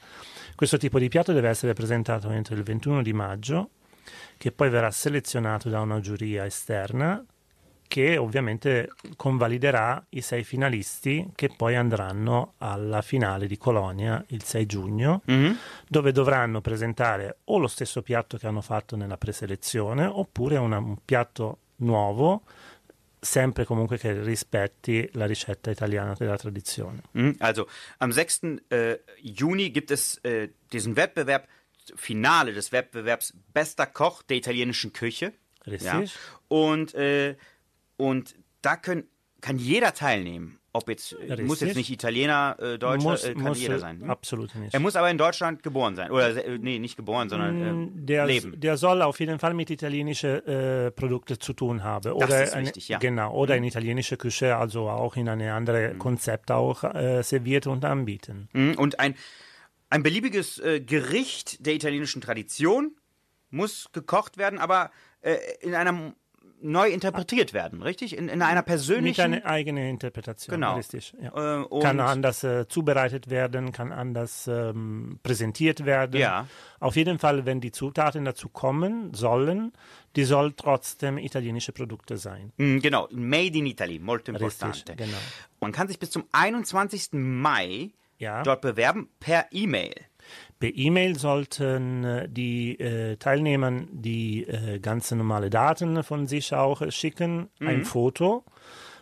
Questo 0.59 0.75
tipo 0.75 0.99
di 0.99 1.07
piatto 1.07 1.31
deve 1.31 1.47
essere 1.47 1.71
presentato 1.71 2.31
entro 2.31 2.53
il 2.53 2.63
21 2.63 3.01
di 3.01 3.13
maggio, 3.13 3.69
che 4.35 4.51
poi 4.51 4.69
verrà 4.69 4.91
selezionato 4.91 5.69
da 5.69 5.79
una 5.79 6.01
giuria 6.01 6.43
esterna 6.43 7.23
che 7.87 8.17
ovviamente 8.17 8.89
convaliderà 9.15 10.05
i 10.09 10.19
sei 10.19 10.43
finalisti 10.43 11.29
che 11.33 11.49
poi 11.55 11.77
andranno 11.77 12.55
alla 12.57 13.01
finale 13.01 13.47
di 13.47 13.57
Colonia 13.57 14.21
il 14.27 14.43
6 14.43 14.65
giugno, 14.65 15.21
dove 15.87 16.11
dovranno 16.11 16.59
presentare 16.59 17.37
o 17.45 17.57
lo 17.57 17.67
stesso 17.67 18.01
piatto 18.01 18.35
che 18.35 18.45
hanno 18.45 18.59
fatto 18.59 18.97
nella 18.97 19.17
preselezione 19.17 20.03
oppure 20.05 20.57
una- 20.57 20.79
un 20.79 20.97
piatto 21.05 21.59
nuovo, 21.77 22.41
sempre 23.19 23.65
comunque 23.65 23.97
che 23.97 24.21
rispetti 24.21 25.09
la 25.13 25.25
ricetta 25.25 25.71
italiana 25.71 26.13
della 26.13 26.37
tradizione. 26.37 27.01
Mhm, 27.11 27.35
Also 27.39 27.67
am 27.99 28.11
6. 28.11 28.61
Äh, 28.69 28.99
Juni 29.21 29.71
gibt 29.71 29.91
es 29.91 30.17
äh, 30.23 30.49
diesen 30.71 30.95
Wettbewerb, 30.95 31.47
Finale 31.95 32.53
des 32.53 32.71
Wettbewerbs 32.71 33.33
Bester 33.53 33.85
Koch 33.87 34.21
der 34.23 34.37
italienischen 34.37 34.93
Küche. 34.93 35.33
Richtig. 35.65 36.13
Und, 36.47 36.93
äh, 36.93 37.35
und 37.97 38.35
da 38.61 38.75
können, 38.75 39.07
kann 39.41 39.57
jeder 39.57 39.93
teilnehmen. 39.93 40.58
Ob 40.71 40.87
jetzt, 40.87 41.13
äh, 41.13 41.41
muss 41.41 41.61
jetzt 41.61 41.75
nicht 41.75 41.89
Italiener, 41.89 42.55
äh, 42.59 42.77
Deutscher, 42.77 43.09
muss 43.09 43.23
äh, 43.23 43.33
kann 43.33 43.41
muss 43.43 43.59
jeder 43.59 43.79
sein. 43.79 44.01
hm? 44.01 44.09
absolut 44.09 44.53
nicht. 44.53 44.71
Er 44.73 44.79
muss 44.79 44.95
aber 44.95 45.09
in 45.09 45.17
Deutschland 45.17 45.63
geboren 45.63 45.95
sein. 45.95 46.11
Oder, 46.11 46.45
äh, 46.45 46.59
nee, 46.59 46.77
nicht 46.77 46.95
geboren, 46.95 47.27
sondern 47.27 47.61
äh, 47.61 47.73
Mm, 47.73 48.05
der, 48.05 48.25
leben. 48.27 48.59
der 48.59 48.77
soll 48.77 49.01
auf 49.01 49.19
jeden 49.19 49.39
Fall 49.39 49.55
mit 49.55 49.71
italienischen 49.71 50.45
äh, 50.45 50.91
Produkten 50.91 51.39
zu 51.39 51.53
tun 51.53 51.83
haben. 51.83 52.11
Oder 52.13 52.43
ist 52.43 52.53
eine, 52.53 52.67
wichtig, 52.67 52.87
ja. 52.87 52.99
Genau, 52.99 53.33
oder 53.33 53.55
in 53.57 53.63
italienische 53.63 54.15
Küche, 54.17 54.57
also 54.57 54.89
auch 54.89 55.15
in 55.15 55.27
eine 55.27 55.53
andere 55.53 55.95
Konzept 55.95 56.51
auch 56.51 56.83
äh, 56.83 57.23
serviert 57.23 57.65
und 57.65 57.83
anbieten. 57.83 58.47
Mhm, 58.53 58.75
Und 58.77 58.99
ein, 58.99 59.15
ein 59.89 60.03
beliebiges 60.03 60.59
äh, 60.59 60.81
Gericht 60.81 61.65
der 61.65 61.73
italienischen 61.73 62.21
Tradition 62.21 62.95
muss 63.49 63.89
gekocht 63.91 64.37
werden, 64.37 64.59
aber 64.59 64.91
äh, 65.21 65.37
in 65.61 65.73
einer 65.73 66.13
neu 66.61 66.89
interpretiert 66.89 67.53
werden, 67.53 67.81
richtig? 67.81 68.17
In, 68.17 68.29
in 68.29 68.41
einer 68.41 68.59
Mit 68.61 68.65
persönlichen. 68.65 69.21
einer 69.21 69.45
eigenen 69.45 69.85
Interpretation, 69.89 70.53
Genau. 70.55 70.75
richtig. 70.75 71.13
Ja. 71.21 71.61
Äh, 71.63 71.79
kann 71.81 71.99
anders 71.99 72.43
äh, 72.43 72.67
zubereitet 72.67 73.29
werden, 73.29 73.71
kann 73.71 73.91
anders 73.91 74.47
ähm, 74.47 75.19
präsentiert 75.23 75.85
werden. 75.85 76.19
Ja. 76.19 76.47
Auf 76.79 76.95
jeden 76.95 77.19
Fall, 77.19 77.45
wenn 77.45 77.61
die 77.61 77.71
Zutaten 77.71 78.25
dazu 78.25 78.49
kommen 78.49 79.13
sollen, 79.13 79.71
die 80.15 80.23
soll 80.23 80.53
trotzdem 80.53 81.17
italienische 81.17 81.71
Produkte 81.71 82.17
sein. 82.17 82.51
Mm, 82.57 82.79
Genau, 82.79 83.07
Made 83.11 83.57
in 83.57 83.65
Italy, 83.65 83.99
molto 83.99 84.31
Richtig, 84.31 84.43
importante. 84.61 84.95
genau. 84.95 85.17
Man 85.61 85.71
kann 85.71 85.87
sich 85.87 85.99
bis 85.99 86.09
zum 86.11 86.23
21. 86.31 87.09
Mai 87.13 87.91
Ja. 88.17 88.43
dort 88.43 88.61
bewerben 88.61 89.09
per 89.19 89.45
E-Mail. 89.51 89.93
Per 90.59 90.75
E-Mail 90.75 91.17
sollten 91.17 92.03
äh, 92.03 92.29
die 92.29 92.77
äh, 92.79 93.15
Teilnehmer 93.15 93.71
die 93.91 94.45
äh, 94.45 94.79
ganz 94.79 95.09
normale 95.11 95.49
Daten 95.49 96.03
von 96.03 96.27
sich 96.27 96.53
auch 96.53 96.81
äh, 96.81 96.91
schicken, 96.91 97.49
ein 97.59 97.85
Foto 97.85 98.43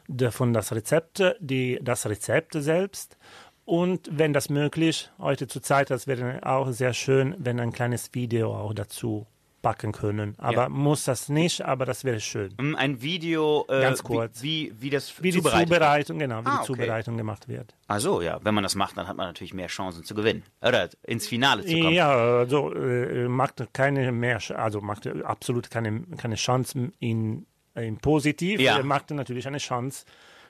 davon 0.08 0.54
das 0.54 0.74
Rezept, 0.74 1.22
die, 1.40 1.80
das 1.82 2.06
Rezept 2.06 2.54
selbst. 2.54 3.18
Und 3.66 4.10
wenn 4.12 4.32
das 4.32 4.50
möglich, 4.50 5.10
heute 5.20 5.48
zur 5.48 5.62
Zeit, 5.62 5.90
das 5.90 6.08
wäre 6.08 6.46
auch 6.46 6.72
sehr 6.72 6.94
schön, 6.94 7.36
wenn 7.38 7.60
ein 7.60 7.74
kleines 7.74 8.14
Video 8.14 8.56
auch 8.56 8.74
dazu 8.74 9.28
packen 9.62 9.92
können. 9.92 10.36
Aber 10.38 10.64
Ja. 10.64 10.70
muss 10.70 11.04
das 11.06 11.30
nicht, 11.30 11.62
aber 11.66 11.86
das 11.86 12.04
wäre 12.04 12.20
schön. 12.20 12.54
Mm, 12.60 12.76
Ein 12.76 13.02
Video, 13.02 13.66
äh, 13.70 13.82
Ganz 13.82 14.04
kurz. 14.04 14.42
Wie, 14.44 14.72
wie, 14.78 14.82
wie 14.84 14.90
das 14.92 15.22
Wie 15.22 15.32
die 15.32 15.44
wird. 15.44 15.54
Zubereitung, 15.56 16.20
genau, 16.20 16.42
wie 16.42 16.48
Ah, 16.48 16.52
die 16.52 16.58
okay. 16.58 16.66
Zubereitung 16.68 17.18
gemacht 17.18 17.48
wird. 17.48 17.74
Ach 17.88 18.00
so, 18.00 18.22
ja. 18.22 18.40
Wenn 18.44 18.54
man 18.54 18.64
das 18.64 18.76
macht, 18.76 18.96
dann 18.98 19.08
hat 19.08 19.18
man 19.18 19.28
natürlich 19.28 19.54
mehr 19.54 19.68
Chancen 19.68 20.04
zu 20.04 20.14
gewinnen. 20.16 20.44
Oder 20.62 20.90
ins 21.04 21.28
Finale 21.28 21.66
zu 21.66 21.74
kommen. 21.80 21.94
Ja, 21.94 22.10
also 22.16 22.74
äh, 22.74 23.28
macht 23.28 23.64
keine 23.74 24.12
mehr, 24.12 24.40
also 24.56 24.82
macht 24.82 25.08
absolut 25.24 25.70
keine, 25.72 26.02
keine 26.18 26.36
Chance 26.36 26.92
in, 27.00 27.46
in 27.76 27.98
positiv. 27.98 28.60
Ja. 28.60 28.78
Er 28.78 28.84
macht 28.84 29.10
natürlich 29.12 29.48
eine 29.48 29.58
Chance, 29.58 30.06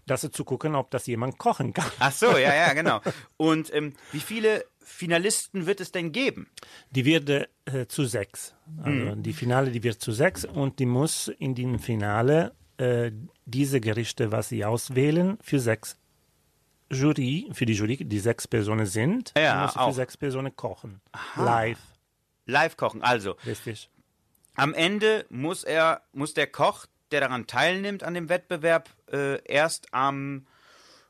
das 0.06 0.22
zu 0.32 0.44
gucken, 0.46 0.76
ob 0.76 0.92
das 0.92 1.06
jemand 1.08 1.38
kochen 1.38 1.74
kann. 1.74 1.90
Ach 2.00 2.12
so, 2.12 2.32
ja, 2.38 2.54
ja, 2.56 2.74
genau. 2.82 3.02
Und 3.38 3.74
ähm, 3.74 3.94
wie 4.12 4.20
viele 4.20 4.64
Finalisten 4.90 5.66
wird 5.66 5.82
es 5.82 5.92
denn 5.92 6.12
geben? 6.14 6.50
Die 6.92 7.04
wird 7.06 7.30
äh, 7.30 7.88
zu 7.88 8.06
sechs. 8.06 8.56
Also 8.82 9.16
Mhm. 9.16 9.24
die 9.24 9.34
Finale, 9.34 9.70
die 9.72 9.84
wird 9.84 10.00
zu 10.02 10.12
sechs 10.14 10.46
und 10.46 10.80
die 10.80 10.86
muss 10.86 11.28
in 11.28 11.56
dem 11.56 11.78
Finale 11.80 12.54
äh, 12.78 13.12
diese 13.46 13.82
Gerichte, 13.82 14.32
was 14.32 14.50
sie 14.50 14.64
auswählen, 14.64 15.38
für 15.42 15.60
sechs 15.60 15.98
Jury, 16.90 17.50
für 17.52 17.66
die 17.66 17.74
Jury, 17.74 17.98
die 17.98 18.20
sechs 18.20 18.48
Personen 18.48 18.86
sind, 18.86 19.34
Ja, 19.38 19.64
muss 19.64 19.74
für 19.74 19.94
sechs 19.94 20.16
Personen 20.16 20.56
kochen. 20.56 21.02
Live, 21.36 21.80
Live 22.46 22.78
kochen. 22.78 23.02
Also, 23.02 23.36
richtig. 23.46 23.90
am 24.56 24.74
Ende 24.74 25.26
muss 25.30 25.64
er, 25.66 26.02
muss 26.14 26.34
der 26.34 26.48
Koch, 26.48 26.86
der 27.12 27.20
daran 27.22 27.46
teilnimmt 27.46 28.04
an 28.04 28.14
dem 28.14 28.30
Wettbewerb, 28.30 28.90
äh, 29.12 29.42
erst 29.44 29.94
am, 29.94 30.48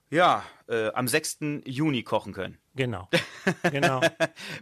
ja, 0.10 0.44
äh, 0.68 0.88
am 0.94 1.08
6. 1.08 1.62
Juni 1.66 2.02
kochen 2.04 2.34
können. 2.34 2.58
Genau. 2.78 3.10
genau. 3.72 4.00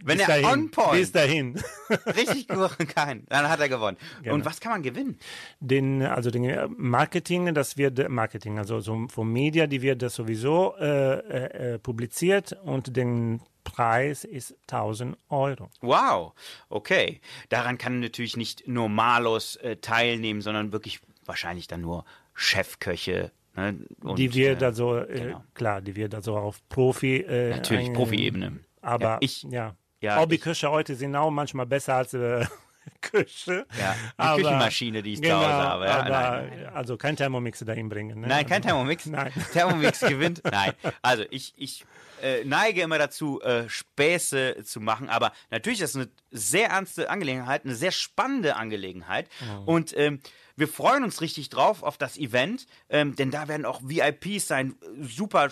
Wenn 0.02 0.18
Bis 0.18 0.28
er 0.28 0.42
dahin. 0.42 0.44
on 0.46 0.70
point 0.70 0.92
Bis 0.92 1.12
dahin. 1.12 1.62
richtig 2.06 2.48
kochen 2.48 2.88
kann, 2.88 3.24
dann 3.28 3.48
hat 3.48 3.60
er 3.60 3.68
gewonnen. 3.68 3.96
Genau. 4.22 4.34
Und 4.34 4.44
was 4.44 4.58
kann 4.60 4.72
man 4.72 4.82
gewinnen? 4.82 5.18
Den, 5.60 6.02
also 6.02 6.30
den 6.30 6.44
äh, 6.44 6.66
Marketing, 6.76 7.54
das 7.54 7.76
wird 7.76 8.08
Marketing, 8.08 8.58
also 8.58 8.80
so 8.80 9.06
vom 9.08 9.32
Media, 9.32 9.66
die 9.66 9.82
wird 9.82 10.02
das 10.02 10.14
sowieso 10.14 10.74
äh, 10.80 10.86
äh, 10.86 11.74
äh, 11.74 11.78
publiziert 11.78 12.52
und 12.64 12.96
den 12.96 13.40
Preis 13.64 14.24
ist 14.24 14.56
1000 14.70 15.16
Euro. 15.28 15.68
Wow, 15.80 16.32
okay. 16.68 17.20
Daran 17.50 17.78
kann 17.78 18.00
natürlich 18.00 18.36
nicht 18.36 18.66
Normalos 18.66 19.56
äh, 19.56 19.76
teilnehmen, 19.76 20.40
sondern 20.40 20.72
wirklich 20.72 21.00
wahrscheinlich 21.24 21.66
dann 21.66 21.82
nur 21.82 22.04
Chefköche. 22.34 23.32
Ne? 23.56 23.78
Und, 24.02 24.18
die 24.18 24.32
wird 24.34 24.62
äh, 24.62 24.66
also, 24.66 24.98
äh, 24.98 25.06
genau. 25.20 25.44
klar, 25.54 25.80
die 25.80 25.96
wird 25.96 26.14
also 26.14 26.36
auf 26.36 26.60
Profi. 26.68 27.16
Äh, 27.16 27.50
Natürlich, 27.56 27.92
Profi-Ebene. 27.92 28.60
Aber 28.82 29.04
Ja, 29.04 29.18
ich- 29.20 29.42
ja, 29.44 29.74
ja, 30.00 30.18
Hobbyköche 30.20 30.70
heute 30.70 30.94
sind 30.94 31.16
auch 31.16 31.30
manchmal 31.30 31.66
besser 31.66 31.94
als 31.96 32.14
äh, 32.14 32.44
Küche. 33.00 33.66
Ja, 33.80 33.96
die 34.36 34.42
Küchenmaschine, 34.42 35.02
die 35.02 35.14
ich 35.14 35.16
zu 35.16 35.22
genau, 35.22 35.36
Hause 35.38 35.46
habe. 35.48 35.84
Ja, 35.86 36.00
aber, 36.00 36.08
nein, 36.42 36.66
Also 36.72 36.96
kein 36.96 37.16
Thermomix 37.16 37.58
dahin 37.60 37.88
bringen. 37.88 38.20
Ne? 38.20 38.28
Nein, 38.28 38.46
kein 38.46 38.62
Thermomix. 38.62 39.06
Nein. 39.06 39.32
Thermomix 39.52 40.00
gewinnt. 40.00 40.42
Nein. 40.50 40.72
Also 41.02 41.24
ich, 41.30 41.54
ich 41.56 41.84
äh, 42.22 42.44
neige 42.44 42.82
immer 42.82 42.98
dazu, 42.98 43.40
äh, 43.42 43.68
Späße 43.68 44.62
zu 44.64 44.80
machen, 44.80 45.08
aber 45.08 45.32
natürlich 45.50 45.80
ist 45.80 45.90
es 45.90 45.96
eine 45.96 46.08
sehr 46.30 46.68
ernste 46.68 47.10
Angelegenheit, 47.10 47.64
eine 47.64 47.74
sehr 47.74 47.90
spannende 47.92 48.56
Angelegenheit. 48.56 49.28
Und 49.66 49.96
ähm, 49.96 50.20
wir 50.56 50.68
freuen 50.68 51.04
uns 51.04 51.20
richtig 51.20 51.50
drauf 51.50 51.82
auf 51.82 51.98
das 51.98 52.16
Event, 52.16 52.66
ähm, 52.88 53.14
denn 53.14 53.30
da 53.30 53.48
werden 53.48 53.64
auch 53.66 53.80
VIPs 53.84 54.48
sein, 54.48 54.74
äh, 54.82 55.04
super 55.04 55.50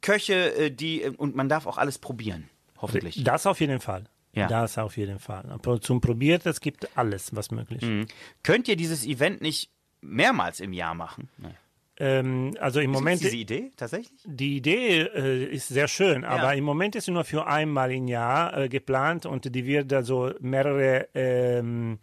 Köche, 0.00 0.54
äh, 0.54 0.70
die 0.70 1.02
äh, 1.02 1.10
und 1.10 1.34
man 1.34 1.48
darf 1.48 1.66
auch 1.66 1.78
alles 1.78 1.98
probieren. 1.98 2.48
Hoffentlich. 2.78 3.22
Das 3.24 3.46
auf 3.46 3.60
jeden 3.60 3.80
Fall. 3.80 4.04
Ja. 4.34 4.48
Das 4.48 4.78
auf 4.78 4.96
jeden 4.96 5.18
Fall. 5.18 5.44
Zum 5.82 6.00
Probiert, 6.00 6.46
es 6.46 6.60
gibt 6.60 6.96
alles, 6.96 7.36
was 7.36 7.50
möglich 7.50 7.82
ist. 7.82 8.12
Könnt 8.42 8.66
ihr 8.66 8.76
dieses 8.76 9.04
Event 9.04 9.42
nicht 9.42 9.70
mehrmals 10.00 10.58
im 10.60 10.72
Jahr 10.72 10.94
machen? 10.94 11.28
Nein. 11.36 11.54
Ähm, 11.98 12.56
also 12.58 12.80
im 12.80 12.90
Moment 12.90 13.04
Moment, 13.04 13.20
diese 13.22 13.36
Idee 13.36 13.70
tatsächlich? 13.76 14.18
die 14.24 14.56
Idee 14.56 15.02
äh, 15.02 15.44
ist 15.44 15.68
sehr 15.68 15.88
schön, 15.88 16.24
aber 16.24 16.54
im 16.54 16.64
Moment 16.64 16.96
ist 16.96 17.04
sie 17.04 17.10
nur 17.10 17.24
für 17.24 17.46
einmal 17.46 17.92
im 17.92 18.08
Jahr 18.08 18.56
äh, 18.56 18.68
geplant 18.70 19.26
und 19.26 19.54
die 19.54 19.66
wird 19.66 19.92
also 19.92 20.32
mehrere 20.40 21.08
ähm, 21.14 21.98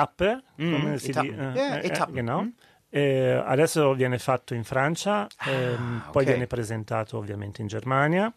Tappe, 0.00 0.42
come 0.56 0.98
si 0.98 1.10
Mhm, 1.10 1.10
Etappen. 1.10 1.52
di- 1.52 1.58
Ja, 1.58 1.80
Etappen. 1.80 2.14
genau. 2.14 2.50
Eh, 2.90 3.30
adesso 3.44 3.94
viene 3.94 4.18
fatto 4.18 4.52
in 4.54 4.62
Francia, 4.62 5.26
ehm, 5.46 6.02
poi 6.10 6.22
ok. 6.24 6.28
viene 6.28 6.46
presentato 6.46 7.16
ovviamente 7.16 7.62
in 7.62 7.66
Germania. 7.66 8.30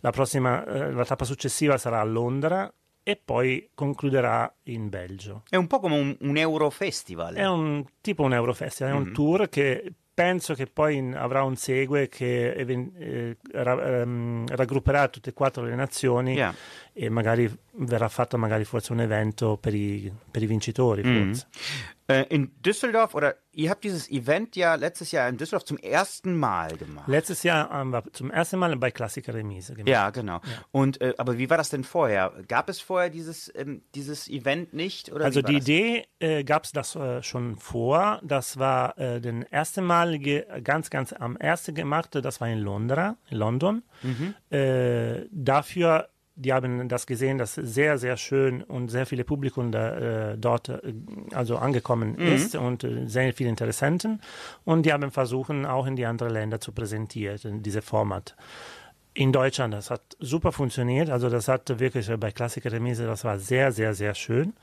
La 0.00 0.10
prossima, 0.10 0.64
eh, 0.64 0.90
la 0.90 1.04
tappa 1.04 1.24
successiva 1.24 1.76
sarà 1.76 2.00
a 2.00 2.04
Londra 2.04 2.72
e 3.02 3.20
poi 3.22 3.68
concluderà 3.74 4.50
in 4.64 4.88
Belgio. 4.88 5.42
È 5.50 5.56
un 5.56 5.66
po' 5.66 5.80
come 5.80 5.98
un, 5.98 6.16
un 6.20 6.36
Eurofestival. 6.36 7.34
È 7.34 7.46
un 7.46 7.84
tipo 8.00 8.22
un 8.22 8.32
Eurofestival, 8.32 8.92
è 8.92 8.96
Mm-hmm. 8.96 9.06
un 9.06 9.12
tour 9.12 9.48
che 9.50 9.92
penso 10.14 10.52
che 10.54 10.66
poi 10.66 10.96
in- 10.96 11.14
avrà 11.16 11.42
un 11.42 11.56
segue 11.56 12.06
che 12.08 12.50
eh, 12.52 13.36
ra- 13.52 14.00
ehm, 14.00 14.46
raggrupperà 14.54 15.08
tutte 15.08 15.30
e 15.30 15.32
quattro 15.32 15.62
le 15.64 15.74
nazioni 15.74 16.34
Ja. 16.34 16.52
E 16.92 17.08
magari 17.08 17.50
verrà 17.74 18.08
fatto 18.08 18.36
magari 18.36 18.64
forse 18.64 18.92
un 18.92 19.00
evento 19.00 19.56
per 19.56 19.74
i, 19.74 20.12
per 20.30 20.42
i 20.42 20.46
vincitori. 20.46 21.02
Mhm. 21.02 21.24
Forse. 21.26 21.46
Äh, 22.08 22.26
in 22.30 22.50
Düsseldorf, 22.60 23.14
oder 23.14 23.36
ihr 23.52 23.70
habt 23.70 23.84
dieses 23.84 24.10
Event 24.10 24.56
ja 24.56 24.74
letztes 24.74 25.12
Jahr 25.12 25.28
in 25.28 25.36
Düsseldorf 25.36 25.64
zum 25.64 25.78
ersten 25.78 26.36
Mal 26.36 26.76
gemacht. 26.76 27.08
Letztes 27.08 27.42
Jahr 27.44 27.70
haben 27.70 27.90
wir 27.90 28.02
zum 28.12 28.30
ersten 28.30 28.58
Mal 28.58 28.76
bei 28.76 28.90
Klassiker 28.90 29.34
Remise 29.34 29.72
gemacht. 29.74 29.88
ja, 29.88 30.10
genau. 30.10 30.40
Und 30.72 31.00
äh, 31.00 31.14
aber 31.16 31.38
wie 31.38 31.48
war 31.48 31.56
das 31.56 31.70
denn 31.70 31.84
vorher? 31.84 32.32
Gab 32.48 32.68
es 32.68 32.80
vorher 32.80 33.08
dieses, 33.08 33.50
ähm, 33.54 33.82
dieses 33.94 34.28
Event 34.28 34.74
nicht? 34.74 35.12
Also 35.12 35.42
die 35.42 35.54
das? 35.54 35.62
Idee 35.62 36.06
äh, 36.18 36.44
gab 36.44 36.64
es 36.64 36.72
das 36.72 36.96
äh, 36.96 37.22
schon 37.22 37.56
vor. 37.56 38.20
Das 38.22 38.58
war 38.58 38.98
äh, 38.98 39.20
den 39.20 39.42
ersten 39.44 39.84
Mal 39.84 40.18
ganz, 40.18 40.90
ganz 40.90 41.12
am 41.12 41.36
ersten 41.36 41.74
gemacht. 41.74 42.10
Das 42.14 42.40
war 42.40 42.48
in 42.48 42.58
Londra, 42.58 43.16
in 43.30 43.38
London. 43.38 43.82
Äh, 44.50 45.26
dafür, 45.30 46.08
die 46.34 46.52
haben 46.52 46.88
das 46.88 47.06
gesehen, 47.06 47.38
dass 47.38 47.54
sehr, 47.54 47.98
sehr 47.98 48.16
schön 48.16 48.62
und 48.62 48.88
sehr 48.88 49.06
viele 49.06 49.24
Publikum 49.24 49.70
da, 49.70 50.32
äh, 50.32 50.38
dort 50.38 50.68
äh, 50.68 50.80
also 51.32 51.56
angekommen 51.56 52.16
ist 52.16 52.54
und 52.56 52.84
äh, 52.84 53.06
sehr 53.06 53.32
viele 53.34 53.50
Interessenten. 53.50 54.20
Und 54.64 54.86
die 54.86 54.92
haben 54.92 55.10
versucht, 55.10 55.50
auch 55.50 55.86
in 55.86 55.96
die 55.96 56.06
anderen 56.06 56.32
Länder 56.32 56.60
zu 56.60 56.72
präsentieren, 56.72 57.62
diese 57.62 57.82
Format 57.82 58.36
in 59.14 59.32
Deutschland. 59.32 59.74
Das 59.74 59.90
hat 59.90 60.02
super 60.20 60.52
funktioniert. 60.52 61.10
Also 61.10 61.28
das 61.28 61.48
hat 61.48 61.78
wirklich 61.78 62.10
bei 62.18 62.30
Klassiker 62.30 62.72
Remise, 62.72 63.06
das 63.06 63.24
war 63.24 63.38
sehr, 63.38 63.72
sehr, 63.72 63.94
sehr 63.94 64.14
schön. 64.14 64.54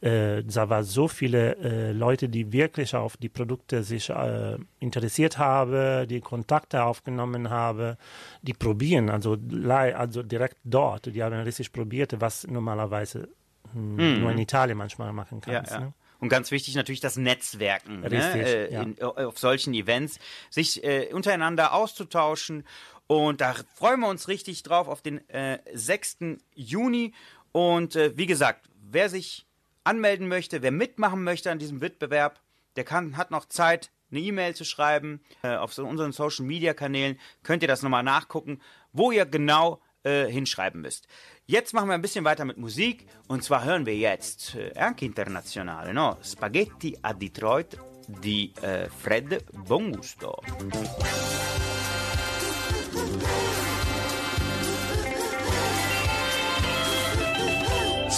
Äh, 0.00 0.42
da 0.44 0.68
war 0.68 0.84
so 0.84 1.08
viele 1.08 1.56
äh, 1.56 1.92
Leute, 1.92 2.28
die 2.28 2.52
wirklich 2.52 2.94
auf 2.94 3.16
die 3.16 3.28
Produkte 3.28 3.82
sich 3.82 4.10
äh, 4.10 4.58
interessiert 4.80 5.38
haben, 5.38 6.06
die 6.08 6.20
Kontakte 6.20 6.84
aufgenommen 6.84 7.50
haben, 7.50 7.96
die 8.42 8.54
probieren, 8.54 9.10
also, 9.10 9.36
also 9.68 10.22
direkt 10.22 10.58
dort. 10.64 11.06
Die 11.06 11.22
haben 11.22 11.34
richtig 11.34 11.72
probiert, 11.72 12.14
was 12.20 12.46
normalerweise 12.46 13.28
hm, 13.72 14.20
nur 14.20 14.30
in 14.30 14.38
Italien 14.38 14.78
manchmal 14.78 15.12
machen 15.12 15.40
Ja, 15.46 15.54
kannst. 15.54 15.72
ja. 15.72 15.80
Ne? 15.80 15.92
Und 16.20 16.28
ganz 16.28 16.50
wichtig 16.50 16.74
natürlich 16.74 17.00
das 17.00 17.16
Netzwerken 17.16 18.00
ne? 18.00 18.10
Richtig, 18.10 18.46
äh, 18.46 18.72
ja. 18.72 18.82
in, 18.82 19.00
auf 19.02 19.38
solchen 19.38 19.74
Events, 19.74 20.18
sich 20.48 20.82
äh, 20.82 21.12
untereinander 21.12 21.74
auszutauschen. 21.74 22.64
Und 23.06 23.40
da 23.42 23.54
freuen 23.74 24.00
wir 24.00 24.08
uns 24.08 24.28
richtig 24.28 24.62
drauf 24.62 24.88
auf 24.88 25.02
den 25.02 25.28
äh, 25.28 25.58
6. 25.74 26.38
Juni. 26.54 27.12
Und 27.52 27.96
äh, 27.96 28.16
wie 28.16 28.26
gesagt, 28.26 28.70
wer 28.90 29.08
sich 29.10 29.43
anmelden 29.84 30.28
möchte, 30.28 30.62
wer 30.62 30.72
mitmachen 30.72 31.22
möchte 31.22 31.50
an 31.50 31.58
diesem 31.58 31.80
Wettbewerb, 31.80 32.40
der 32.76 32.84
kann, 32.84 33.16
hat 33.16 33.30
noch 33.30 33.46
Zeit, 33.46 33.90
eine 34.10 34.20
E-Mail 34.20 34.54
zu 34.54 34.64
schreiben. 34.64 35.20
Äh, 35.42 35.56
auf 35.56 35.76
unseren 35.78 36.12
Social 36.12 36.44
Media 36.44 36.74
Kanälen 36.74 37.18
könnt 37.42 37.62
ihr 37.62 37.68
das 37.68 37.82
nochmal 37.82 38.02
nachgucken, 38.02 38.60
wo 38.92 39.10
ihr 39.10 39.26
genau 39.26 39.80
äh, 40.04 40.26
hinschreiben 40.26 40.80
müsst. 40.80 41.06
Jetzt 41.46 41.74
machen 41.74 41.88
wir 41.88 41.94
ein 41.94 42.02
bisschen 42.02 42.24
weiter 42.24 42.44
mit 42.44 42.56
Musik 42.56 43.06
und 43.28 43.42
zwar 43.42 43.64
hören 43.64 43.86
wir 43.86 43.96
jetzt 43.96 44.54
äh, 44.54 44.72
anche 44.78 45.04
internazionale, 45.04 45.92
no? 45.92 46.16
Spaghetti 46.22 46.96
a 47.02 47.12
Detroit 47.12 47.78
di 48.06 48.52
äh, 48.62 48.88
Fred 48.88 49.44
Bongusto. 49.66 50.40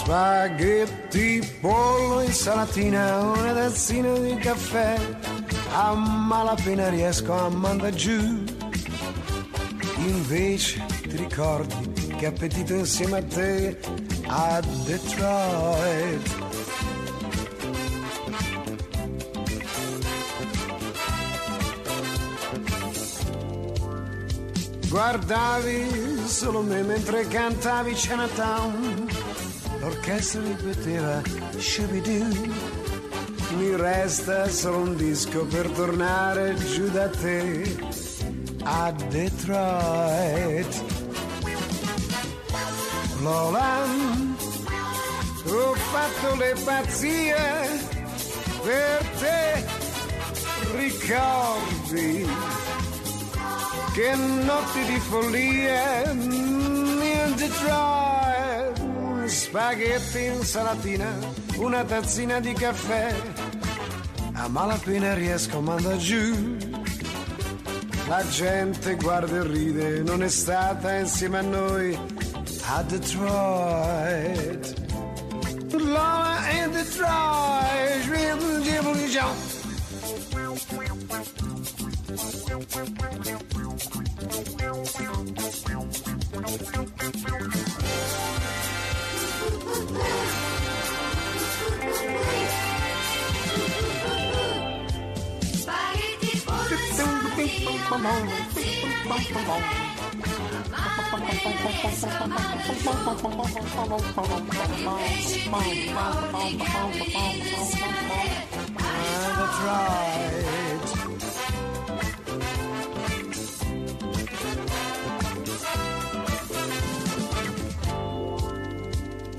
Spaghetti, 0.07 1.43
pollo, 1.61 2.21
insalatina, 2.21 3.23
una 3.23 3.53
tazzina 3.53 4.17
di 4.19 4.37
caffè. 4.37 4.97
A 5.73 5.95
malapena 5.95 6.89
riesco 6.91 7.33
a 7.33 7.49
mandare 7.49 7.93
giù. 7.93 8.45
Invece 9.97 10.87
ti 11.09 11.17
ricordi 11.17 12.15
che 12.19 12.27
appetito 12.27 12.75
insieme 12.75 13.19
a 13.19 13.23
te 13.25 13.81
a 14.29 14.61
Detroit. 14.85 16.45
Guardavi 24.89 26.23
solo 26.27 26.63
me 26.63 26.83
mentre 26.83 27.27
cantavi 27.27 27.93
Chinatown 27.93 29.06
L'orchestra 29.87 30.41
ripeteva 30.41 31.23
Shubidoo 31.57 32.27
Mi 33.57 33.77
resta 33.77 34.49
solo 34.49 34.79
un 34.79 34.97
disco 34.97 35.45
per 35.45 35.69
tornare 35.69 36.57
giù 36.57 36.91
da 36.91 37.09
te 37.09 37.77
A 38.65 38.91
Detroit. 38.91 40.83
Lola 43.21 43.85
Ho 45.45 45.75
fatto 45.75 46.35
le 46.35 46.57
pazzie 46.65 47.37
Per 48.65 49.05
te. 49.21 49.65
Ricordi 50.75 52.29
che 53.95 54.15
notti 54.17 54.85
di 54.85 54.99
follia 54.99 56.11
in 56.11 57.35
Detroit 57.37 58.26
spaghetti 59.47 60.25
insalatina 60.25 61.09
una 61.59 61.85
tazzina 61.85 62.41
di 62.41 62.53
caffè. 62.53 63.15
A 64.33 64.49
malapena 64.49 65.15
riesco 65.15 65.59
a 65.59 65.61
mandare 65.61 65.99
giù. 65.99 66.57
La 68.09 68.27
gente 68.29 68.97
guarda 68.97 69.37
e 69.37 69.47
ride 69.47 70.03
non 70.03 70.25
è 70.25 70.29
stata 70.29 70.99
insieme 70.99 71.39
a 71.39 71.43
noi. 71.43 71.99
A 72.75 72.83
Detroit. 72.83 74.75
Lola 75.71 76.51
in 76.51 76.71
Detroit 76.73 77.47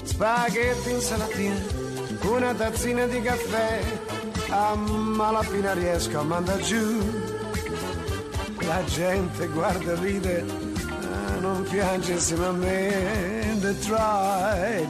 Spaghetti 0.03 0.89
insalatina, 0.91 1.55
una 2.23 2.53
tazzina 2.53 3.05
di 3.05 3.21
caffè, 3.21 3.99
a 4.49 4.73
malapena 4.75 5.73
riesco 5.73 6.19
a 6.19 6.23
mandare 6.23 6.61
giù. 6.63 7.26
La 8.67 8.83
gente 8.83 9.47
guarda 9.47 9.93
e 9.93 9.95
ride, 9.95 10.45
ah, 10.45 11.39
non 11.39 11.63
piange 11.63 12.11
insieme 12.11 12.45
a 12.47 12.51
me, 12.51 13.55
Detroit. 13.59 14.89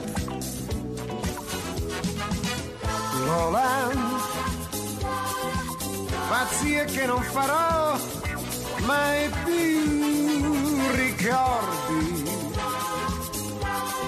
Roland, 3.24 4.20
pazzie 6.28 6.84
che 6.86 7.06
non 7.06 7.22
farò 7.22 7.96
mai 8.84 9.30
più 9.44 10.90
ricordi. 10.96 12.24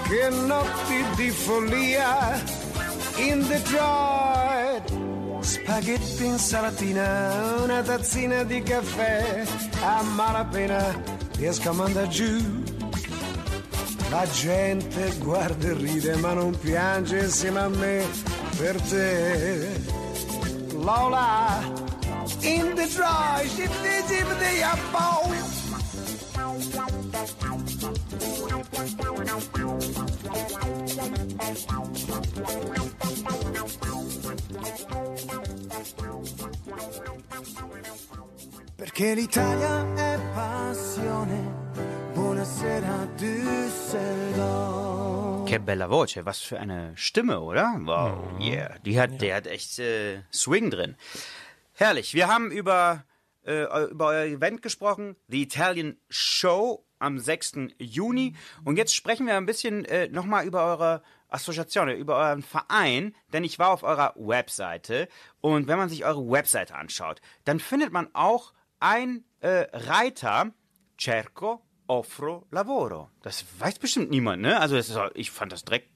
Che 0.09 0.29
notti 0.31 1.05
di 1.15 1.31
follia 1.31 2.43
in 3.19 3.47
Detroit 3.47 4.30
spaghetti 5.71 6.25
insalatina 6.25 7.63
una 7.63 7.81
tazzina 7.81 8.43
di 8.43 8.61
caffè. 8.61 9.45
A 9.83 10.03
malapena 10.03 11.01
riesco 11.37 11.71
a 11.71 11.73
mandare 11.73 12.09
giù. 12.09 12.63
La 14.11 14.27
gente 14.29 15.15
guarda 15.19 15.69
e 15.69 15.75
ride 15.75 16.17
ma 16.17 16.33
non 16.33 16.59
piange 16.59 17.21
insieme 17.21 17.61
a 17.61 17.69
me. 17.69 18.05
Per 18.57 18.81
te. 18.83 19.69
Lola 20.75 21.63
in 22.41 22.75
Detroit 22.75 23.49
ship 23.49 23.71
the 23.83 24.03
ship 24.09 24.29
the 24.39 24.63
up 24.65 24.79
Perché 38.77 39.15
l'Italia 39.15 39.95
è 39.95 40.19
passione. 40.35 41.71
Buonasera 42.15 43.07
Düsseldorf. 43.17 44.71
Ke 45.49 45.61
bella 45.61 45.87
voce, 45.87 46.25
was 46.25 46.41
für 46.41 46.59
eine 46.59 46.97
Stimme, 46.97 47.41
oder? 47.41 47.79
Wow, 47.81 48.41
yeah. 48.41 48.79
Die 48.85 48.99
hat, 48.99 49.21
der 49.21 49.37
hat 49.37 49.47
echt 49.47 49.79
äh, 49.79 50.23
Swing 50.33 50.71
drin. 50.71 50.97
Herrlich. 51.75 52.15
Wir 52.15 52.27
haben 52.27 52.51
über, 52.51 53.05
äh, 53.45 53.65
über 53.91 54.07
euer 54.07 54.25
Event 54.25 54.61
gesprochen, 54.63 55.15
The 55.29 55.43
Italian 55.43 55.97
Show 56.09 56.85
am 56.99 57.19
6. 57.19 57.69
Juni. 57.79 58.35
Und 58.65 58.77
jetzt 58.77 58.95
sprechen 58.95 59.27
wir 59.27 59.37
ein 59.37 59.47
bisschen 59.47 59.85
äh, 59.85 60.09
nochmal 60.09 60.45
über 60.45 60.65
eure 60.65 61.03
Assoziation, 61.33 61.89
über 61.91 62.17
euren 62.17 62.43
Verein, 62.43 63.15
denn 63.33 63.45
ich 63.45 63.59
war 63.59 63.71
auf 63.71 63.83
eurer 63.83 64.13
Webseite 64.17 65.09
und 65.41 65.67
wenn 65.69 65.79
man 65.79 65.89
sich 65.89 66.05
eure 66.05 66.29
Webseite 66.29 66.75
anschaut, 66.75 67.21
dann 67.45 67.61
findet 67.61 67.93
man 67.93 68.09
auch 68.15 68.53
ein 68.81 69.25
äh, 69.41 69.67
Reiter, 69.73 70.53
Cerco 70.99 71.61
offro 71.87 72.47
lavoro. 72.51 73.09
Das 73.23 73.45
weiß 73.59 73.79
bestimmt 73.79 74.11
niemand, 74.11 74.43
ne? 74.43 74.61
Also 74.61 74.77
ist, 74.77 74.97
ich 75.15 75.31
fand 75.31 75.51
das 75.53 75.65
direkt 75.65 75.89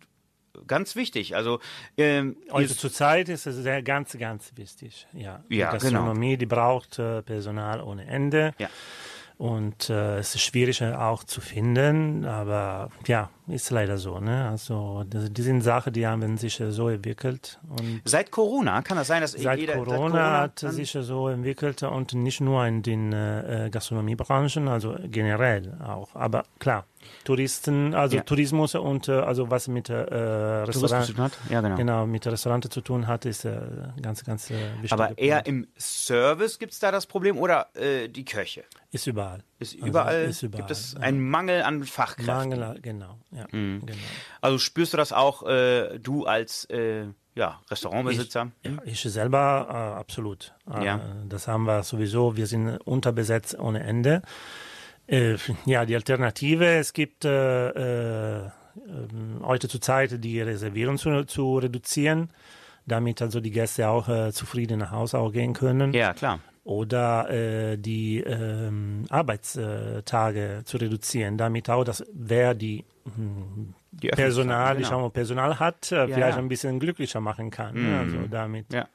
ganz 0.66 0.96
wichtig. 0.96 1.36
Also 1.36 1.60
ähm, 1.96 2.36
Heute 2.50 2.72
ihr- 2.72 2.78
zur 2.78 2.92
Zeit 2.92 3.28
ist 3.28 3.46
es 3.46 3.56
sehr 3.56 3.82
ganz, 3.82 4.16
ganz 4.18 4.52
wichtig. 4.56 5.06
Ja, 5.12 5.44
Ja, 5.48 5.72
die 5.72 5.78
Gastronomie, 5.78 6.36
die 6.36 6.46
braucht 6.46 6.98
äh, 6.98 7.22
Personal 7.22 7.80
ohne 7.80 8.06
Ende. 8.06 8.54
Ja. 8.58 8.68
Und 9.36 9.90
äh, 9.90 10.18
es 10.18 10.34
ist 10.36 10.42
schwierig 10.42 10.80
äh, 10.80 10.92
auch 10.94 11.24
zu 11.24 11.40
finden, 11.40 12.24
aber 12.24 12.90
ja, 13.06 13.30
ist 13.46 13.70
leider 13.70 13.98
so. 13.98 14.20
Ne? 14.20 14.48
Also 14.48 15.04
das, 15.08 15.32
die 15.32 15.42
sind 15.42 15.60
Sachen, 15.60 15.92
die 15.92 16.06
haben 16.06 16.36
sich 16.38 16.62
so 16.68 16.88
entwickelt. 16.88 17.58
Und 17.68 18.00
seit 18.04 18.30
Corona 18.30 18.80
kann 18.82 18.96
das 18.96 19.08
sein, 19.08 19.20
dass 19.20 19.32
seit 19.32 19.58
jeder 19.58 19.74
Corona, 19.74 20.40
hat 20.40 20.62
dann- 20.62 20.72
sich 20.72 20.92
so 20.92 21.28
entwickelt 21.28 21.82
und 21.82 22.14
nicht 22.14 22.40
nur 22.40 22.64
in 22.66 22.82
den 22.82 23.12
äh, 23.12 23.66
äh, 23.66 23.70
Gastronomiebranchen, 23.70 24.68
also 24.68 24.96
generell 25.04 25.76
auch. 25.84 26.14
Aber 26.14 26.44
klar, 26.58 26.86
Touristen, 27.24 27.94
also 27.94 28.16
Ja. 28.16 28.22
Tourismus 28.22 28.74
und 28.74 29.08
äh, 29.08 29.12
also 29.12 29.50
was 29.50 29.68
mit 29.68 29.90
äh, 29.90 29.94
Restaurant, 29.94 31.04
zu 31.04 31.12
tun 31.12 31.24
hat? 31.24 31.32
Ja, 31.50 31.60
genau. 31.60 31.76
genau, 31.76 32.06
mit 32.06 32.26
Restaurant 32.26 32.72
zu 32.72 32.80
tun 32.80 33.06
hat, 33.06 33.26
ist 33.26 33.44
äh, 33.44 33.60
ganz, 34.00 34.24
ganz 34.24 34.50
äh, 34.50 34.54
wichtig. 34.80 34.92
Aber 34.92 35.16
eher 35.18 35.44
im 35.46 35.66
Service 35.78 36.58
gibt 36.58 36.72
es 36.72 36.78
da 36.78 36.90
das 36.90 37.06
Problem 37.06 37.36
oder 37.38 37.68
äh, 37.74 38.08
die 38.08 38.24
Köche? 38.24 38.64
ist 38.90 39.06
überall. 39.08 39.42
Ist 39.72 39.74
Also, 39.76 39.86
überall, 39.88 40.24
ist 40.24 40.42
überall, 40.42 40.60
gibt 40.62 40.70
es 40.70 40.92
ja. 40.94 41.00
einen 41.00 41.20
Mangel 41.28 41.62
an 41.62 41.82
Fachkräften. 41.84 42.26
Mangel, 42.34 42.78
genau, 42.82 43.18
ja, 43.30 43.46
Mhm. 43.50 43.82
genau. 43.86 43.98
Also 44.40 44.58
spürst 44.58 44.92
du 44.92 44.96
das 44.96 45.12
auch, 45.12 45.46
äh, 45.46 45.98
du 45.98 46.26
als 46.26 46.64
äh, 46.66 47.06
ja, 47.34 47.60
Restaurantbesitzer? 47.70 48.50
Ja, 48.64 48.70
ich 48.84 49.00
selber 49.02 49.66
äh, 49.68 49.98
absolut. 49.98 50.54
Äh, 50.72 50.84
Ja. 50.84 51.00
Das 51.28 51.48
haben 51.48 51.64
wir 51.64 51.82
sowieso. 51.82 52.36
Wir 52.36 52.46
sind 52.46 52.76
unterbesetzt 52.78 53.58
ohne 53.58 53.80
Ende. 53.82 54.22
Äh, 55.06 55.36
ja, 55.66 55.84
die 55.84 55.94
Alternative, 55.96 56.64
es 56.76 56.92
gibt 56.92 57.24
äh, 57.24 58.48
heute 59.42 59.68
zur 59.68 59.80
Zeit 59.80 60.22
die 60.24 60.40
Reservierung 60.40 60.96
zu, 60.98 61.24
zu 61.24 61.58
reduzieren, 61.58 62.30
damit 62.86 63.20
also 63.22 63.40
die 63.40 63.50
Gäste 63.50 63.88
auch 63.88 64.08
äh, 64.08 64.32
zufrieden 64.32 64.78
nach 64.80 64.90
Hause 64.92 65.18
auch 65.18 65.30
gehen 65.30 65.52
können. 65.52 65.92
Ja, 65.92 66.12
klar. 66.14 66.40
Oder 66.64 67.28
äh, 67.28 67.76
die 67.76 68.20
ähm, 68.20 69.04
Arbeitstage 69.10 70.62
zu 70.64 70.78
reduzieren, 70.78 71.36
damit 71.36 71.68
auch 71.68 71.84
das, 71.84 72.02
wer 72.12 72.54
die 72.54 72.86
hm, 73.04 73.74
Die 73.92 74.08
Personal, 74.08 74.76
ich 74.76 74.84
genau. 74.84 74.96
sag 74.96 75.02
mal, 75.02 75.10
Personal 75.10 75.58
hat, 75.58 75.92
äh, 75.92 76.06
vielleicht 76.06 76.18
ja. 76.18 76.32
Mhm. 76.32 76.46
ein 76.46 76.48
bisschen 76.48 76.80
glücklicher 76.80 77.20
machen 77.20 77.50
kann. 77.50 77.74
Ne? 77.74 77.98
Also 77.98 78.16
damit. 78.30 78.72
Ja. 78.72 78.88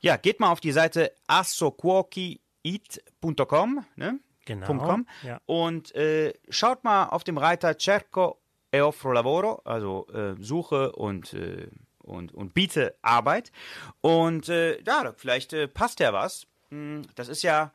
ja, 0.00 0.16
geht 0.16 0.40
mal 0.40 0.50
auf 0.50 0.60
die 0.60 0.72
Seite 0.72 1.12
assocuochi.com, 1.26 3.84
ne? 3.96 4.18
Genau, 4.46 4.78
.com, 4.78 5.06
ja. 5.22 5.42
Und 5.44 5.94
äh, 5.94 6.32
schaut 6.48 6.84
mal 6.84 7.10
auf 7.10 7.22
dem 7.22 7.36
Reiter 7.36 7.78
Cerco 7.78 8.38
e 8.72 8.80
offro 8.80 9.12
lavoro, 9.12 9.60
also 9.64 10.06
äh, 10.08 10.36
suche 10.40 10.92
und, 10.92 11.34
äh, 11.34 11.68
und, 11.98 12.32
und 12.32 12.54
biete 12.54 12.94
Arbeit. 13.02 13.52
Und 14.00 14.48
äh, 14.48 14.80
ja, 14.82 15.12
vielleicht 15.16 15.52
äh, 15.52 15.68
passt 15.68 16.00
ja 16.00 16.14
was. 16.14 16.46
Hm, 16.70 17.02
Das 17.14 17.28
ist 17.28 17.42
ja 17.42 17.72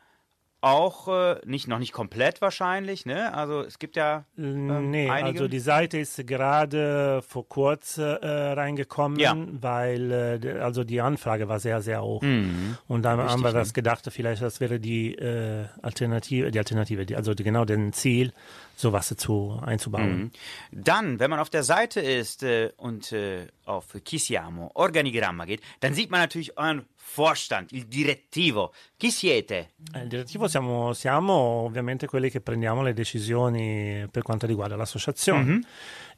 auch 0.62 1.10
äh, 1.10 1.42
nicht 1.46 1.68
noch 1.68 1.78
nicht 1.78 1.92
komplett 1.92 2.40
wahrscheinlich, 2.40 3.06
ne? 3.06 3.34
Also 3.34 3.64
es 3.64 3.80
gibt 3.80 3.98
ja 3.98 4.24
ähm, 4.38 4.92
nee, 4.92 5.10
einige. 5.10 5.40
also 5.40 5.48
die 5.50 5.60
Seite 5.60 5.98
ist 5.98 6.26
gerade 6.26 7.22
vor 7.28 7.46
kurz 7.50 7.98
äh, 7.98 8.04
reingekommen, 8.04 9.20
Ja. 9.20 9.36
weil 9.38 10.40
äh, 10.42 10.60
also 10.62 10.86
die 10.86 11.02
Anfrage 11.02 11.50
war 11.50 11.60
sehr, 11.60 11.82
sehr 11.82 12.02
hoch. 12.02 12.22
Mhm. 12.22 12.78
Und 12.88 13.04
dann 13.04 13.20
haben 13.20 13.44
wir 13.44 13.52
das 13.52 13.74
gedacht, 13.74 14.08
vielleicht 14.10 14.42
das 14.42 14.62
wäre 14.62 14.80
die 14.80 15.16
äh, 15.16 15.66
Alternative, 15.82 16.50
die 16.50 16.60
Alternative, 16.60 17.06
die, 17.06 17.18
also 17.18 17.34
die, 17.34 17.44
genau 17.44 17.66
den 17.66 17.92
Ziel, 17.92 18.32
sowas 18.78 19.14
zu 19.18 19.60
einzubauen. 19.66 20.32
Dann, 20.72 21.20
wenn 21.20 21.30
man 21.30 21.40
auf 21.40 21.50
der 21.50 21.64
Seite 21.64 22.00
ist 22.00 22.42
äh, 22.42 22.72
und 22.78 23.12
äh, 23.12 23.48
auf 23.66 23.88
Chi 24.06 24.18
siamo, 24.18 24.72
Organigramma 24.76 25.44
geht, 25.44 25.62
dann 25.82 25.94
sieht 25.94 26.10
man 26.10 26.22
natürlich 26.22 26.58
euren 26.58 26.86
Vorstand, 27.16 27.68
il 27.72 27.86
direttivo. 27.86 28.74
Chi 28.98 29.12
siete? 29.12 29.72
Eh, 29.94 30.00
Il 30.02 30.08
direttivo 30.08 30.48
siamo, 30.48 30.94
siamo 30.94 31.34
ovviamente 31.34 32.08
quelli 32.08 32.30
che 32.30 32.42
prendiamo 32.42 32.82
le 32.82 32.94
decisioni 32.94 34.08
per 34.10 34.24
quanto 34.24 34.46
riguarda 34.48 34.76
l'associazione. 34.76 35.62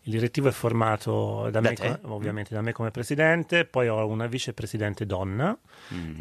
Il 0.07 0.11
direttivo 0.11 0.47
è 0.47 0.51
formato 0.51 1.43
da, 1.49 1.59
Da 1.59 1.61
me, 1.61 1.73
te? 1.75 1.99
ovviamente 2.03 2.53
da 2.53 2.61
me 2.61 2.71
come 2.71 2.91
presidente, 2.91 3.65
poi 3.65 3.87
ho 3.87 4.05
una 4.07 4.27
vicepresidente 4.27 5.05
donna 5.05 5.57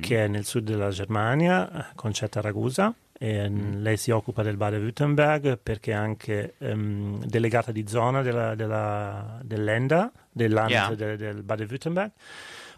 che 0.00 0.24
è 0.24 0.28
nel 0.28 0.44
sud 0.46 0.64
della 0.64 0.88
Germania, 0.90 1.90
Concetta 1.94 2.40
Ragusa. 2.40 2.94
Mm, 3.22 3.76
Lei 3.82 3.96
si 3.96 4.10
occupa 4.10 4.42
del 4.42 4.56
Baden-Württemberg 4.56 5.58
perché 5.62 5.92
è 5.92 5.94
anche 5.94 6.54
ehm, 6.58 7.24
delegata 7.26 7.70
di 7.70 7.86
zona 7.86 8.22
della, 8.22 8.54
della, 8.56 9.38
dell'ENDA, 9.42 10.10
dell'ANT 10.32 10.70
Yeah. 10.70 10.94
de- 10.94 11.16
del 11.16 11.42
Baden-Württemberg. 11.42 12.10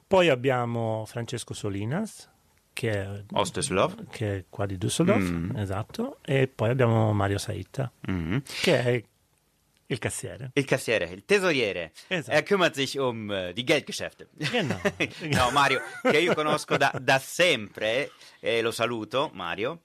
Poi 0.07 0.29
abbiamo 0.29 1.05
Francesco 1.07 1.53
Solinas, 1.55 2.31
che 2.73 2.91
è 2.91 3.23
che 4.11 4.37
è 4.37 4.45
qua 4.49 4.67
di 4.67 4.77
Düsseldorf, 4.77 5.57
esatto, 5.57 6.19
e 6.23 6.47
poi 6.47 6.71
abbiamo 6.71 7.13
Mario 7.13 7.39
Saitta, 7.39 7.91
che 8.63 8.83
è 8.83 9.03
il 9.89 9.99
cassiere. 9.99 10.51
Il 10.55 10.65
Cassiere, 10.65 11.05
il 11.11 11.25
Tesoriere. 11.25 11.93
Esatto. 12.09 12.37
Er 12.37 12.43
kümmert 12.43 12.75
sich 12.75 12.99
um 12.99 13.31
äh, 13.31 13.53
die 13.53 13.65
Geldgeschäfte. 13.65 14.29
Genau. 14.37 14.81
no, 15.31 15.51
Mario, 15.53 15.81
che 16.03 16.19
io 16.19 16.35
conosco 16.35 16.77
da, 16.77 16.93
da 17.01 17.19
sempre, 17.21 18.11
e 18.41 18.63
lo 18.63 18.73
saluto, 18.73 19.31
Mario. 19.33 19.83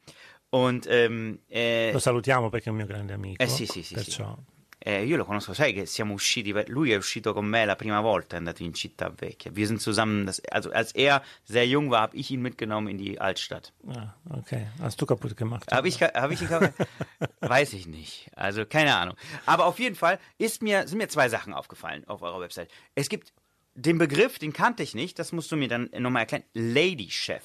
Und 0.49 0.85
ähm, 0.87 1.39
äh, 1.47 1.91
Lo 1.93 1.99
salutiamo 1.99 2.49
perché 2.49 2.67
è 2.67 2.71
un 2.71 2.77
mio 2.77 2.87
grande 2.87 3.13
amico. 3.13 3.41
Eh 3.41 3.47
sì, 3.47 3.65
sì, 3.65 3.83
sì, 3.83 3.93
perciò. 3.93 4.35
Äh, 4.83 5.03
io 5.03 5.15
lo 5.15 5.25
conosco, 5.25 5.53
sai 5.53 5.73
che 5.73 5.85
siamo 5.85 6.13
usciti, 6.13 6.53
lui 6.67 6.91
è 6.91 6.95
uscito 6.95 7.33
con 7.33 7.45
me 7.45 7.65
la 7.65 7.75
prima 7.75 8.01
volta, 8.01 8.35
è 8.35 8.39
andato 8.39 8.63
in 8.63 8.73
Città 8.73 9.13
Vecchia. 9.15 9.51
Wir 9.53 9.67
sind 9.67 9.79
zusammen, 9.79 10.25
das, 10.25 10.41
also 10.49 10.71
als 10.71 10.91
er 10.93 11.23
sehr 11.43 11.67
jung 11.67 11.89
war, 11.89 12.01
habe 12.01 12.17
ich 12.17 12.31
ihn 12.31 12.41
mitgenommen 12.41 12.87
in 12.87 12.97
die 12.97 13.19
Altstadt. 13.19 13.73
Ah, 13.87 14.15
ok, 14.29 14.67
hast 14.79 14.99
du 14.99 15.05
kaputt 15.05 15.37
gemacht. 15.37 15.71
Habe 15.71 15.87
ich, 15.87 16.01
hab 16.01 16.31
ich 16.31 16.41
ihn 16.41 16.47
kaputt? 16.47 16.73
Weiß 17.41 17.73
ich 17.73 17.85
nicht. 17.85 18.31
Also 18.35 18.65
keine 18.65 18.95
Ahnung. 18.95 19.15
Aber 19.45 19.65
auf 19.65 19.79
jeden 19.79 19.95
Fall 19.95 20.19
ist 20.37 20.63
mir, 20.63 20.87
sind 20.87 20.97
mir 20.97 21.09
zwei 21.09 21.29
Sachen 21.29 21.53
aufgefallen 21.53 22.03
auf 22.07 22.23
eurer 22.23 22.39
Website. 22.39 22.71
Es 22.95 23.07
gibt 23.07 23.33
den 23.75 23.97
Begriff, 23.97 24.39
den 24.39 24.51
kannte 24.51 24.83
ich 24.83 24.95
nicht, 24.95 25.19
das 25.19 25.31
musst 25.31 25.51
du 25.51 25.57
mir 25.57 25.67
dann 25.67 25.89
nochmal 25.97 26.23
erklären. 26.23 26.43
Lady 26.53 27.09
Chef. 27.09 27.43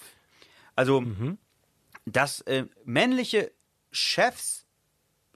Also, 0.75 1.05
dass 2.05 2.41
äh, 2.43 2.65
männliche 2.85 3.53
Chefs 3.91 4.67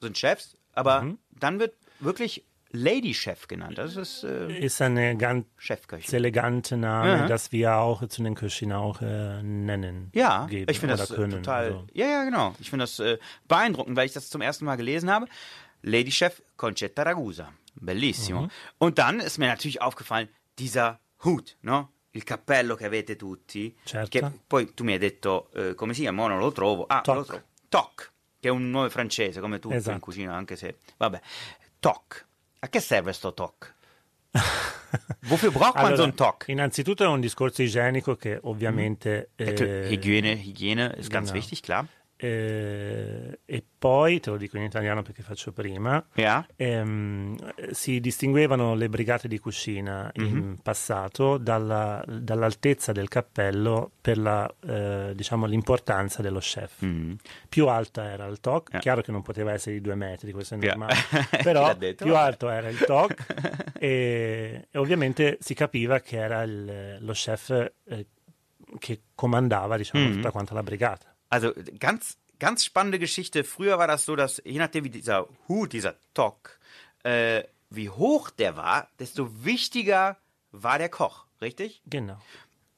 sind 0.01 0.19
Chefs, 0.19 0.57
aber 0.73 1.17
dann 1.31 1.59
wird 1.59 1.75
wirklich 2.01 2.45
Lady 2.73 3.15
Chef 3.15 3.49
genannt. 3.49 3.79
Das 3.79 3.97
ist 3.97 4.23
äh, 4.23 4.57
Ist 4.59 4.81
ein 4.81 5.19
ganz 5.19 5.45
Chefköchin. 5.57 6.15
elegante 6.15 6.77
Name, 6.77 7.09
Ja. 7.23 7.27
das 7.27 7.51
wir 7.51 7.77
auch 7.77 8.07
zu 8.07 8.23
den 8.23 8.35
Köchinnen 8.37 8.77
auch 8.77 9.01
äh, 9.03 9.43
nennen. 9.43 10.11
Ja, 10.15 10.47
geben 10.47 10.71
ich 10.71 10.79
finde 10.79 10.97
das 10.97 11.11
äh, 11.11 11.15
können. 11.17 11.33
total. 11.43 11.65
Also, 11.65 11.87
Ja, 11.93 12.07
ja, 12.07 12.25
genau. 12.25 12.55
Ich 12.61 12.71
finde 12.71 12.85
das 12.85 12.99
äh, 13.01 13.19
beeindruckend, 13.49 13.97
weil 13.97 14.07
ich 14.07 14.13
das 14.13 14.29
zum 14.31 14.41
ersten 14.41 14.65
Mal 14.67 14.77
gelesen 14.77 15.11
habe. 15.11 15.27
Lady 15.83 16.13
Chef 16.13 16.43
Concetta 16.57 17.03
Ragusa. 17.03 17.53
Bellissimo. 17.75 18.43
Mhm. 18.43 18.51
Und 18.79 18.99
dann 18.99 19.19
ist 19.21 19.39
mir 19.39 19.47
natürlich 19.49 19.81
aufgefallen, 19.83 20.29
dieser 20.59 21.01
Hut, 21.25 21.57
no? 21.63 21.89
Il 22.13 22.25
cappello 22.25 22.77
che 22.77 22.85
avete 22.87 23.17
tutti. 23.17 23.75
Certo. 23.85 24.11
Che 24.19 24.31
poi 24.47 24.75
tu 24.75 24.85
mi 24.85 24.93
hai 24.93 24.99
detto 24.99 25.49
eh, 25.55 25.75
come 25.75 25.95
si 25.95 26.03
chiama, 26.03 26.27
non 26.29 26.39
lo 26.39 26.53
trovo. 26.53 26.87
Ah, 26.87 27.01
Toc. 27.03 27.17
lo 27.17 27.25
trovo. 27.25 27.43
Toc, 27.69 28.13
che 28.41 28.49
è 28.49 28.51
un 28.51 28.69
nome 28.71 28.91
francese, 28.91 29.41
come 29.41 29.59
tutto 29.61 29.75
Esatto. 29.77 29.95
in 29.95 30.01
cucina, 30.01 30.35
anche 30.35 30.57
se. 30.57 30.79
Vabbè. 30.97 31.21
Toc. 31.81 32.27
A 32.61 32.69
che 32.69 32.81
serve 32.81 33.13
sto 33.13 33.33
toc? 33.33 33.75
Wofür 35.29 35.51
braucht 35.51 35.77
man 35.77 35.85
so 35.85 35.89
allora, 35.89 36.03
einen 36.03 36.17
Toc? 36.17 36.45
innanzitutto 36.49 37.05
è 37.05 37.07
un 37.07 37.21
discorso 37.21 37.63
igienico 37.63 38.17
che 38.17 38.39
ovviamente... 38.43 39.31
Ecco, 39.37 39.63
eh, 39.63 39.89
Hygiene, 39.89 40.33
Hygiene 40.33 40.95
ist 40.99 41.11
ganz 41.11 41.31
genau. 41.31 41.41
wichtig, 41.41 41.61
klar. 41.61 41.87
Eh, 42.23 43.39
e 43.45 43.65
poi, 43.79 44.21
te 44.21 44.31
lo 44.31 44.37
dico 44.37 44.57
in 44.59 44.65
italiano 44.65 45.03
perché 45.03 45.23
faccio 45.23 45.53
prima, 45.53 46.05
Ja. 46.15 46.47
ehm, 46.57 47.71
si 47.71 47.99
distinguevano 48.01 48.75
le 48.75 48.89
brigate 48.91 49.27
di 49.27 49.39
cucina 49.39 50.11
in 50.17 50.37
Mhm. 50.37 50.57
passato 50.63 51.39
dalla- 51.39 52.05
dall'altezza 52.07 52.93
del 52.93 53.09
cappello 53.09 53.93
per 54.01 54.19
la, 54.19 54.53
eh, 54.67 55.13
diciamo, 55.15 55.47
l'importanza 55.47 56.21
dello 56.21 56.41
chef. 56.41 56.83
Mhm. 56.83 57.17
Più 57.49 57.69
alta 57.69 58.05
era 58.05 58.27
il 58.27 58.41
toc, 58.41 58.73
Ja. 58.73 58.79
chiaro 58.81 59.01
che 59.01 59.13
non 59.13 59.23
poteva 59.23 59.53
essere 59.53 59.77
di 59.77 59.81
due 59.81 59.95
metri, 59.95 60.33
questo 60.33 60.55
è 60.55 60.59
normale, 60.59 60.95
Chi 61.31 61.43
però 61.43 61.75
detto? 61.75 62.05
più 62.05 62.15
alto 62.17 62.49
era 62.51 62.69
il 62.69 62.79
toc 62.85 63.15
e, 63.79 64.67
e 64.71 64.79
ovviamente 64.79 65.39
si 65.41 65.55
capiva 65.55 66.01
che 66.01 66.17
era 66.19 66.43
il- 66.43 66.99
lo 67.01 67.13
chef 67.13 67.49
eh, 67.87 68.07
che 68.79 69.01
comandava 69.15 69.77
diciamo, 69.77 70.05
Mhm. 70.07 70.13
tutta 70.17 70.31
quanta 70.31 70.55
la 70.55 70.63
brigata. 70.63 71.15
Also 71.31 71.53
ganz, 71.79 72.19
ganz 72.39 72.65
spannende 72.65 72.99
Geschichte. 72.99 73.45
Früher 73.45 73.79
war 73.79 73.87
das 73.87 74.05
so, 74.05 74.17
dass 74.17 74.43
je 74.45 74.59
nachdem, 74.59 74.85
wie 74.85 74.91
dieser 74.91 75.29
Hut, 75.49 75.73
dieser 75.73 75.95
Tock, 76.13 76.59
äh, 77.05 77.45
wie 77.71 77.89
hoch 77.89 78.31
der 78.31 78.57
war, 78.57 78.89
desto 78.99 79.45
wichtiger 79.45 80.19
war 80.51 80.79
der 80.79 80.89
Koch, 80.89 81.27
richtig? 81.41 81.83
Genau. 81.87 82.21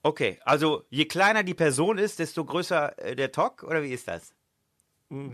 Okay, 0.02 0.38
also 0.44 0.84
je 0.90 1.06
kleiner 1.06 1.42
die 1.42 1.54
Person 1.54 1.96
ist, 1.96 2.18
desto 2.18 2.44
größer 2.44 2.98
äh, 2.98 3.16
der 3.16 3.32
Tock, 3.32 3.62
oder 3.62 3.82
wie 3.82 3.92
ist 3.92 4.08
das? 4.08 4.34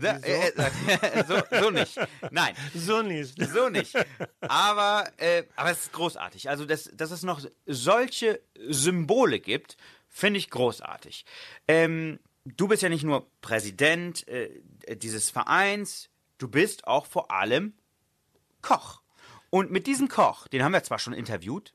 Ja, 0.01 0.17
äh, 0.17 0.49
äh, 0.49 1.23
so, 1.27 1.41
so 1.61 1.69
nicht. 1.69 1.97
Nein, 2.31 2.53
So 2.75 3.01
nicht. 3.01 3.41
so 3.41 3.69
nicht. 3.69 3.95
Aber, 4.41 5.09
äh, 5.17 5.43
aber 5.55 5.71
es 5.71 5.83
ist 5.83 5.93
großartig. 5.93 6.49
Also, 6.49 6.65
dass, 6.65 6.89
dass 6.93 7.11
es 7.11 7.23
noch 7.23 7.41
solche 7.65 8.41
Symbole 8.67 9.39
gibt, 9.39 9.77
finde 10.09 10.37
ich 10.37 10.49
großartig. 10.49 11.25
Ähm, 11.67 12.19
du 12.57 12.67
bist 12.67 12.83
ja 12.83 12.89
nicht 12.89 13.03
nur 13.03 13.29
Präsident 13.41 14.27
äh, 14.27 14.61
dieses 14.95 15.29
Vereins, 15.29 16.09
du 16.37 16.47
bist 16.47 16.87
auch 16.87 17.05
vor 17.05 17.31
allem 17.31 17.73
Koch. 18.61 19.01
Und 19.49 19.71
mit 19.71 19.87
diesem 19.87 20.07
Koch, 20.09 20.47
den 20.47 20.63
haben 20.63 20.73
wir 20.73 20.83
zwar 20.83 20.99
schon 20.99 21.13
interviewt, 21.13 21.73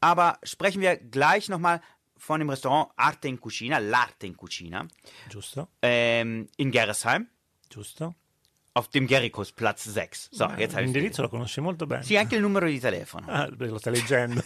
aber 0.00 0.38
sprechen 0.42 0.80
wir 0.80 0.96
gleich 0.96 1.48
nochmal 1.48 1.80
von 2.16 2.38
dem 2.40 2.50
Restaurant 2.50 2.90
Arte 2.96 3.28
in 3.28 3.40
Cucina, 3.40 3.78
L'Arte 3.78 4.26
in 4.26 4.36
Cucina, 4.36 4.86
Giusto? 5.30 5.68
ähm, 5.82 6.48
in 6.56 6.70
Gerresheim, 6.70 7.28
Giusto? 7.70 8.14
Auf 8.80 8.88
dem 8.88 9.06
Gerikus 9.06 9.52
Platz 9.52 9.84
6. 9.84 10.30
So, 10.32 10.44
jetzt 10.56 10.74
habe 10.74 10.84
ich 10.84 10.90
L'indirizzo 10.90 11.20
lo 11.20 11.28
conosci 11.28 11.60
molto 11.60 11.86
bene. 11.86 12.02
Sì, 12.02 12.16
anche 12.16 12.36
il 12.36 12.40
numero 12.40 12.66
di 12.66 12.80
telefono. 12.80 13.26
Ah, 13.28 13.46
lo 13.46 13.78
stai 13.78 13.92
leggendo. 13.92 14.42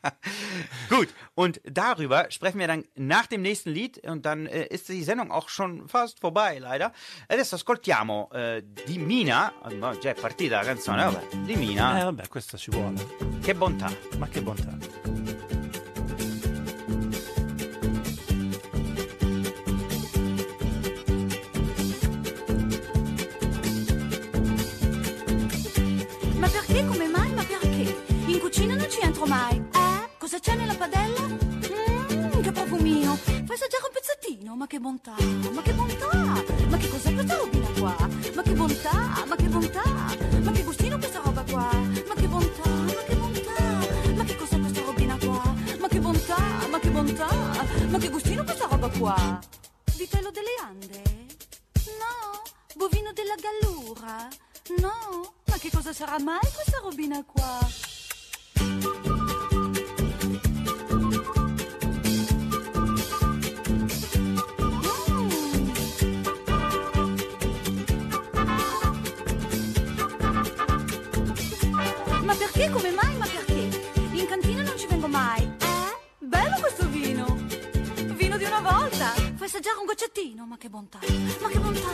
Gut, 0.88 1.08
und 1.34 1.60
darüber 1.64 2.26
sprechen 2.30 2.58
wir 2.58 2.66
dann 2.66 2.84
nach 2.96 3.26
dem 3.26 3.42
nächsten 3.42 3.70
Lied 3.70 3.98
und 4.08 4.24
dann 4.24 4.46
äh, 4.46 4.64
ist 4.68 4.88
die 4.88 5.04
Sendung 5.04 5.30
auch 5.30 5.50
schon 5.50 5.86
fast 5.88 6.20
vorbei, 6.20 6.58
leider. 6.58 6.92
Adesso 7.28 7.56
ascoltiamo 7.56 8.30
eh, 8.32 8.64
di 8.86 8.98
Mina, 8.98 9.52
no, 9.72 9.98
già 9.98 10.10
è 10.10 10.14
partita 10.14 10.56
la 10.56 10.64
canzone, 10.64 11.04
vabbè, 11.04 11.36
di 11.44 11.52
eh, 11.52 11.56
Mina, 11.56 12.04
vabbè, 12.04 12.28
questa 12.28 12.56
ci 12.56 12.70
vuole. 12.70 12.94
che 13.42 13.54
bontà. 13.54 13.92
Ma 14.16 14.26
che 14.26 14.40
bontà. 14.40 15.33
Cosa 30.24 30.38
c'è 30.38 30.54
nella 30.54 30.74
padella? 30.74 31.20
Mmm, 31.20 32.40
che 32.40 32.50
profumino. 32.50 33.14
Fai 33.14 33.44
assaggiare 33.44 33.84
un 33.84 33.92
pezzettino, 33.92 34.56
ma 34.56 34.66
che 34.66 34.80
bontà, 34.80 35.14
ma 35.52 35.60
che 35.60 35.72
bontà. 35.74 36.16
Ma 36.16 36.76
che 36.78 36.88
cos'è 36.88 37.12
questa 37.12 37.36
robina 37.36 37.68
qua? 37.78 37.94
Ma 38.34 38.42
che 38.42 38.52
bontà, 38.54 39.24
ma 39.26 39.36
che 39.36 39.48
bontà. 39.48 39.82
Ma 40.42 40.50
che 40.50 40.62
gustino 40.64 40.96
questa 40.96 41.20
roba 41.20 41.42
qua? 41.42 41.70
Ma 42.08 42.14
che 42.14 42.26
bontà, 42.26 42.70
ma 42.70 43.02
che 43.04 43.14
bontà. 43.16 44.14
Ma 44.14 44.24
che 44.24 44.36
cos'è 44.36 44.58
questa 44.60 44.80
robina 44.80 45.18
qua? 45.18 45.54
Ma 45.78 45.88
che 45.88 46.00
bontà, 46.00 46.38
ma 46.70 46.78
che 46.78 46.88
bontà. 46.88 47.28
Ma 47.90 47.98
che 47.98 48.08
gustino 48.08 48.44
questa 48.44 48.66
roba 48.66 48.88
qua? 48.88 49.38
Vitello 49.98 50.30
delle 50.30 50.54
Ande? 50.62 51.02
No. 52.00 52.42
Bovino 52.76 53.12
della 53.12 53.34
Gallura? 53.34 54.26
No. 54.80 55.34
Ma 55.44 55.58
che 55.58 55.70
cosa 55.70 55.92
sarà 55.92 56.18
mai 56.18 56.40
questa 56.40 56.78
robina 56.82 57.22
qua? 57.26 57.92
Assaggiare 79.54 79.78
un 79.78 79.86
goccettino. 79.86 80.46
Ma 80.46 80.56
che 80.56 80.68
bontà, 80.68 80.98
ma 81.40 81.48
che 81.48 81.58
bontà. 81.60 81.88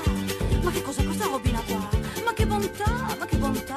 Ma 0.63 0.71
che 0.71 0.83
cos'è 0.83 1.05
questa 1.05 1.27
robina 1.27 1.61
qua? 1.61 1.89
Ma 2.25 2.33
che 2.33 2.47
bontà, 2.47 3.17
ma 3.19 3.27
che 3.27 3.37
bontà. 3.37 3.77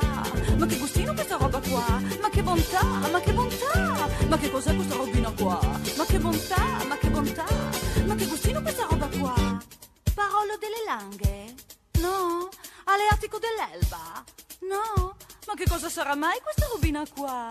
Ma 0.58 0.66
che 0.66 0.78
gustino 0.78 1.14
questa 1.14 1.36
roba 1.36 1.60
qua? 1.60 2.02
Ma 2.22 2.30
che 2.30 2.44
bontà, 2.44 2.84
ma 3.12 3.20
che 3.20 3.34
bontà. 3.34 4.10
Ma 4.30 4.38
che 4.38 4.50
cos'è 4.52 4.76
questa 4.76 4.96
robina 4.96 5.32
qua? 5.32 5.60
Ma 5.98 6.06
che 6.06 6.18
bontà, 6.18 6.86
ma 6.88 6.98
che 6.98 7.10
bontà. 7.10 7.46
Ma 8.06 8.16
che 8.16 8.26
gustino 8.26 8.62
questa 8.62 8.88
roba 8.90 9.08
qua? 9.18 9.34
Parolo 10.14 10.58
delle 10.60 10.84
langhe? 10.86 11.54
No? 12.00 12.48
Aleatico 12.86 13.38
dell'Elba? 13.38 14.24
No? 14.62 15.18
Ma 15.46 15.54
che 15.56 15.66
cosa 15.68 15.90
sarà 15.90 16.16
mai 16.16 16.40
questa 16.42 16.68
robina 16.72 17.04
qua? 17.14 17.50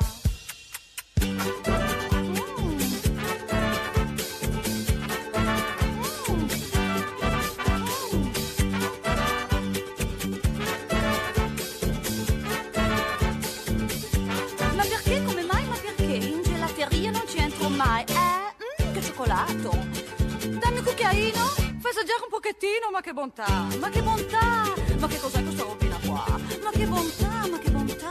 Assaggiare 22.03 22.25
un 22.25 22.31
pochettino, 22.31 22.91
ma 22.91 23.01
che 23.01 23.13
bontà! 23.13 23.47
Ma 23.79 23.89
che 23.89 24.03
bontà! 24.03 24.75
Ma 24.99 25.07
che 25.07 25.19
cos'è 25.21 25.43
questa 25.43 25.63
robina 25.63 25.97
qua? 26.05 26.25
Ma 26.63 26.71
che 26.71 26.87
bontà, 26.87 27.47
ma 27.49 27.59
che 27.59 27.71
bontà! 27.71 28.11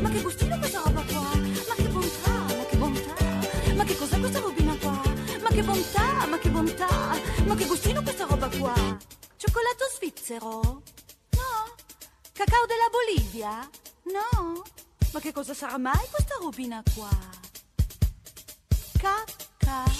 Ma 0.00 0.08
che 0.10 0.20
gustino 0.20 0.58
questa 0.58 0.82
roba 0.84 1.02
qua? 1.02 1.22
Ma 1.68 1.74
che 1.76 1.88
bontà, 1.88 2.30
ma 2.30 2.64
che 2.68 2.76
bontà! 2.76 3.14
Ma 3.74 3.84
che 3.84 3.96
cos'è 3.96 4.18
questa 4.18 4.40
robina 4.40 4.76
qua? 4.76 5.02
Ma 5.40 5.48
che 5.50 5.62
bontà, 5.62 6.26
ma 6.26 6.38
che 6.38 6.48
bontà! 6.50 6.88
Ma 7.46 7.54
che 7.54 7.66
gustino 7.66 8.02
questa 8.02 8.24
roba 8.26 8.48
qua? 8.48 8.74
Cioccolato 9.36 9.84
svizzero? 9.94 10.60
No? 11.30 11.74
Cacao 12.32 12.66
della 12.66 12.88
Bolivia? 12.90 13.70
No? 14.02 14.64
Ma 15.12 15.20
che 15.20 15.30
cosa 15.32 15.54
sarà 15.54 15.78
mai 15.78 16.06
questa 16.10 16.36
robina 16.40 16.82
qua? 16.92 17.08
Cacca. 18.98 19.98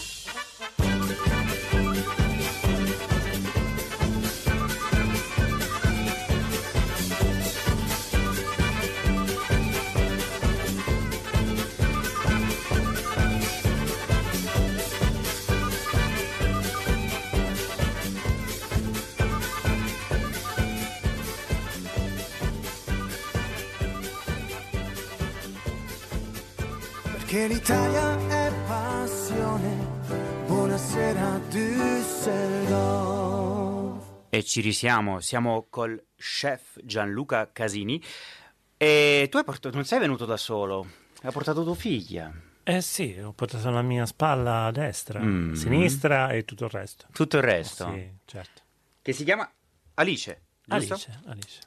Che 27.28 27.46
l'Italia 27.46 28.46
è 28.46 28.50
passione. 28.66 29.76
Buonasera 30.46 31.38
Düsseldorf. 31.50 34.06
E 34.30 34.42
ci 34.42 34.62
risiamo, 34.62 35.20
siamo 35.20 35.66
col 35.68 36.02
chef 36.16 36.78
Gianluca 36.82 37.50
Casini. 37.52 38.02
E 38.78 39.28
tu 39.30 39.36
hai 39.36 39.44
portato, 39.44 39.74
non 39.74 39.84
sei 39.84 39.98
venuto 39.98 40.24
da 40.24 40.38
solo, 40.38 40.86
hai 41.22 41.30
portato 41.32 41.62
tua 41.64 41.74
figlia. 41.74 42.32
Eh 42.62 42.80
sì, 42.80 43.14
ho 43.22 43.32
portato 43.32 43.68
la 43.68 43.82
mia 43.82 44.06
spalla 44.06 44.64
a 44.64 44.70
destra, 44.70 45.20
Mm. 45.20 45.52
sinistra 45.52 46.30
e 46.30 46.46
tutto 46.46 46.64
il 46.64 46.70
resto. 46.70 47.08
Tutto 47.12 47.36
il 47.36 47.42
resto. 47.42 47.92
Sì, 47.92 48.10
certo. 48.24 48.62
Che 49.02 49.12
si 49.12 49.24
chiama 49.24 49.46
Alice. 49.94 50.40
Alice, 50.68 51.20
Alice. 51.26 51.60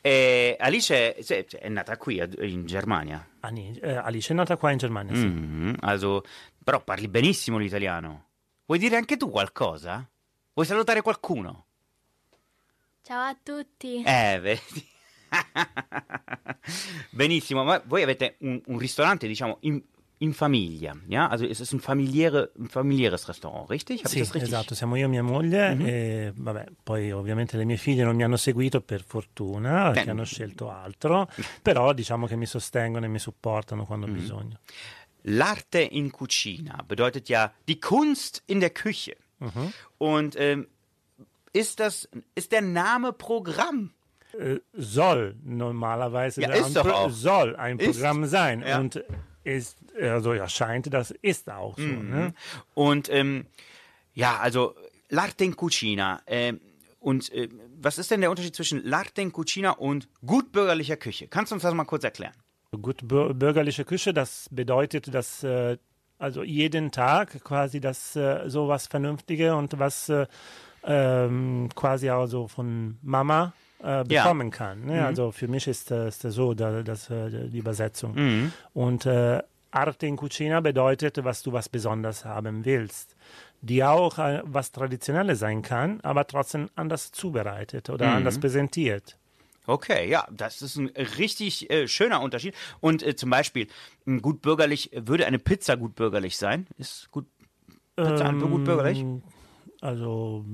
E 0.00 0.56
Alice 0.58 1.16
cioè, 1.24 1.44
è 1.46 1.68
nata 1.68 1.96
qui 1.96 2.22
in 2.40 2.66
Germania. 2.66 3.26
Ani- 3.40 3.78
eh, 3.80 3.94
Alice 3.94 4.32
è 4.32 4.36
nata 4.36 4.56
qua 4.56 4.70
in 4.70 4.78
Germania, 4.78 5.14
sì. 5.14 5.26
Mhm, 5.26 5.76
also, 5.80 6.22
però 6.62 6.82
parli 6.82 7.08
benissimo 7.08 7.58
l'italiano. 7.58 8.26
Vuoi 8.66 8.78
dire 8.78 8.96
anche 8.96 9.16
tu 9.16 9.30
qualcosa? 9.30 10.08
Vuoi 10.52 10.66
salutare 10.66 11.02
qualcuno? 11.02 11.64
Ciao 13.02 13.22
a 13.22 13.36
tutti. 13.42 14.02
Eh, 14.02 14.38
vedi. 14.40 14.86
Benissimo, 17.10 17.64
ma 17.64 17.82
voi 17.84 18.02
avete 18.02 18.36
un, 18.40 18.60
un 18.66 18.78
ristorante, 18.78 19.26
diciamo, 19.26 19.58
in, 19.60 19.82
in 20.20 20.32
famiglia, 20.34 20.96
ja? 21.06 21.28
Also 21.28 21.44
es 21.46 21.60
ist 21.60 21.72
ein, 21.72 21.80
familiäre, 21.80 22.50
un 22.56 22.68
familiäres 22.68 23.28
Restaurant, 23.28 23.70
richtig? 23.70 24.02
Hab 24.04 24.10
Sì, 24.10 24.18
das 24.18 24.34
richtig? 24.34 24.42
esatto, 24.50 24.74
siamo 24.74 24.96
io 24.96 25.04
e 25.04 25.08
mia 25.08 25.22
moglie 25.22 25.74
Mhm. 25.74 25.86
e 25.86 26.32
vabbè, 26.34 26.66
poi 26.82 27.12
ovviamente 27.12 27.56
le 27.56 27.64
mie 27.64 27.76
figlie 27.76 28.04
non 28.04 28.16
mi 28.16 28.24
hanno 28.24 28.36
seguito 28.36 28.80
per 28.80 29.02
fortuna, 29.04 29.90
Beh. 29.90 30.02
che 30.02 30.10
hanno 30.10 30.24
scelto 30.24 30.70
altro, 30.70 31.28
però 31.62 31.92
diciamo 31.92 32.26
che 32.26 32.36
mi 32.36 32.46
sostengono 32.46 33.04
e 33.04 33.08
mi 33.08 33.18
supportano 33.20 33.84
quando 33.86 34.06
Mhm. 34.06 34.12
ho 34.12 34.16
bisogno. 34.16 34.58
L'arte 35.22 35.80
in 35.80 36.10
cucina 36.10 36.82
bedeutet 36.86 37.28
ja 37.28 37.52
die 37.66 37.78
Kunst 37.78 38.42
in 38.46 38.60
der 38.60 38.70
Küche. 38.70 39.16
Mhm. 39.38 39.72
Und 39.98 40.34
ähm, 40.36 40.66
ist 41.52 41.78
das, 41.80 42.08
ist 42.34 42.50
der 42.50 42.62
Name 42.62 43.12
Programm? 43.12 43.90
Äh, 44.38 44.60
soll 44.72 45.36
normalerweise 45.44 46.42
Ja, 46.42 46.52
ist 46.52 46.74
doch 46.74 46.86
auch. 46.88 47.10
soll 47.10 47.56
ein 47.56 47.78
Ist. 47.78 47.92
Programm 47.92 48.26
sein 48.26 48.62
Ja. 48.66 48.78
und 48.78 49.02
ist 49.44 49.78
also 50.00 50.32
erscheint, 50.32 50.92
das 50.92 51.10
ist 51.10 51.50
auch 51.50 51.76
so. 51.76 51.84
Mhm. 51.84 52.10
Ne? 52.10 52.34
Und 52.74 53.08
ähm, 53.10 53.46
ja, 54.14 54.38
also 54.38 54.74
L'arte 55.10 55.44
in 55.44 55.56
Cucina. 55.56 56.20
ähm, 56.26 56.60
und 57.00 57.32
äh, 57.32 57.48
was 57.80 57.98
ist 57.98 58.10
denn 58.10 58.20
der 58.20 58.30
Unterschied 58.30 58.56
zwischen 58.56 58.82
L'arte 58.82 59.20
in 59.20 59.32
Cucina 59.32 59.70
und 59.70 60.08
gutbürgerlicher 60.26 60.96
Küche? 60.96 61.28
Kannst 61.28 61.52
du 61.52 61.54
uns 61.54 61.62
das 61.62 61.72
mal 61.72 61.84
kurz 61.84 62.04
erklären? 62.04 62.34
Gut, 62.82 63.06
bür 63.06 63.32
bürgerliche 63.32 63.84
Küche, 63.84 64.12
das 64.12 64.48
bedeutet, 64.50 65.14
dass 65.14 65.42
äh, 65.42 65.78
also 66.18 66.42
jeden 66.42 66.90
Tag 66.90 67.42
quasi 67.44 67.80
das 67.80 68.16
äh, 68.16 68.48
so 68.48 68.68
was 68.68 68.88
Vernünftige 68.88 69.54
und 69.54 69.78
was 69.78 70.08
äh, 70.08 70.26
ähm, 70.84 71.68
quasi 71.74 72.10
auch 72.10 72.26
so 72.26 72.48
von 72.48 72.98
Mama 73.02 73.54
äh, 73.82 74.04
Ja. 74.08 74.22
bekommen 74.22 74.50
kann. 74.50 74.86
Ne? 74.86 74.94
Mhm. 75.00 75.04
Also 75.04 75.32
für 75.32 75.48
mich 75.48 75.66
ist 75.66 75.90
das 75.90 76.20
so 76.20 76.54
da, 76.54 76.82
das, 76.82 77.10
äh, 77.10 77.48
die 77.48 77.58
Übersetzung. 77.58 78.14
Mhm. 78.14 78.52
Und 78.74 79.06
äh, 79.06 79.42
Arte 79.70 80.06
in 80.06 80.16
Cucina 80.16 80.60
bedeutet, 80.60 81.22
was 81.24 81.42
du 81.42 81.52
was 81.52 81.68
Besonderes 81.68 82.24
haben 82.24 82.64
willst, 82.64 83.16
die 83.60 83.84
auch 83.84 84.18
äh, 84.18 84.40
was 84.44 84.72
Traditionelles 84.72 85.40
sein 85.40 85.62
kann, 85.62 86.00
aber 86.02 86.26
trotzdem 86.26 86.70
anders 86.74 87.12
zubereitet 87.12 87.90
oder 87.90 88.06
Mhm. 88.06 88.16
anders 88.16 88.38
präsentiert. 88.40 89.16
Okay, 89.66 90.08
ja, 90.08 90.26
das 90.30 90.62
ist 90.62 90.76
ein 90.76 90.88
richtig 91.18 91.68
äh, 91.70 91.86
schöner 91.88 92.22
Unterschied. 92.22 92.54
Und 92.80 93.02
äh, 93.02 93.14
zum 93.16 93.28
Beispiel, 93.28 93.66
gut 94.22 94.40
bürgerlich, 94.40 94.90
würde 94.94 95.26
eine 95.26 95.38
Pizza 95.38 95.76
gut 95.76 95.94
bürgerlich 95.94 96.38
sein? 96.38 96.66
Ist 96.78 97.10
gut, 97.10 97.26
Pizza 97.94 98.30
Ähm, 98.30 98.40
gut 98.40 98.64
bürgerlich? 98.64 99.04
Also 99.80 100.44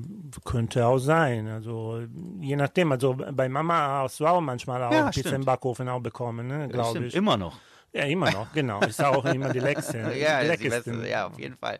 könnte 0.44 0.86
auch 0.86 0.98
sein. 0.98 1.48
Also 1.48 2.02
je 2.40 2.56
nachdem. 2.56 2.92
Also 2.92 3.14
bei 3.14 3.48
Mama 3.48 4.02
hast 4.02 4.20
du 4.20 4.26
auch 4.26 4.40
manchmal 4.40 4.82
auch 4.82 4.92
Ja, 4.92 5.06
Pizza 5.06 5.20
stimmt. 5.20 5.34
im 5.36 5.44
Backofen 5.46 5.88
auch 5.88 6.00
bekommen, 6.00 6.46
ne, 6.46 6.68
glaube 6.68 7.06
ich. 7.06 7.14
Immer 7.14 7.36
noch. 7.36 7.58
Ja, 7.92 8.04
immer 8.04 8.30
noch, 8.32 8.52
genau. 8.52 8.80
Ist 8.80 9.02
auch 9.02 9.24
immer 9.24 9.52
die 9.52 9.60
leckste. 9.60 9.98
ja, 10.18 10.40
die 10.42 10.48
leckerste. 10.48 11.08
ja, 11.08 11.26
auf 11.28 11.38
jeden 11.38 11.56
Fall. 11.56 11.78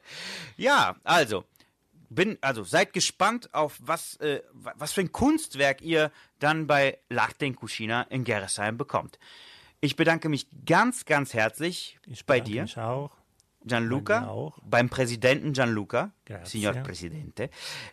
Ja, 0.56 0.94
also, 1.02 1.44
bin, 2.08 2.38
also 2.40 2.62
seid 2.62 2.92
gespannt 2.92 3.52
auf 3.52 3.78
was, 3.82 4.16
äh, 4.20 4.40
wa- 4.52 4.72
was 4.76 4.92
für 4.92 5.00
ein 5.00 5.10
Kunstwerk 5.10 5.82
ihr 5.82 6.12
dann 6.38 6.66
bei 6.68 6.98
L'Arte 7.10 7.44
in 8.10 8.24
Gerresheim 8.24 8.78
bekommt. 8.78 9.18
Ich 9.80 9.96
bedanke 9.96 10.28
mich 10.28 10.46
ganz, 10.64 11.04
ganz 11.04 11.34
herzlich 11.34 11.98
Ich 12.06 12.24
bei 12.24 12.38
dir, 12.40 12.62
mich 12.62 12.78
auch. 12.78 13.10
Gianluca, 13.64 14.30
beim 14.62 14.88
Presidenten 14.88 15.52
Gianluca, 15.52 16.12
Grazie. 16.22 16.46
signor 16.46 16.80
Presidente. 16.82 17.50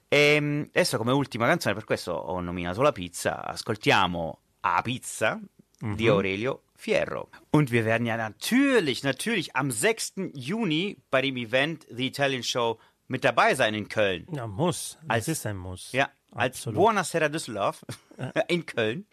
E 0.09 0.67
adesso 0.69 0.97
come 0.97 1.11
ultima 1.13 1.47
canzone, 1.47 1.73
per 1.75 1.85
questo 1.85 2.11
ho 2.11 2.39
nominato 2.41 2.81
la 2.81 2.91
pizza, 2.91 3.43
ascoltiamo 3.45 4.39
A 4.61 4.81
Pizza 4.81 5.39
di 5.79 6.03
Mhm. 6.05 6.09
Aurelio 6.11 6.63
Fierro. 6.75 7.29
Und 7.51 7.69
wir 7.71 7.83
werden 7.85 8.05
ja 8.05 8.15
natürlich, 8.15 9.03
natürlich 9.03 9.49
am 9.53 9.69
6. 9.71 10.31
Juni 10.33 10.97
bei 11.09 11.21
dem 11.21 11.37
Event 11.37 11.85
The 11.89 12.05
Italian 12.05 12.43
Show 12.43 12.79
mit 13.07 13.23
dabei 13.23 13.55
sein 13.55 13.73
in 13.73 13.87
Köln. 13.87 14.25
Ja, 14.31 14.45
muss. 14.47 14.97
Das 15.01 15.09
Als- 15.09 15.27
ist 15.27 15.45
ein 15.45 15.57
Muss. 15.57 15.91
Ja, 15.91 16.09
als 16.31 16.57
Absolut. 16.57 16.77
Buonasera 16.77 17.29
Düsseldorf 17.29 17.85
in 18.47 18.65
Köln. 18.65 19.05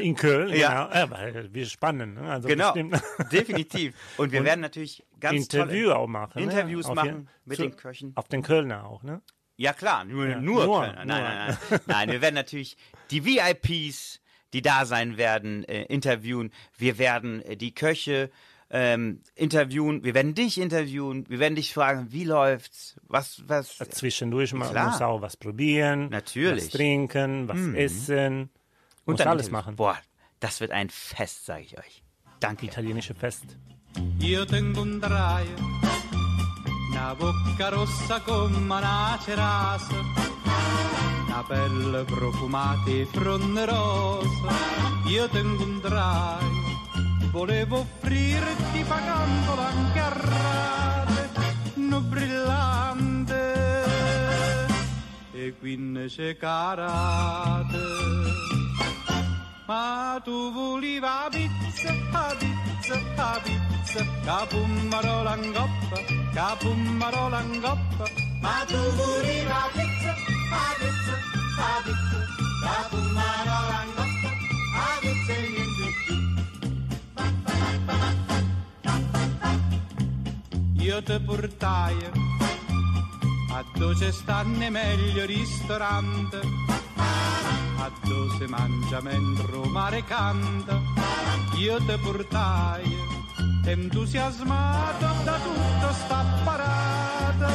In 0.00 0.16
Köln, 0.16 0.54
Ja. 0.54 0.86
genau. 1.06 1.16
Ja, 1.16 1.44
wir 1.54 1.66
spannen. 1.66 2.14
Ne? 2.14 2.22
Also 2.30 2.48
Genau, 2.48 2.72
bestimmt. 2.72 3.00
definitiv. 3.32 3.94
Und 4.16 4.32
wir 4.32 4.40
Und 4.40 4.46
werden 4.46 4.60
natürlich 4.60 5.04
ganz 5.20 5.36
Interview 5.36 5.88
tolle 5.88 5.96
auch 5.98 6.06
machen. 6.08 6.42
Interviews 6.42 6.86
ne? 6.86 6.90
Auf 6.90 6.96
machen 6.96 7.06
jeden- 7.08 7.28
mit 7.44 7.56
zu- 7.56 7.62
den 7.62 7.76
Köchen. 7.76 8.12
Auf 8.16 8.28
den 8.28 8.42
Kölner 8.42 8.86
auch, 8.86 9.02
ne? 9.02 9.22
Ja 9.56 9.72
klar, 9.72 10.04
nur, 10.04 10.26
Ja, 10.28 10.40
nur, 10.40 10.64
nur, 10.66 10.80
Kölner. 10.84 11.04
Nein, 11.04 11.06
nur. 11.06 11.16
nein, 11.28 11.58
nein. 11.70 11.80
Nein, 11.86 12.10
wir 12.10 12.20
werden 12.20 12.34
natürlich 12.34 12.76
die 13.12 13.24
VIPs, 13.24 14.20
die 14.52 14.62
da 14.62 14.84
sein 14.84 15.16
werden, 15.16 15.62
äh, 15.64 15.82
interviewen. 15.84 16.52
Wir 16.76 16.98
werden 16.98 17.40
äh, 17.42 17.56
die 17.56 17.72
Köche 17.74 18.30
ähm, 18.70 19.20
interviewen. 19.34 20.02
Wir 20.04 20.14
werden 20.14 20.34
dich 20.34 20.58
interviewen. 20.60 21.24
Wir 21.28 21.38
werden 21.38 21.54
dich 21.54 21.72
fragen, 21.72 22.08
wie 22.10 22.24
läuft's? 22.24 22.96
Was, 23.06 23.42
was? 23.46 23.76
Zwischendurch 23.90 24.52
man 24.54 24.70
Klar. 24.70 24.90
muss 24.90 25.00
auch 25.02 25.20
was 25.22 25.36
probieren. 25.36 26.08
Natürlich. 26.10 26.64
Was 26.64 26.70
trinken, 26.70 27.48
was 27.48 27.56
Mhm. 27.56 27.74
essen. 27.76 28.50
Muss 29.06 29.18
dann 29.18 29.28
alles 29.28 29.50
machen. 29.50 29.76
Boah, 29.76 29.98
das 30.40 30.60
wird 30.60 30.70
ein 30.72 30.88
Fest, 30.90 31.44
sage 31.46 31.62
ich 31.62 31.78
euch. 31.78 32.02
Danke. 32.40 32.66
Italienische 32.66 33.14
Fest. 33.14 33.44
Io 34.20 34.44
tengo 34.44 34.80
un 34.82 35.00
draio, 35.00 35.56
una 36.90 37.14
bocca 37.14 37.68
rossa 37.68 38.18
come 38.20 38.56
una 38.56 39.16
cerasa, 39.24 39.94
una 41.26 41.42
pelle 41.44 42.04
profumata 42.04 42.90
e 42.90 43.06
fronte 43.12 43.66
rosa. 43.66 44.52
Io 45.06 45.28
tengo 45.28 45.62
un 45.62 45.80
draio, 45.80 46.63
volevo 47.34 47.78
offrirti 47.80 48.84
pagandolo 48.86 49.60
anche 49.60 49.98
a 49.98 50.08
rate, 50.08 51.30
no 51.74 52.00
brillante, 52.00 53.52
e 55.32 55.54
quindi 55.58 56.06
c'è 56.06 56.36
carate. 56.36 57.82
Ma 59.66 60.20
tu 60.22 60.52
volevi 60.52 61.00
la 61.00 61.28
pizza, 61.28 61.92
la 62.12 62.36
pizza, 62.38 63.00
la 63.16 63.40
pizza, 63.42 64.06
capummarola 64.24 65.34
in 65.34 65.52
coppa, 65.52 66.00
capummarola. 66.32 67.42
Ma 68.42 68.64
tu 68.64 68.76
volevi 68.94 69.42
la 69.44 69.68
pizza, 69.72 70.14
la 70.52 70.70
pizza, 70.78 71.14
la 71.58 71.82
pizza, 71.82 72.18
capummarola 72.62 73.82
in 73.82 73.92
coppa, 73.96 74.30
la 74.76 74.98
pizza 75.00 75.32
e 75.32 75.63
Io 80.84 81.02
ti 81.02 81.18
portai 81.18 81.96
a 83.52 83.64
dove 83.74 84.12
stanno 84.12 84.68
meglio 84.68 85.24
ristoranti 85.24 86.36
a 87.78 87.90
dove 88.02 88.46
mangia 88.48 89.00
mentre 89.00 89.66
mare 89.68 90.04
canta. 90.04 90.78
Io 91.56 91.78
ti 91.78 91.96
portai 92.02 92.84
entusiasmato 93.64 95.06
da 95.24 95.38
tutta 95.38 95.92
sta 95.94 96.24
parata 96.44 97.48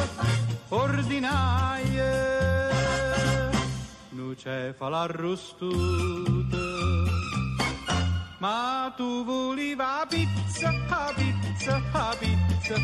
ordinaia. 0.70 2.40
Non 4.10 4.34
c'è. 4.34 4.74
Ma 8.40 8.90
tu 8.96 9.22
volevi 9.22 9.76
la 9.76 10.06
pizza, 10.08 10.72
la 10.88 11.12
pizza, 11.14 11.78
la 11.92 12.16
pizza, 12.18 12.74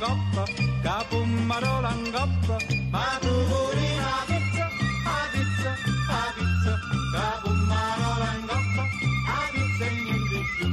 coppa, 0.00 0.44
capummarola 0.82 1.92
in 1.92 2.10
coppa. 2.12 2.56
Ma 2.90 3.18
tu 3.22 3.32
volevi 3.48 3.96
la 3.96 4.22
pizza, 4.26 4.68
la 5.02 5.16
pizza, 5.32 5.70
la 6.08 6.28
pizza, 6.36 6.72
capummarola 7.14 8.28
in 8.36 8.44
coppa, 8.48 8.84
la 9.28 9.44
pizza 9.50 9.84
e 9.86 9.94
niente 10.04 10.38
più. 10.58 10.68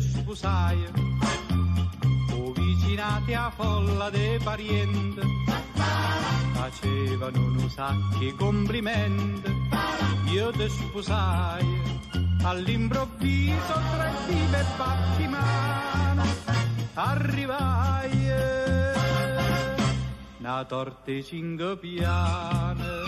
sposai, 0.00 0.78
o 2.32 2.52
vicinati 2.52 3.34
a 3.34 3.50
folla 3.50 4.08
dei 4.08 4.38
parienti, 4.38 5.37
facevano 6.70 7.38
un 7.38 7.70
sacchi 7.70 8.34
complimenti, 8.34 9.50
io 10.32 10.50
te 10.50 10.68
sposai, 10.68 11.66
all'improvviso 12.42 13.72
tra 13.72 14.10
vive 14.26 14.60
e 14.60 14.64
battimano, 14.76 16.22
arrivai, 16.94 18.30
una 20.38 20.64
torte 20.64 21.22
cinque 21.24 21.76
piane. 21.78 23.06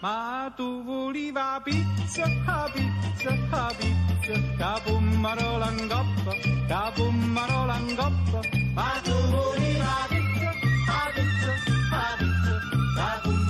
Ma 0.00 0.52
tu 0.56 0.82
voleva 0.82 1.60
pizza, 1.62 2.24
pizza, 2.72 3.30
pizza, 3.78 4.56
capummarola 4.56 5.70
in 5.70 5.88
coppa, 5.88 6.34
capummarola 6.66 7.76
in 7.76 7.94
coppa. 7.94 8.40
Ma 8.74 9.00
tu 9.04 9.12
voleva 9.30 10.06
pizza, 10.08 10.21
I. 13.02 13.41